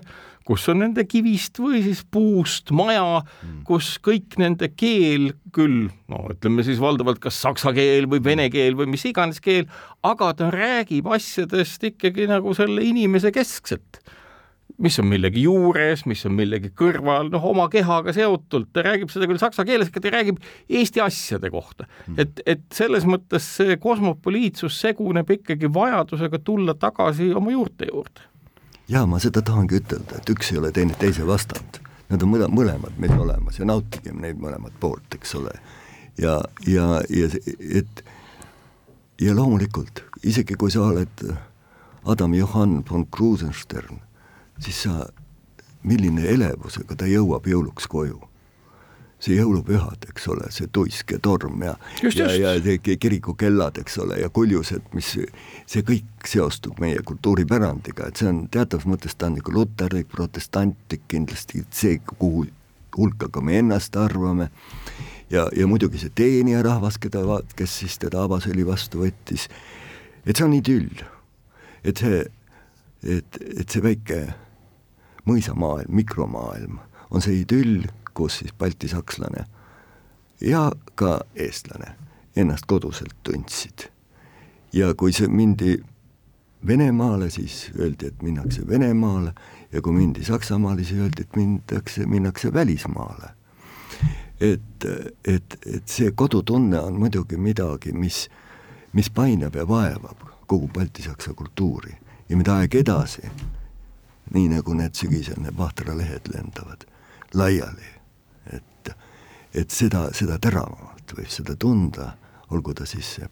kus 0.49 0.65
on 0.73 0.81
nende 0.83 1.05
kivist 1.07 1.61
või 1.63 1.83
siis 1.85 2.01
puust 2.03 2.73
maja 2.75 3.21
mm., 3.21 3.61
kus 3.69 3.95
kõik 4.03 4.39
nende 4.43 4.73
keel 4.73 5.31
küll, 5.55 5.91
no 6.11 6.25
ütleme 6.33 6.65
siis 6.67 6.81
valdavalt 6.83 7.21
kas 7.23 7.39
saksa 7.45 7.75
keel 7.77 8.09
või 8.11 8.23
vene 8.25 8.49
keel 8.51 8.79
või 8.79 8.91
mis 8.95 9.05
iganes 9.09 9.43
keel, 9.45 9.69
aga 10.03 10.33
ta 10.39 10.51
räägib 10.55 11.13
asjadest 11.13 11.85
ikkagi 11.93 12.27
nagu 12.31 12.57
selle 12.59 12.83
inimese 12.89 13.35
keskselt 13.35 14.01
mis 14.79 14.99
on 14.99 15.07
millegi 15.09 15.43
juures, 15.45 16.05
mis 16.09 16.25
on 16.27 16.35
millegi 16.37 16.71
kõrval, 16.79 17.31
noh, 17.33 17.45
oma 17.53 17.69
kehaga 17.73 18.15
seotult, 18.17 18.71
ta 18.73 18.85
räägib 18.87 19.13
seda 19.13 19.29
küll 19.31 19.41
saksa 19.41 19.65
keeles, 19.69 19.91
aga 19.93 20.03
ta 20.05 20.13
räägib 20.15 20.41
Eesti 20.69 21.03
asjade 21.05 21.51
kohta 21.53 21.87
mm.. 21.87 22.19
et, 22.23 22.43
et 22.47 22.65
selles 22.75 23.07
mõttes 23.09 23.47
see 23.59 23.77
kosmopoliitsus 23.83 24.79
seguneb 24.85 25.31
ikkagi 25.37 25.71
vajadusega 25.73 26.43
tulla 26.45 26.75
tagasi 26.79 27.33
oma 27.39 27.55
juurte 27.55 27.89
juurde. 27.91 28.27
jaa, 28.89 29.07
ma 29.07 29.21
seda 29.23 29.45
tahangi 29.45 29.81
ütelda, 29.83 30.21
et 30.21 30.35
üks 30.35 30.53
ei 30.53 30.61
ole 30.63 30.73
teine 30.73 30.97
teise 30.99 31.27
vastand. 31.27 31.81
Nad 32.13 32.25
on 32.25 32.29
mõle-, 32.35 32.51
mõlemad 32.53 32.99
meil 33.01 33.15
olemas 33.17 33.57
ja 33.57 33.65
nautigem 33.69 34.19
neid 34.21 34.41
mõlemat 34.41 34.75
poolt, 34.81 35.15
eks 35.17 35.37
ole. 35.39 35.55
ja, 36.21 36.41
ja, 36.69 37.01
ja 37.09 37.29
et 37.81 38.05
ja 39.23 39.35
loomulikult, 39.37 40.03
isegi 40.27 40.59
kui 40.59 40.71
sa 40.73 40.89
oled 40.91 41.27
Adam 42.05 42.35
Johann 42.35 42.83
von 42.89 43.07
Krusenstern 43.07 44.03
siis 44.63 44.83
sa, 44.87 45.07
milline 45.83 46.27
elevusega 46.31 46.97
ta 46.99 47.09
jõuab 47.11 47.49
jõuluks 47.49 47.89
koju. 47.91 48.21
see 49.23 49.37
jõulupühad, 49.37 50.03
eks 50.11 50.25
ole, 50.33 50.49
see 50.51 50.67
tuisk 50.75 51.13
ja 51.15 51.19
torm 51.23 51.61
ja 51.63 51.77
Just, 52.03 52.19
ja, 52.19 52.27
just. 52.35 52.67
ja 52.67 52.97
kirikukellad, 52.99 53.79
eks 53.79 53.99
ole, 54.03 54.17
ja 54.19 54.29
kuljused, 54.29 54.89
mis, 54.99 55.13
see 55.67 55.85
kõik 55.87 56.27
seostub 56.27 56.81
meie 56.83 56.99
kultuuripärandiga, 57.07 58.09
et 58.09 58.19
see 58.19 58.27
on 58.27 58.49
teatavas 58.51 58.89
mõttes, 58.91 59.15
ta 59.15 59.29
on 59.31 59.39
nagu 59.39 59.55
luterlik, 59.55 60.09
protestantlik 60.11 61.07
kindlasti, 61.07 61.63
see, 61.71 62.01
kuhu 62.19 62.49
hulka 62.99 63.31
ka 63.31 63.41
me 63.41 63.61
ennast 63.63 63.95
arvame, 63.97 64.51
ja, 65.31 65.47
ja 65.55 65.71
muidugi 65.71 66.03
see 66.03 66.11
teenijarahvas, 66.19 66.99
keda, 66.99 67.23
kes 67.55 67.79
siis 67.85 67.99
teda 68.03 68.27
Abasõli 68.27 68.67
vastu 68.67 69.05
võttis, 69.07 69.47
et 70.27 70.35
see 70.35 70.51
on 70.51 70.59
idüll. 70.59 71.07
et 71.85 71.99
see, 71.99 72.25
et, 73.07 73.39
et 73.55 73.69
see 73.69 73.83
väike 73.83 74.25
mõisamaailm, 75.29 75.93
mikromaailm 75.95 76.79
on 77.11 77.23
see 77.23 77.43
idüll, 77.43 77.87
kus 78.15 78.41
siis 78.41 78.55
baltisakslane 78.59 79.45
ja 80.41 80.71
ka 80.95 81.21
eestlane 81.35 81.95
ennast 82.37 82.67
koduselt 82.67 83.15
tundsid. 83.23 83.89
ja 84.73 84.95
kui 84.95 85.13
see 85.13 85.29
mindi 85.29 85.83
Venemaale, 86.67 87.31
siis 87.31 87.73
öeldi, 87.79 88.07
et 88.07 88.23
minnakse 88.23 88.63
Venemaale 88.69 89.33
ja 89.73 89.83
kui 89.83 89.93
mindi 89.93 90.25
Saksamaale, 90.25 90.85
siis 90.85 91.01
öeldi, 91.01 91.23
et 91.23 91.37
mindakse, 91.37 92.07
minnakse 92.07 92.53
välismaale. 92.53 93.31
et, 94.41 94.85
et, 95.25 95.59
et 95.67 95.89
see 95.89 96.11
kodutunne 96.11 96.81
on 96.81 96.99
muidugi 96.99 97.37
midagi, 97.37 97.93
mis, 97.93 98.29
mis 98.93 99.11
painab 99.11 99.55
ja 99.55 99.69
vaevab 99.69 100.23
kogu 100.47 100.69
baltisaksa 100.69 101.35
kultuuri 101.35 101.93
ja 102.29 102.37
mida 102.37 102.57
aeg 102.57 102.75
edasi, 102.75 103.23
nii 104.35 104.49
nagu 104.55 104.75
need 104.75 104.97
sügisel 104.97 105.41
need 105.43 105.57
vahtralehed 105.59 106.31
lendavad 106.33 106.87
laiali, 107.35 107.89
et, 108.53 108.93
et 109.55 109.71
seda, 109.71 110.09
seda 110.17 110.39
teravamalt 110.43 111.15
võib 111.17 111.31
seda 111.33 111.57
tunda, 111.57 112.13
olgu 112.53 112.75
ta 112.77 112.87
siis 112.89 113.17
see 113.17 113.29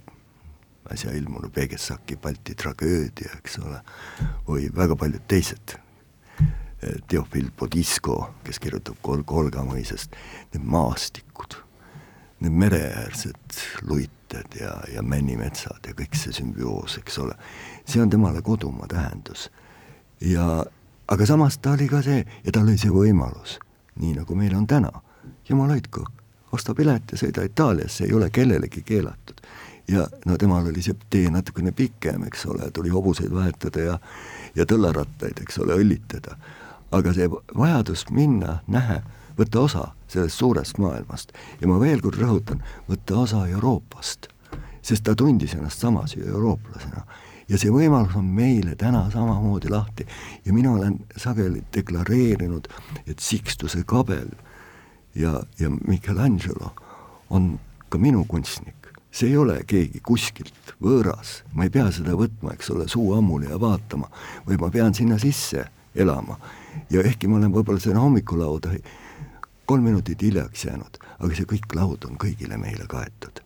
äsja 0.91 1.13
ilmunud 1.15 1.53
Vegesaki 1.57 2.17
Balti 2.17 2.55
tragöödia, 2.55 3.37
eks 3.39 3.59
ole, 3.63 3.81
või 4.49 4.71
väga 4.75 4.97
paljud 4.99 5.27
teised. 5.29 5.77
Teofil 7.09 7.51
Podisko, 7.57 8.17
kes 8.45 8.59
kirjutab 8.59 8.97
Kol-, 9.05 9.27
Kolga 9.29 9.61
mõisast, 9.69 10.17
need 10.55 10.65
maastikud, 10.65 11.59
need 12.41 12.57
mereäärsed 12.57 13.59
luited 13.85 14.57
ja, 14.57 14.73
ja 14.89 15.05
männimetsad 15.05 15.85
ja 15.87 15.93
kõik 15.99 16.17
see 16.17 16.33
sümbioos, 16.33 16.97
eks 17.03 17.21
ole, 17.21 17.37
see 17.85 18.01
on 18.01 18.11
temale 18.11 18.41
kodumaa 18.43 18.89
tähendus. 18.89 19.51
ja 20.21 20.65
aga 21.11 21.27
samas 21.27 21.59
ta 21.59 21.73
oli 21.73 21.89
ka 21.89 22.03
see 22.03 22.25
ja 22.45 22.53
tal 22.53 22.69
oli 22.69 22.79
see 22.79 22.93
võimalus, 22.95 23.59
nii 24.01 24.15
nagu 24.21 24.35
meil 24.39 24.55
on 24.57 24.67
täna, 24.71 24.93
jumal 25.49 25.73
hoidku, 25.75 26.05
osta 26.55 26.75
pilet 26.75 27.13
ja 27.13 27.19
sõida 27.19 27.45
Itaaliasse, 27.47 28.07
ei 28.07 28.15
ole 28.15 28.31
kellelegi 28.31 28.83
keelatud. 28.87 29.43
Ja 29.91 30.07
no 30.27 30.37
temal 30.39 30.69
oli 30.71 30.83
see 30.87 30.95
tee 31.11 31.31
natukene 31.35 31.73
pikem, 31.75 32.23
eks 32.29 32.47
ole, 32.47 32.71
tuli 32.71 32.93
hobuseid 32.95 33.33
vahetada 33.35 33.87
ja 33.87 33.99
ja 34.55 34.67
tõllarattaid, 34.67 35.43
eks 35.43 35.59
ole, 35.63 35.79
õllitada. 35.79 36.37
aga 36.91 37.13
see 37.15 37.29
vajadus 37.31 38.05
minna, 38.11 38.61
nähe, 38.67 39.01
võtta 39.39 39.61
osa 39.61 39.85
sellest 40.09 40.39
suurest 40.39 40.79
maailmast. 40.79 41.33
Ja 41.61 41.69
ma 41.71 41.79
veel 41.81 42.01
kord 42.03 42.19
rõhutan, 42.19 42.63
võtta 42.89 43.19
osa 43.23 43.45
Euroopast, 43.47 44.27
sest 44.83 45.05
ta 45.05 45.15
tundis 45.15 45.55
ennast 45.55 45.79
samas 45.79 46.17
ju 46.17 46.27
eurooplasena 46.27 47.05
ja 47.51 47.59
see 47.59 47.73
võimalus 47.75 48.17
on 48.19 48.29
meile 48.35 48.77
täna 48.79 49.09
samamoodi 49.13 49.71
lahti 49.73 50.07
ja 50.45 50.55
mina 50.55 50.73
olen 50.73 51.01
sageli 51.17 51.65
deklareerinud, 51.75 52.69
et 53.07 53.19
Sixtuse 53.19 53.83
kabel 53.87 54.31
ja, 55.15 55.41
ja 55.59 55.71
Michelangelo 55.71 56.73
on 57.31 57.59
ka 57.89 57.99
minu 57.99 58.25
kunstnik 58.29 58.81
see 59.11 59.29
ei 59.29 59.37
ole 59.37 59.59
keegi 59.67 60.01
kuskilt 60.07 60.75
võõras, 60.83 61.41
ma 61.55 61.67
ei 61.67 61.73
pea 61.75 61.89
seda 61.95 62.15
võtma, 62.19 62.55
eks 62.55 62.71
ole, 62.71 62.87
suu 62.89 63.13
ammuli 63.17 63.51
ja 63.51 63.59
vaatama, 63.61 64.07
vaid 64.47 64.63
ma 64.63 64.71
pean 64.71 64.95
sinna 64.95 65.19
sisse 65.19 65.67
elama. 65.95 66.39
ja 66.91 67.03
ehkki 67.03 67.29
ma 67.29 67.41
olen 67.41 67.53
võib-olla 67.53 67.81
sinna 67.83 68.01
hommikulauda 68.01 68.71
kolm 69.67 69.85
minutit 69.85 70.23
hiljaks 70.23 70.65
jäänud, 70.65 70.99
aga 71.19 71.35
see 71.35 71.47
kõik 71.47 71.75
laud 71.75 72.07
on 72.07 72.17
kõigile 72.19 72.59
meile 72.59 72.87
kaetud. 72.87 73.43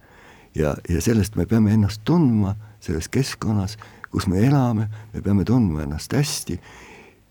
ja, 0.55 0.77
ja 0.89 1.01
sellest 1.01 1.37
me 1.37 1.47
peame 1.47 1.73
ennast 1.73 2.05
tundma 2.05 2.55
selles 2.85 3.09
keskkonnas, 3.13 3.79
kus 4.13 4.29
me 4.31 4.45
elame, 4.47 4.89
me 5.13 5.23
peame 5.25 5.45
tundma 5.49 5.85
ennast 5.85 6.13
hästi 6.15 6.59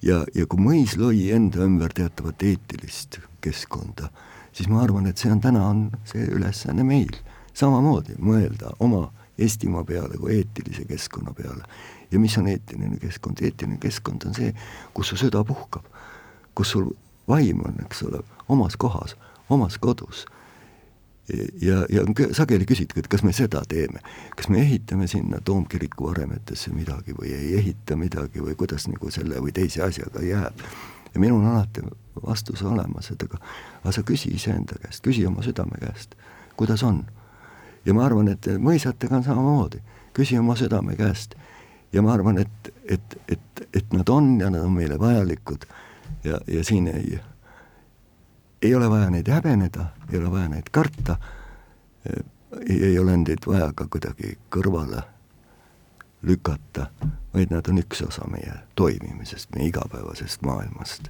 ja, 0.04 0.24
ja 0.36 0.48
kui 0.50 0.62
mõis 0.62 0.98
lõi 1.00 1.30
enda 1.36 1.64
ümber 1.66 1.94
teatavat 1.96 2.44
eetilist 2.44 3.20
keskkonda, 3.44 4.10
siis 4.52 4.70
ma 4.72 4.84
arvan, 4.84 5.08
et 5.08 5.22
see 5.22 5.32
on 5.32 5.42
täna, 5.44 5.66
on 5.70 5.86
see 6.10 6.26
ülesanne 6.32 6.86
meil 6.88 7.14
samamoodi 7.54 8.18
mõelda 8.20 8.74
oma 8.84 9.10
Eestimaa 9.38 9.82
peale 9.84 10.18
kui 10.22 10.36
eetilise 10.36 10.86
keskkonna 10.86 11.34
peale. 11.34 11.64
ja 12.12 12.20
mis 12.20 12.38
on 12.38 12.48
eetiline 12.48 13.00
keskkond, 13.02 13.42
eetiline 13.42 13.78
keskkond 13.82 14.28
on 14.28 14.36
see, 14.38 14.52
kus 14.94 15.10
su 15.10 15.18
süda 15.18 15.42
puhkab, 15.44 15.88
kus 16.56 16.72
sul 16.76 16.92
vaim 17.28 17.64
on, 17.66 17.80
eks 17.86 18.04
ole, 18.04 18.22
omas 18.48 18.78
kohas, 18.78 19.16
omas 19.50 19.78
kodus. 19.82 20.26
Ja, 21.62 21.86
ja 21.90 22.04
sageli 22.32 22.66
küsitakse, 22.68 23.06
et 23.06 23.08
kas 23.12 23.24
me 23.24 23.34
seda 23.34 23.64
teeme, 23.70 24.02
kas 24.36 24.50
me 24.52 24.62
ehitame 24.62 25.08
sinna 25.08 25.40
toomkiriku 25.46 26.10
varemetesse 26.10 26.74
midagi 26.76 27.16
või 27.16 27.32
ei 27.36 27.54
ehita 27.60 27.96
midagi 28.00 28.44
või 28.44 28.56
kuidas 28.60 28.88
nagu 28.92 29.12
selle 29.12 29.40
või 29.44 29.56
teise 29.56 29.84
asjaga 29.86 30.24
jääb. 30.24 30.66
ja 31.14 31.20
minul 31.20 31.42
on 31.42 31.56
alati 31.56 31.82
vastus 32.26 32.64
olemas, 32.64 33.12
et 33.12 33.24
aga, 33.24 33.40
aga 33.82 33.92
sa 33.92 34.04
küsi 34.04 34.34
iseenda 34.36 34.76
käest, 34.82 35.04
küsi 35.04 35.26
oma 35.28 35.44
südame 35.44 35.80
käest, 35.80 36.16
kuidas 36.56 36.84
on. 36.84 37.06
ja 37.86 37.94
ma 37.94 38.06
arvan, 38.06 38.28
et 38.28 38.48
mõisatega 38.60 39.16
on 39.16 39.24
samamoodi, 39.24 39.82
küsi 40.14 40.38
oma 40.40 40.56
südame 40.56 40.96
käest 40.96 41.36
ja 41.94 42.02
ma 42.02 42.14
arvan, 42.14 42.38
et, 42.38 42.74
et, 42.90 43.20
et, 43.28 43.68
et 43.74 43.94
nad 43.94 44.10
on 44.10 44.40
ja 44.42 44.50
nad 44.50 44.62
on 44.62 44.74
meile 44.74 45.00
vajalikud 45.00 45.66
ja, 46.24 46.40
ja 46.48 46.64
siin 46.64 46.88
ei 46.88 47.20
ei 48.64 48.76
ole 48.76 48.90
vaja 48.90 49.10
neid 49.10 49.28
häbeneda, 49.28 49.86
ei 50.12 50.20
ole 50.20 50.32
vaja 50.32 50.50
neid 50.50 50.70
karta, 50.72 51.18
ei 52.70 53.00
ole 53.00 53.18
neid 53.18 53.48
vaja 53.48 53.72
ka 53.76 53.88
kuidagi 53.92 54.38
kõrvale 54.54 55.04
lükata, 56.24 56.88
vaid 57.34 57.52
nad 57.52 57.68
on 57.70 57.82
üks 57.82 58.04
osa 58.06 58.28
meie 58.32 58.54
toimimisest, 58.80 59.52
meie 59.56 59.68
igapäevasest 59.72 60.46
maailmast. 60.48 61.10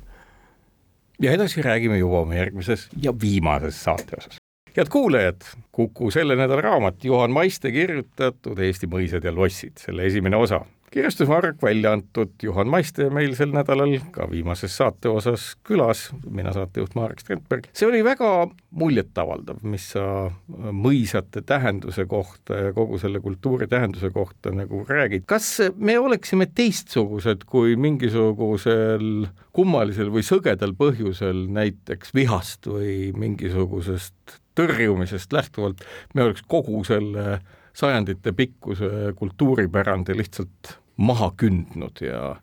ja 1.22 1.32
edasi 1.32 1.62
räägime 1.62 1.99
jõuame 1.99 2.39
järgmises 2.39 2.88
ja 3.01 3.14
viimases 3.22 3.84
saate 3.84 4.18
osas. 4.18 4.38
head 4.78 4.89
kuulajad, 4.89 5.43
Kuku 5.72 6.12
selle 6.12 6.36
nädala 6.36 6.62
raamat 6.62 7.04
Juhan 7.06 7.32
Maiste 7.32 7.72
kirjutatud 7.72 8.60
Eesti 8.60 8.88
mõisad 8.88 9.24
ja 9.24 9.36
lossid, 9.36 9.78
selle 9.78 10.06
esimene 10.06 10.38
osa 10.38 10.66
kirjastusmark 10.94 11.62
välja 11.64 11.91
antud 11.96 12.34
Juhan 12.44 12.70
Maiste 12.70 13.08
meil 13.14 13.34
sel 13.38 13.54
nädalal 13.54 13.96
ka 14.14 14.28
viimases 14.30 14.76
saate 14.78 15.10
osas 15.10 15.54
külas, 15.66 16.06
mina 16.30 16.54
saatejuht 16.54 16.94
Marek 16.98 17.24
Strandberg. 17.24 17.70
see 17.74 17.88
oli 17.88 18.04
väga 18.06 18.30
muljetavaldav, 18.78 19.64
mis 19.66 19.88
sa 19.96 20.06
mõisate 20.54 21.41
tähenduse 21.46 22.06
kohta 22.10 22.60
ja 22.68 22.74
kogu 22.78 23.00
selle 23.02 23.24
kultuuri 23.24 23.68
tähenduse 23.72 24.12
kohta 24.14 24.54
nagu 24.54 24.84
räägid. 24.89 25.26
kas 25.26 25.50
me 25.78 25.98
oleksime 26.00 26.46
teistsugused, 26.46 27.48
kui 27.50 27.76
mingisugusel 27.76 29.26
kummalisel 29.54 30.14
või 30.14 30.26
sõgedal 30.26 30.78
põhjusel, 30.78 31.48
näiteks 31.58 32.14
vihast 32.14 32.70
või 32.70 33.10
mingisugusest 33.18 34.39
tõrjumisest 34.54 35.34
lähtuvalt, 35.34 35.82
me 36.14 36.30
oleks 36.30 36.46
kogu 36.48 36.84
selle 36.86 37.41
sajandite 37.74 38.32
pikkuse 38.38 39.14
kultuuripärandi 39.18 40.18
lihtsalt 40.18 40.78
maha 40.98 41.32
kündnud 41.38 42.02
ja 42.06 42.36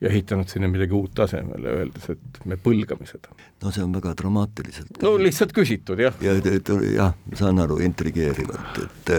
ja 0.00 0.08
ehitanud 0.08 0.48
sinna 0.48 0.68
midagi 0.68 0.96
uut 0.96 1.18
asemele, 1.20 1.74
öeldes, 1.76 2.06
et 2.14 2.44
me 2.48 2.56
põlgame 2.56 3.06
seda. 3.08 3.34
no 3.62 3.72
see 3.74 3.84
on 3.84 3.92
väga 3.92 4.14
dramaatiliselt. 4.16 5.02
no 5.02 5.16
lihtsalt 5.20 5.52
küsitud, 5.56 6.00
jah. 6.00 6.16
ja, 6.24 6.36
ja, 6.40 6.78
jah, 6.94 7.18
saan 7.36 7.60
aru, 7.60 7.80
intrigeerivalt, 7.84 8.80
et, 8.86 9.12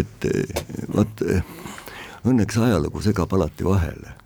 et 0.00 0.30
vot 0.94 1.26
õnneks 2.28 2.56
ajalugu 2.64 3.04
segab 3.04 3.36
alati 3.36 3.68
vahele. 3.68 4.16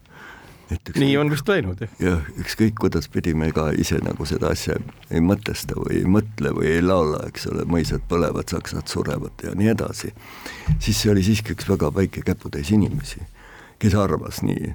Ükskõik, 0.73 1.03
nii 1.03 1.17
on 1.21 1.29
vist 1.29 1.51
läinud, 1.51 1.83
jah. 1.85 1.91
jah, 2.01 2.31
ükskõik 2.41 2.79
kuidas 2.81 3.11
pidi 3.13 3.35
me 3.37 3.51
ka 3.53 3.67
ise 3.77 3.99
nagu 4.01 4.25
seda 4.25 4.55
asja 4.55 4.79
ei 5.13 5.21
mõtesta 5.21 5.77
või 5.77 5.99
ei 5.99 6.07
mõtle 6.09 6.55
või 6.57 6.71
ei 6.79 6.81
laula, 6.81 7.27
eks 7.29 7.51
ole, 7.51 7.67
mõisad 7.69 8.07
põlevad, 8.09 8.49
saksad 8.55 8.89
surevad 8.89 9.45
ja 9.45 9.53
nii 9.59 9.75
edasi, 9.75 10.15
siis 10.79 11.03
see 11.03 11.13
oli 11.13 11.27
siiski 11.27 11.59
üks 11.59 11.69
väga 11.69 11.91
väike 11.93 12.23
käputäis 12.25 12.71
inimesi 12.73 13.21
kes 13.83 13.95
arvas 13.99 14.43
nii, 14.47 14.75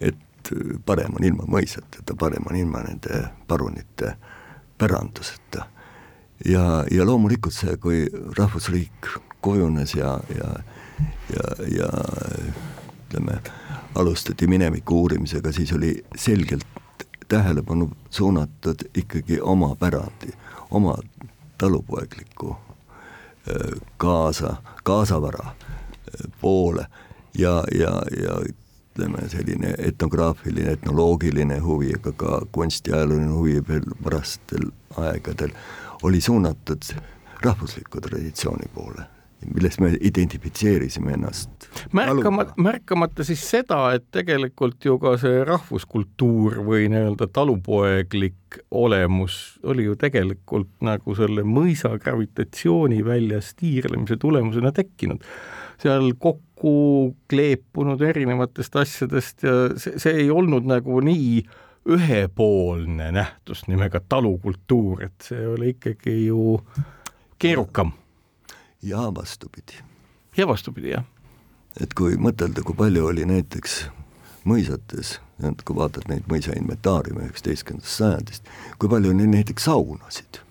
et 0.00 0.52
parem 0.86 1.16
on 1.18 1.24
ilma 1.26 1.46
mõisateta, 1.50 2.14
parem 2.18 2.46
on 2.50 2.56
ilma 2.56 2.84
nende 2.86 3.24
parunite 3.48 4.14
päranduseta. 4.78 5.66
ja, 6.44 6.84
ja 6.90 7.06
loomulikult 7.06 7.54
see, 7.54 7.76
kui 7.82 8.06
rahvusriik 8.38 9.10
kujunes 9.42 9.94
ja, 9.94 10.20
ja, 10.34 10.50
ja, 11.34 11.48
ja 11.78 11.88
ütleme, 13.08 13.40
alustati 13.94 14.46
mineviku 14.46 15.00
uurimisega, 15.02 15.52
siis 15.52 15.72
oli 15.72 15.96
selgelt 16.16 16.66
tähelepanu 17.28 17.90
suunatud 18.10 18.86
ikkagi 18.94 19.40
oma 19.40 19.74
pärandi, 19.74 20.30
oma 20.70 20.94
talupoeglikku 21.58 22.56
kaasa, 23.96 24.56
kaasavara 24.84 25.50
poole 26.40 26.86
ja, 27.38 27.64
ja, 27.74 27.92
ja 28.22 28.38
ütleme, 28.48 29.28
selline 29.28 29.74
etnograafiline, 29.78 30.72
etnoloogiline 30.78 31.58
huvi, 31.62 31.92
aga 31.98 32.12
ka 32.12 32.40
kunstiajalooline 32.52 33.30
huvi 33.34 33.60
veel 33.68 33.86
varastel 34.04 34.70
aegadel 34.96 35.54
oli 36.02 36.20
suunatud 36.20 36.90
rahvusliku 37.44 38.00
traditsiooni 38.00 38.70
poole 38.74 39.06
milles 39.46 39.78
me 39.78 39.92
identifitseerisime 40.00 41.12
ennast. 41.12 41.50
märkamata, 41.92 42.52
märkamata 42.56 43.24
siis 43.24 43.42
seda, 43.50 43.92
et 43.94 44.08
tegelikult 44.14 44.84
ju 44.84 44.98
ka 44.98 45.14
see 45.20 45.44
rahvuskultuur 45.46 46.58
või 46.66 46.88
nii-öelda 46.90 47.28
talupoeglik 47.32 48.58
olemus 48.70 49.58
oli 49.62 49.86
ju 49.86 49.94
tegelikult 50.00 50.70
nagu 50.84 51.14
selle 51.18 51.44
mõisa 51.46 51.94
gravitatsiooniväljas 52.02 53.54
tiirlemise 53.60 54.18
tulemusena 54.18 54.72
tekkinud. 54.74 55.22
Seal 55.82 56.12
kokku 56.18 57.16
kleepunud 57.30 58.02
erinevatest 58.02 58.76
asjadest 58.76 59.42
ja 59.46 59.54
see, 59.76 59.98
see 59.98 60.24
ei 60.24 60.30
olnud 60.30 60.66
nagu 60.68 61.00
nii 61.04 61.42
ühepoolne 61.88 63.12
nähtus 63.14 63.64
nimega 63.68 64.00
talukultuur, 64.08 65.04
et 65.06 65.28
see 65.30 65.46
oli 65.48 65.72
ikkagi 65.76 66.26
ju 66.26 66.58
keerukam 67.38 67.92
ja 68.82 69.08
vastupidi. 69.14 69.78
ja 70.36 70.48
vastupidi, 70.48 70.90
jah. 70.90 71.04
et 71.80 71.94
kui 71.94 72.18
mõtelda, 72.18 72.62
kui 72.66 72.76
palju 72.76 73.06
oli 73.06 73.24
näiteks 73.28 73.78
mõisates, 74.48 75.16
kui 75.64 75.76
vaatad 75.76 76.10
neid 76.10 76.28
mõisa 76.28 76.52
inventaariume 76.58 77.24
üheksateistkümnendast 77.28 78.02
sajandist, 78.02 78.52
kui 78.78 78.90
palju 78.90 79.14
oli 79.14 79.30
näiteks 79.30 79.64
saunasid. 79.70 80.42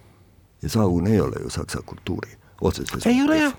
ja 0.62 0.70
saun 0.70 1.08
ei 1.08 1.22
ole 1.22 1.44
ju 1.44 1.50
saksa 1.50 1.82
kultuuri 1.86 2.38
otseses 2.62 3.06
ei 3.06 3.22
ole 3.22 3.38
jah 3.38 3.54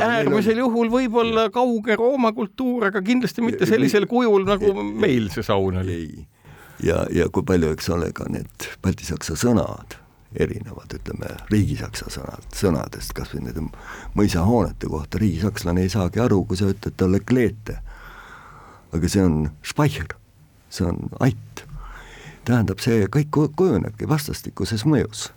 äärmisel 0.00 0.56
on... 0.56 0.64
juhul 0.66 0.92
võib-olla 0.92 1.48
kauge 1.52 1.96
Rooma 1.96 2.32
kultuur, 2.32 2.88
aga 2.90 3.02
kindlasti 3.04 3.44
mitte 3.44 3.68
sellisel 3.68 4.06
kujul, 4.10 4.46
nagu 4.48 4.72
meil 4.82 5.28
see 5.34 5.44
saun 5.46 5.80
oli. 5.82 6.26
ja, 6.82 7.04
ja 7.12 7.28
kui 7.32 7.44
palju, 7.46 7.72
eks 7.76 7.90
ole, 7.92 8.12
ka 8.16 8.28
need 8.32 8.70
baltisaksa 8.84 9.36
sõnad 9.38 9.98
erinevad, 10.36 10.94
ütleme, 10.96 11.28
riigisaksa 11.50 12.08
sõnad, 12.12 12.46
sõnadest, 12.56 13.12
kas 13.16 13.34
või 13.34 13.46
nende 13.46 13.66
mõisahoonete 14.16 14.88
kohta, 14.88 15.20
riigisakslane 15.20 15.84
ei 15.84 15.92
saagi 15.92 16.22
aru, 16.24 16.42
kui 16.48 16.56
sa 16.56 16.70
ütled 16.72 16.96
talle 16.96 17.20
kleete. 17.20 17.78
aga 18.92 19.08
see 19.08 19.22
on 19.24 19.50
speicher, 19.64 20.16
see 20.70 20.86
on 20.88 21.08
ait. 21.20 21.64
tähendab, 22.44 22.80
see 22.80 23.06
kõik 23.06 23.30
kujunebki 23.56 24.08
vastastikuses 24.08 24.84
mõjus. 24.84 25.30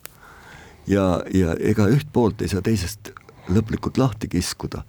ja, 0.87 1.21
ja 1.33 1.55
ega 1.59 1.87
üht 1.91 2.07
poolt 2.13 2.41
ei 2.41 2.47
saa 2.47 2.61
teisest 2.61 3.11
lõplikult 3.49 3.97
lahti 3.97 4.27
kiskuda. 4.27 4.83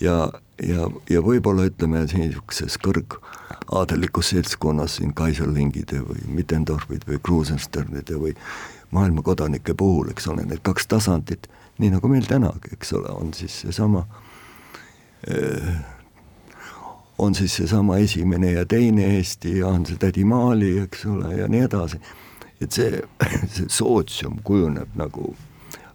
ja, 0.00 0.30
ja, 0.62 0.88
ja 1.10 1.20
võib-olla 1.22 1.66
ütleme, 1.68 2.04
niisuguses 2.06 2.78
kõrgaadelikus 2.84 4.30
seltskonnas 4.34 4.98
siin 4.98 5.14
Kaiserlingide 5.14 6.00
või 6.06 6.22
Mittendorfid 6.38 7.06
või 7.08 7.18
Krusensternide 7.22 8.18
või 8.18 8.34
maailma 8.90 9.22
kodanike 9.22 9.74
puhul, 9.74 10.10
eks 10.10 10.28
ole, 10.28 10.46
need 10.46 10.62
kaks 10.62 10.86
tasandit, 10.86 11.48
nii 11.78 11.90
nagu 11.96 12.08
meil 12.08 12.26
tänagi, 12.26 12.72
eks 12.78 12.92
ole, 12.96 13.10
on 13.12 13.34
siis 13.34 13.60
seesama 13.64 14.06
eh, 15.26 15.74
on 17.18 17.34
siis 17.34 17.56
seesama 17.56 17.98
esimene 17.98 18.52
ja 18.52 18.66
teine 18.66 19.16
Eesti 19.16 19.58
ja 19.58 19.66
on 19.66 19.86
see 19.86 19.98
tädi 19.98 20.24
Maali, 20.24 20.76
eks 20.84 21.06
ole, 21.06 21.34
ja 21.34 21.48
nii 21.48 21.64
edasi. 21.66 22.00
et 22.60 22.72
see, 22.72 23.02
see 23.54 23.66
sootsium 23.70 24.38
kujuneb 24.42 24.94
nagu 24.98 25.34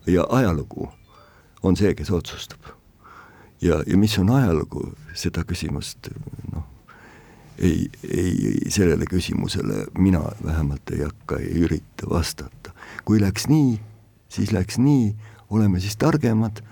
ja 0.07 0.27
ajalugu 0.29 0.89
on 1.63 1.77
see, 1.79 1.93
kes 1.95 2.11
otsustab. 2.11 2.59
ja, 3.61 3.83
ja 3.87 3.97
mis 3.97 4.17
on 4.19 4.29
ajalugu, 4.29 4.91
seda 5.15 5.43
küsimust 5.47 6.09
noh, 6.51 6.65
ei, 7.57 7.89
ei, 8.09 8.57
sellele 8.69 9.05
küsimusele 9.09 9.85
mina 9.97 10.21
vähemalt 10.43 10.91
ei 10.91 11.03
hakka, 11.03 11.37
ei 11.37 11.63
ürita 11.67 12.09
vastata. 12.09 12.73
kui 13.05 13.21
läks 13.21 13.47
nii, 13.47 13.79
siis 14.29 14.51
läks 14.51 14.77
nii, 14.77 15.15
oleme 15.49 15.79
siis 15.79 15.97
targemad 15.97 16.63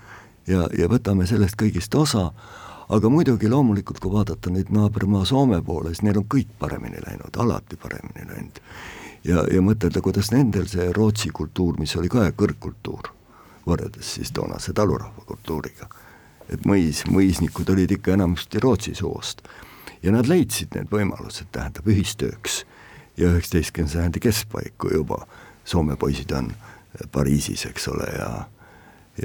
ja, 0.46 0.66
ja 0.78 0.88
võtame 0.88 1.26
sellest 1.26 1.56
kõigist 1.60 1.94
osa, 1.94 2.30
aga 2.92 3.10
muidugi 3.10 3.48
loomulikult, 3.48 4.00
kui 4.02 4.12
vaadata 4.12 4.50
nüüd 4.50 4.72
naabermaa 4.74 5.24
Soome 5.28 5.62
poole, 5.62 5.92
siis 5.92 6.02
neil 6.06 6.20
on 6.20 6.28
kõik 6.34 6.50
paremini 6.58 7.00
läinud, 7.06 7.36
alati 7.38 7.78
paremini 7.80 8.26
läinud. 8.28 8.60
ja, 9.24 9.44
ja 9.52 9.62
mõtelda, 9.62 10.02
kuidas 10.02 10.32
nendel 10.32 10.66
see 10.68 10.90
Rootsi 10.92 11.30
kultuur, 11.30 11.78
mis 11.80 11.96
oli 11.96 12.10
ka 12.12 12.26
kõrgkultuur, 12.36 13.12
võrreldes 13.66 14.14
siis 14.16 14.32
toonase 14.32 14.72
talurahva 14.72 15.24
kultuuriga, 15.26 15.88
et 16.48 16.66
mõis, 16.68 17.04
mõisnikud 17.10 17.70
olid 17.72 17.96
ikka 17.98 18.16
enamasti 18.16 18.60
Rootsi 18.62 18.94
soost 18.98 19.44
ja 20.02 20.12
nad 20.12 20.28
leidsid 20.28 20.74
need 20.76 20.90
võimalused, 20.92 21.50
tähendab 21.52 21.88
ühistööks 21.88 22.62
ja 23.16 23.30
üheksateistkümnenda 23.30 23.98
sajandi 23.98 24.22
keskpaiku 24.22 24.94
juba 24.96 25.24
Soome 25.64 25.94
poisid 25.96 26.32
on 26.34 26.48
Pariisis, 27.12 27.62
eks 27.68 27.86
ole, 27.88 28.08
ja 28.18 28.30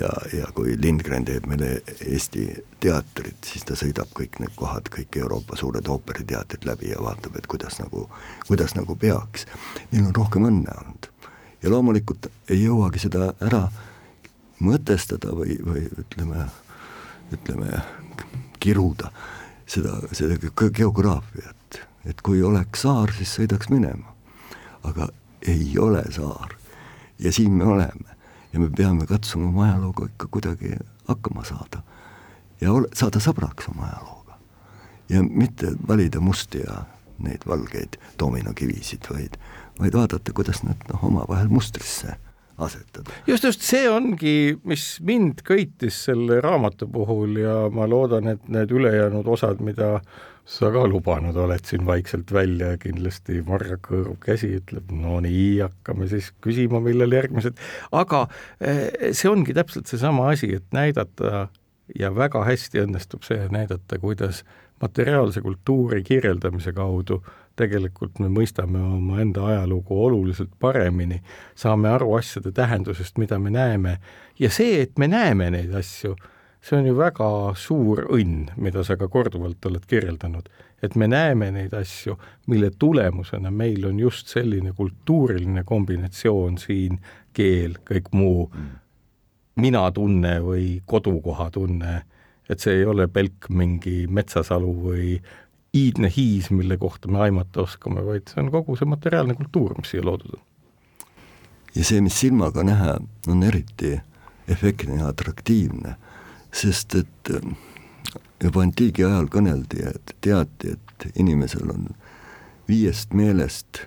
ja, 0.02 0.10
ja 0.34 0.48
kui 0.56 0.76
Lindgren 0.82 1.26
teeb 1.26 1.46
meile 1.48 1.82
Eesti 2.06 2.48
teatrit, 2.84 3.40
siis 3.48 3.66
ta 3.68 3.76
sõidab 3.80 4.12
kõik 4.16 4.40
need 4.44 4.54
kohad, 4.60 4.90
kõik 4.94 5.16
Euroopa 5.22 5.58
suured 5.60 5.88
ooperiteatrid 5.88 6.68
läbi 6.68 6.92
ja 6.92 7.02
vaatab, 7.04 7.38
et 7.40 7.48
kuidas 7.48 7.80
nagu, 7.80 8.08
kuidas 8.48 8.76
nagu 8.76 8.96
peaks. 9.00 9.48
Neil 9.92 10.10
on 10.10 10.16
rohkem 10.16 10.48
õnne 10.50 10.76
olnud. 10.82 11.12
ja 11.64 11.70
loomulikult 11.74 12.28
ei 12.50 12.60
jõuagi 12.64 13.00
seda 13.02 13.32
ära 13.42 13.64
mõtestada 14.60 15.34
või, 15.36 15.58
või 15.66 15.86
ütleme, 16.02 16.48
ütleme, 17.34 17.82
kiruda 18.60 19.12
seda, 19.70 20.00
seda 20.12 20.38
geograafiat, 20.74 21.82
et 22.06 22.22
kui 22.26 22.42
oleks 22.44 22.86
saar, 22.88 23.14
siis 23.14 23.36
sõidaks 23.38 23.70
minema. 23.70 24.14
aga 24.84 25.10
ei 25.48 25.78
ole 25.80 26.04
saar 26.12 26.56
ja 27.20 27.32
siin 27.32 27.52
me 27.52 27.64
oleme 27.64 28.16
ja 28.54 28.60
me 28.60 28.70
peame 28.70 29.06
katsuma 29.06 29.48
oma 29.48 29.66
ajalooga 29.66 30.06
ikka 30.06 30.28
kuidagi 30.32 30.78
hakkama 31.08 31.44
saada 31.44 31.82
ja 32.62 32.72
ole, 32.72 32.88
saada 32.94 33.20
sõbraks 33.20 33.68
oma 33.70 33.86
ajalooga. 33.86 34.38
ja 35.10 35.24
mitte 35.24 35.74
valida 35.88 36.20
musti 36.20 36.64
ja 36.64 36.84
neid 37.20 37.42
valgeid 37.48 37.98
dominokivisid, 38.20 39.10
vaid, 39.10 39.38
vaid 39.80 39.94
vaadata, 39.94 40.34
kuidas 40.34 40.64
nad 40.64 40.82
noh, 40.92 41.04
omavahel 41.04 41.48
mustrisse 41.50 42.16
asetada. 42.58 43.12
just, 43.28 43.44
just 43.44 43.62
see 43.62 43.90
ongi, 43.90 44.58
mis 44.68 44.98
mind 45.06 45.44
köitis 45.48 46.00
selle 46.08 46.40
raamatu 46.42 46.88
puhul 46.92 47.38
ja 47.42 47.68
ma 47.74 47.88
loodan, 47.90 48.28
et 48.34 48.50
need 48.52 48.74
ülejäänud 48.74 49.28
osad, 49.30 49.62
mida 49.64 50.00
sa 50.48 50.70
ka 50.72 50.86
lubanud 50.88 51.36
oled 51.36 51.66
siin 51.68 51.84
vaikselt 51.86 52.32
välja 52.34 52.72
ja 52.74 52.80
kindlasti 52.80 53.42
Marja 53.48 53.76
Kõõru 53.84 54.16
käsi 54.24 54.54
ütleb, 54.62 54.94
no 54.96 55.20
nii, 55.24 55.60
hakkame 55.66 56.08
siis 56.08 56.32
küsima, 56.44 56.80
millal 56.84 57.12
järgmised, 57.12 57.60
aga 57.92 58.26
eh, 58.64 59.12
see 59.12 59.30
ongi 59.30 59.56
täpselt 59.58 59.92
seesama 59.92 60.30
asi, 60.32 60.54
et 60.56 60.68
näidata 60.76 61.50
ja 62.00 62.14
väga 62.16 62.46
hästi 62.48 62.86
õnnestub 62.86 63.28
see 63.28 63.50
näidata, 63.52 64.00
kuidas 64.00 64.46
materiaalse 64.82 65.42
kultuuri 65.42 66.04
kirjeldamise 66.08 66.72
kaudu 66.76 67.22
tegelikult 67.58 68.22
me 68.22 68.30
mõistame 68.32 68.80
omaenda 68.82 69.46
ajalugu 69.52 69.98
oluliselt 70.06 70.54
paremini, 70.60 71.20
saame 71.56 71.90
aru 71.90 72.14
asjade 72.20 72.54
tähendusest, 72.56 73.18
mida 73.18 73.40
me 73.40 73.54
näeme, 73.54 73.98
ja 74.40 74.50
see, 74.54 74.82
et 74.86 74.98
me 75.02 75.10
näeme 75.12 75.50
neid 75.54 75.74
asju, 75.76 76.16
see 76.62 76.80
on 76.80 76.90
ju 76.90 76.96
väga 76.98 77.30
suur 77.58 78.06
õnn, 78.14 78.52
mida 78.62 78.84
sa 78.86 78.98
ka 79.00 79.10
korduvalt 79.12 79.66
oled 79.70 79.86
kirjeldanud, 79.90 80.50
et 80.84 80.96
me 80.96 81.08
näeme 81.10 81.50
neid 81.54 81.74
asju, 81.74 82.18
mille 82.48 82.72
tulemusena 82.80 83.52
meil 83.52 83.86
on 83.90 84.00
just 84.00 84.30
selline 84.34 84.74
kultuuriline 84.78 85.64
kombinatsioon 85.66 86.60
siin, 86.62 87.00
keel, 87.34 87.80
kõik 87.88 88.12
muu 88.14 88.50
mm., 88.50 88.76
mina-tunne 89.58 90.38
või 90.46 90.82
kodukohatunne, 90.86 91.94
et 92.50 92.62
see 92.62 92.82
ei 92.82 92.86
ole 92.86 93.08
pelk 93.12 93.50
mingi 93.50 94.06
metsasalu 94.08 94.74
või 94.84 95.16
iidne 95.78 96.12
hiis, 96.16 96.50
mille 96.52 96.78
kohta 96.78 97.12
me 97.12 97.22
aimata 97.28 97.62
oskame, 97.62 98.04
vaid 98.06 98.30
see 98.32 98.42
on 98.44 98.52
kogu 98.54 98.76
see 98.80 98.90
materiaalne 98.90 99.36
kultuur, 99.38 99.76
mis 99.78 99.94
siia 99.94 100.06
loodud 100.06 100.38
on. 100.38 100.44
ja 101.76 101.84
see, 101.84 102.02
mis 102.02 102.20
silmaga 102.20 102.64
näha, 102.64 102.98
on 103.28 103.44
eriti 103.44 103.98
efektne 104.48 105.02
ja 105.02 105.12
atraktiivne, 105.14 105.96
sest 106.54 106.96
et 106.96 107.34
äh, 107.34 107.52
juba 108.44 108.64
antiigi 108.64 109.06
ajal 109.06 109.30
kõneldi, 109.34 109.84
et 109.92 110.16
teati, 110.22 110.78
et 110.78 111.12
inimesel 111.16 111.70
on 111.74 111.92
viiest 112.68 113.14
meelest 113.14 113.86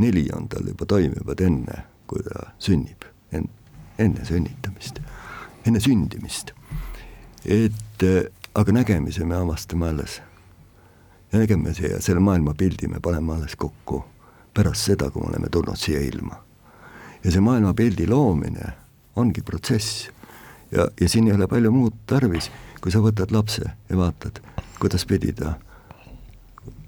neli 0.00 0.28
on 0.36 0.48
tal 0.48 0.66
juba 0.66 0.86
toimivad 0.86 1.40
enne, 1.44 1.84
kui 2.08 2.22
ta 2.24 2.50
sünnib, 2.58 3.04
en-, 3.32 3.50
enne 3.98 4.24
sünnitamist, 4.24 5.00
enne 5.66 5.80
sündimist. 5.80 6.54
et 7.44 8.02
äh, 8.04 8.24
aga 8.54 8.72
nägemise 8.72 9.24
me 9.24 9.36
avastame 9.36 9.88
alles 9.88 10.20
nägime 11.32 11.74
siia 11.74 12.00
selle 12.02 12.20
maailmapildi 12.20 12.88
me 12.88 13.00
paneme 13.00 13.34
alles 13.34 13.56
kokku 13.56 14.04
pärast 14.54 14.90
seda, 14.90 15.10
kui 15.10 15.22
me 15.22 15.28
oleme 15.30 15.48
tulnud 15.48 15.76
siia 15.78 16.00
ilma. 16.00 16.42
ja 17.24 17.30
see 17.30 17.40
maailmapildi 17.40 18.06
loomine 18.08 18.72
ongi 19.16 19.42
protsess. 19.42 20.10
ja, 20.72 20.88
ja 21.00 21.08
siin 21.08 21.28
ei 21.28 21.34
ole 21.34 21.46
palju 21.46 21.72
muud 21.72 21.94
tarvis, 22.06 22.50
kui 22.80 22.92
sa 22.92 22.98
võtad 22.98 23.32
lapse 23.32 23.64
ja 23.88 23.96
vaatad, 23.96 24.40
kuidas 24.80 25.06
pidi 25.06 25.32
ta 25.32 25.54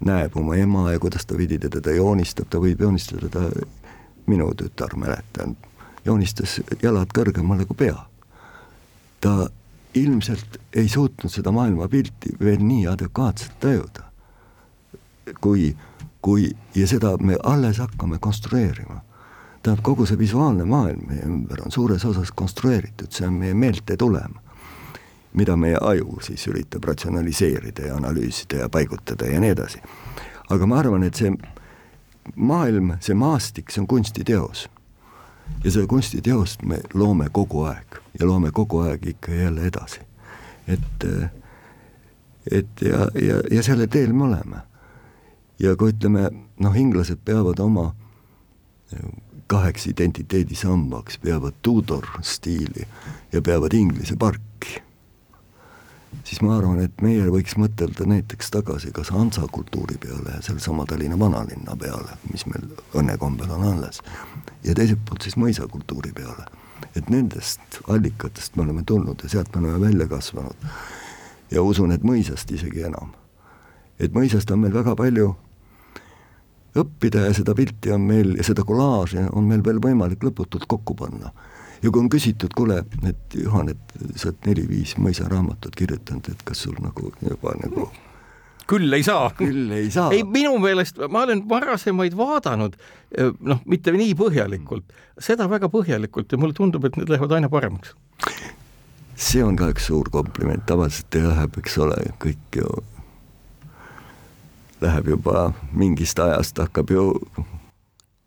näeb 0.05 0.37
oma 0.37 0.57
ema 0.57 0.91
ja 0.93 0.99
kuidas 0.99 1.27
ta 1.27 1.37
pidi 1.39 1.59
teda 1.59 1.95
joonistab, 1.95 2.49
ta 2.51 2.59
võib 2.59 2.81
joonistada 2.81 3.29
ta, 3.29 3.49
minu 4.27 4.53
tütar, 4.59 4.95
mäletan, 4.97 5.57
joonistas 6.05 6.61
jalad 6.83 7.11
kõrgemale 7.15 7.67
kui 7.67 7.77
pea. 7.77 8.07
ta 9.21 9.51
ilmselt 9.95 10.59
ei 10.75 10.89
suutnud 10.89 11.31
seda 11.31 11.53
maailmapilti 11.53 12.35
veel 12.41 12.63
nii 12.65 12.87
adekvaatselt 12.91 13.61
tajuda, 13.61 14.12
kui, 15.41 15.77
kui 16.23 16.51
ja 16.75 16.87
seda 16.87 17.17
me 17.21 17.37
alles 17.43 17.79
hakkame 17.79 18.19
konstrueerima. 18.19 19.01
tähendab, 19.63 19.85
kogu 19.85 20.07
see 20.07 20.19
visuaalne 20.19 20.65
maailm 20.65 21.07
meie 21.07 21.23
ümber 21.23 21.61
on 21.65 21.71
suures 21.71 22.05
osas 22.05 22.33
konstrueeritud, 22.33 23.13
see 23.15 23.27
on 23.27 23.35
meie 23.39 23.55
meelte 23.55 23.97
tulem, 23.97 24.35
mida 25.33 25.57
meie 25.57 25.79
aju 25.81 26.19
siis 26.21 26.47
üritab 26.51 26.85
ratsionaliseerida 26.85 27.87
ja 27.87 27.97
analüüsida 27.97 28.65
ja 28.65 28.69
paigutada 28.69 29.27
ja 29.27 29.41
nii 29.41 29.51
edasi. 29.55 29.83
aga 30.51 30.67
ma 30.67 30.79
arvan, 30.79 31.03
et 31.03 31.15
see 31.15 31.31
maailm, 32.37 32.97
see 33.01 33.15
maastik, 33.15 33.71
see 33.71 33.81
on 33.81 33.87
kunstiteos 33.87 34.69
ja 35.65 35.71
seda 35.71 35.87
kunstiteost 35.87 36.63
me 36.63 36.81
loome 36.95 37.29
kogu 37.33 37.65
aeg 37.71 37.99
ja 38.21 38.27
loome 38.27 38.51
kogu 38.51 38.83
aeg 38.87 39.07
ikka 39.07 39.33
jälle 39.33 39.67
edasi. 39.67 40.01
et, 40.69 41.07
et 42.51 42.83
ja, 42.83 43.09
ja, 43.23 43.41
ja 43.51 43.63
sellel 43.63 43.87
teel 43.87 44.13
me 44.13 44.25
oleme. 44.25 44.57
Ja 45.63 45.77
kui 45.79 45.93
ütleme, 45.95 46.29
noh, 46.59 46.77
inglased 46.77 47.23
peavad 47.25 47.61
oma 47.63 47.93
kaheks 49.47 49.87
identiteedisambaks, 49.87 51.19
peavad 51.23 51.55
Tudor 51.63 52.07
stiili 52.21 52.87
ja 53.33 53.43
peavad 53.43 53.73
Inglise 53.77 54.17
parki 54.17 54.83
siis 56.25 56.41
ma 56.43 56.57
arvan, 56.57 56.81
et 56.83 57.03
meie 57.05 57.27
võiks 57.33 57.57
mõtelda 57.61 58.07
näiteks 58.09 58.51
tagasi 58.55 58.93
kas 58.95 59.11
Hansa 59.15 59.47
kultuuri 59.53 59.99
peale 60.01 60.37
ja 60.37 60.43
sellesama 60.45 60.87
Tallinna 60.89 61.19
vanalinna 61.19 61.77
peale, 61.77 62.17
mis 62.33 62.45
meil 62.51 62.69
õnnekombel 62.99 63.51
on 63.53 63.67
alles, 63.73 64.03
ja 64.65 64.75
teiselt 64.79 65.03
poolt 65.09 65.27
siis 65.27 65.39
mõisakultuuri 65.41 66.13
peale. 66.17 66.47
et 66.97 67.09
nendest 67.11 67.79
allikatest 67.89 68.57
me 68.57 68.63
oleme 68.63 68.83
tulnud 68.87 69.21
ja 69.23 69.29
sealt 69.29 69.55
me 69.55 69.61
oleme 69.61 69.81
välja 69.87 70.07
kasvanud. 70.09 70.57
ja 71.51 71.63
usun, 71.63 71.93
et 71.93 72.03
mõisast 72.03 72.51
isegi 72.53 72.83
enam. 72.83 73.13
et 73.99 74.13
mõisast 74.13 74.51
on 74.53 74.59
meil 74.59 74.75
väga 74.75 74.97
palju 74.97 75.35
õppida 76.79 77.27
ja 77.27 77.35
seda 77.37 77.55
pilti 77.55 77.93
on 77.93 78.07
meil 78.09 78.37
ja 78.39 78.47
seda 78.47 78.65
kolaaži 78.65 79.27
on 79.33 79.49
meil 79.49 79.65
veel 79.65 79.81
võimalik 79.83 80.25
lõputult 80.25 80.65
kokku 80.71 80.97
panna 80.99 81.33
ja 81.83 81.91
kui 81.91 82.01
on 82.01 82.09
küsitud, 82.13 82.55
kuule, 82.57 82.83
et 83.09 83.37
Juhan, 83.37 83.73
et 83.73 83.99
sa 84.15 84.31
oled 84.31 84.47
neli-viis 84.47 84.95
mõisaraamatut 85.03 85.75
kirjutanud, 85.77 86.31
et 86.31 86.47
kas 86.47 86.65
sul 86.67 86.79
nagu 86.83 87.13
juba 87.21 87.57
nagu 87.63 87.91
küll 88.71 88.95
ei 88.97 89.03
saa. 89.03 89.31
küll 89.37 89.73
ei 89.75 89.91
saa. 89.91 90.11
ei, 90.15 90.23
minu 90.25 90.55
meelest 90.63 91.01
ma 91.11 91.25
olen 91.27 91.45
varasemaid 91.49 92.17
vaadanud, 92.17 92.77
eh, 93.19 93.33
noh, 93.41 93.61
mitte 93.67 93.95
nii 93.95 94.15
põhjalikult, 94.19 94.95
seda 95.21 95.49
väga 95.51 95.71
põhjalikult 95.73 96.33
ja 96.33 96.41
mulle 96.41 96.57
tundub, 96.57 96.87
et 96.87 96.97
need 96.97 97.13
lähevad 97.13 97.37
aina 97.39 97.51
paremaks. 97.53 97.95
see 99.17 99.43
on 99.45 99.57
ka 99.57 99.69
üks 99.71 99.91
suur 99.91 100.09
kompliment, 100.11 100.65
tavaliselt 100.67 101.15
läheb, 101.15 101.59
eks 101.59 101.79
ole, 101.79 101.99
kõik 102.23 102.63
ju 102.63 102.71
läheb 104.83 105.09
juba 105.15 105.53
mingist 105.73 106.19
ajast 106.19 106.59
hakkab 106.59 106.91
ju 106.91 107.07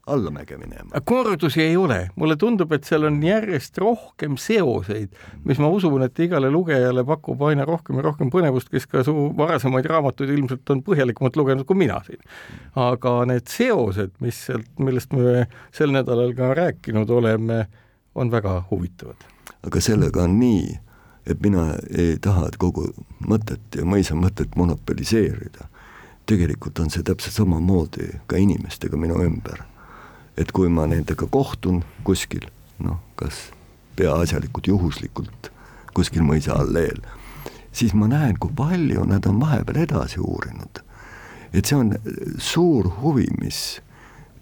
allamäge 0.07 0.57
minema. 0.57 1.01
kordusi 1.03 1.61
ei 1.61 1.77
ole, 1.77 2.09
mulle 2.15 2.35
tundub, 2.35 2.71
et 2.71 2.83
seal 2.83 3.07
on 3.07 3.17
järjest 3.23 3.77
rohkem 3.81 4.37
seoseid, 4.37 5.09
mis 5.43 5.59
ma 5.61 5.69
usun, 5.73 6.03
et 6.05 6.19
igale 6.19 6.49
lugejale 6.53 7.03
pakub 7.05 7.41
aina 7.49 7.65
rohkem 7.65 7.97
ja 7.97 8.05
rohkem 8.05 8.29
põnevust, 8.33 8.69
kes 8.69 8.85
ka 8.91 9.03
su 9.03 9.15
varasemaid 9.37 9.89
raamatuid 9.89 10.33
ilmselt 10.35 10.69
on 10.69 10.83
põhjalikumalt 10.85 11.39
lugenud 11.41 11.65
kui 11.65 11.79
mina 11.81 12.01
siin. 12.05 12.21
aga 12.75 13.17
need 13.25 13.49
seosed, 13.49 14.13
mis 14.21 14.45
sealt, 14.49 14.69
millest 14.77 15.13
me 15.13 15.47
sel 15.73 15.93
nädalal 15.95 16.35
ka 16.37 16.53
rääkinud 16.53 17.09
oleme, 17.09 17.65
on 18.15 18.31
väga 18.31 18.63
huvitavad. 18.71 19.25
aga 19.65 19.81
sellega 19.81 20.23
on 20.23 20.39
nii, 20.39 20.79
et 21.25 21.41
mina 21.41 21.71
ei 21.97 22.17
taha 22.21 22.51
kogu 22.61 22.91
mõtet 23.25 23.79
ja 23.79 23.85
mõisa 23.85 24.13
mõtet 24.13 24.53
monopoliseerida. 24.55 25.65
Tegelikult 26.25 26.79
on 26.79 26.89
see 26.89 27.03
täpselt 27.05 27.37
samamoodi 27.37 28.11
ka 28.27 28.37
inimestega 28.41 28.97
minu 28.97 29.21
ümber 29.23 29.63
et 30.37 30.51
kui 30.51 30.69
ma 30.71 30.85
nendega 30.89 31.27
kohtun 31.31 31.81
kuskil, 32.07 32.47
noh, 32.83 32.99
kas 33.19 33.49
peaasjalikult 33.95 34.67
juhuslikult 34.67 35.51
kuskil 35.95 36.25
mõisa 36.27 36.57
alleel, 36.59 36.99
siis 37.75 37.93
ma 37.95 38.09
näen, 38.11 38.35
kui 38.39 38.51
palju 38.55 39.05
nad 39.07 39.27
on 39.29 39.39
vahepeal 39.39 39.85
edasi 39.85 40.19
uurinud. 40.19 40.83
et 41.53 41.65
see 41.65 41.77
on 41.77 41.93
suur 42.37 42.89
huvi, 42.99 43.29
mis 43.39 43.79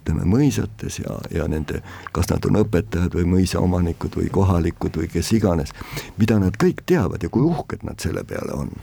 ütleme, 0.01 0.25
mõisates 0.25 0.97
ja, 0.99 1.19
ja 1.31 1.45
nende, 1.47 1.83
kas 2.11 2.31
nad 2.31 2.45
on 2.49 2.57
õpetajad 2.63 3.13
või 3.13 3.27
mõisaomanikud 3.35 4.17
või 4.17 4.31
kohalikud 4.33 4.97
või 4.97 5.11
kes 5.13 5.31
iganes, 5.37 5.75
mida 6.17 6.39
nad 6.41 6.57
kõik 6.57 6.81
teavad 6.89 7.23
ja 7.23 7.29
kui 7.29 7.45
uhked 7.45 7.85
nad 7.85 8.01
selle 8.01 8.25
peale 8.25 8.57
on. 8.57 8.73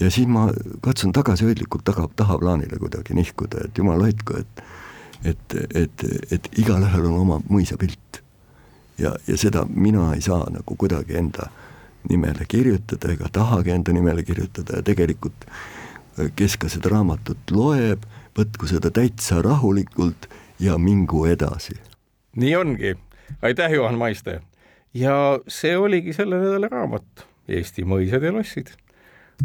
Ja 0.00 0.10
siis 0.10 0.26
ma 0.28 0.48
katsun 0.82 1.12
tagasihoidlikult 1.12 1.84
taga, 1.84 2.08
tahaplaanile 2.16 2.78
kuidagi 2.78 3.14
nihkuda, 3.14 3.66
et 3.68 3.78
jumal 3.78 4.02
hoidku, 4.02 4.40
et 4.40 4.64
et, 5.24 5.54
et, 5.74 6.02
et 6.32 6.48
igalühel 6.58 7.06
on 7.08 7.20
oma 7.20 7.38
mõisapilt. 7.48 8.20
ja, 8.98 9.14
ja 9.26 9.36
seda 9.36 9.64
mina 9.70 10.12
ei 10.14 10.20
saa 10.20 10.50
nagu 10.50 10.76
kuidagi 10.76 11.16
enda 11.16 11.48
nimele 12.08 12.44
kirjutada 12.48 13.12
ega 13.12 13.28
tahagi 13.32 13.70
enda 13.70 13.92
nimele 13.92 14.22
kirjutada 14.22 14.76
ja 14.76 14.82
tegelikult 14.82 15.46
kes 16.36 16.56
ka 16.60 16.70
seda 16.70 16.92
raamatut 16.92 17.50
loeb, 17.54 18.04
võtku 18.38 18.68
seda 18.70 18.90
täitsa 18.94 19.40
rahulikult 19.42 20.28
ja 20.62 20.78
mingu 20.78 21.24
edasi. 21.26 21.76
nii 22.36 22.56
ongi, 22.56 22.94
aitäh, 23.42 23.72
Juhan 23.72 23.98
Maiste. 23.98 24.40
ja 24.94 25.40
see 25.48 25.76
oligi 25.78 26.12
selle 26.12 26.38
nädala 26.38 26.68
raamat 26.70 27.26
Eesti 27.48 27.84
mõisad 27.84 28.22
ja 28.24 28.32
lossid. 28.32 28.70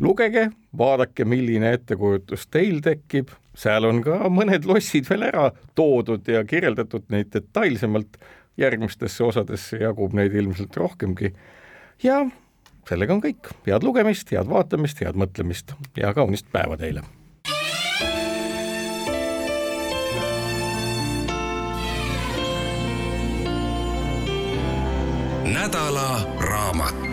Lugege, 0.01 0.49
vaadake, 0.77 1.25
milline 1.25 1.73
ettekujutus 1.77 2.47
teil 2.47 2.81
tekib 2.85 3.33
seal 3.59 3.87
on 3.89 4.01
ka 4.03 4.29
mõned 4.31 4.67
lossid 4.69 5.07
veel 5.09 5.27
ära 5.29 5.49
toodud 5.77 6.27
ja 6.29 6.43
kirjeldatud 6.47 7.09
neid 7.13 7.31
detailsemalt, 7.33 8.19
järgmistesse 8.59 9.23
osadesse 9.23 9.79
jagub 9.83 10.15
neid 10.17 10.35
ilmselt 10.35 10.75
rohkemgi. 10.77 11.33
ja 12.03 12.25
sellega 12.89 13.13
on 13.13 13.23
kõik, 13.23 13.51
head 13.67 13.85
lugemist, 13.85 14.31
head 14.31 14.49
vaatamist, 14.49 14.99
head 15.03 15.19
mõtlemist 15.19 15.75
ja 15.97 16.13
kaunist 16.13 16.51
päeva 16.51 16.77
teile! 16.77 17.03
nädala 25.49 26.21
raamat 26.45 27.08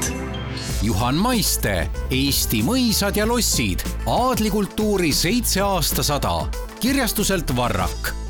Juhan 0.83 1.17
Maiste 1.17 1.89
Eesti 2.13 2.61
mõisad 2.67 3.17
ja 3.17 3.25
lossid, 3.29 3.81
aadlikultuuri 4.07 5.13
seitse 5.17 5.63
aastasada 5.65 6.35
kirjastuselt 6.81 7.57
Varrak 7.57 8.26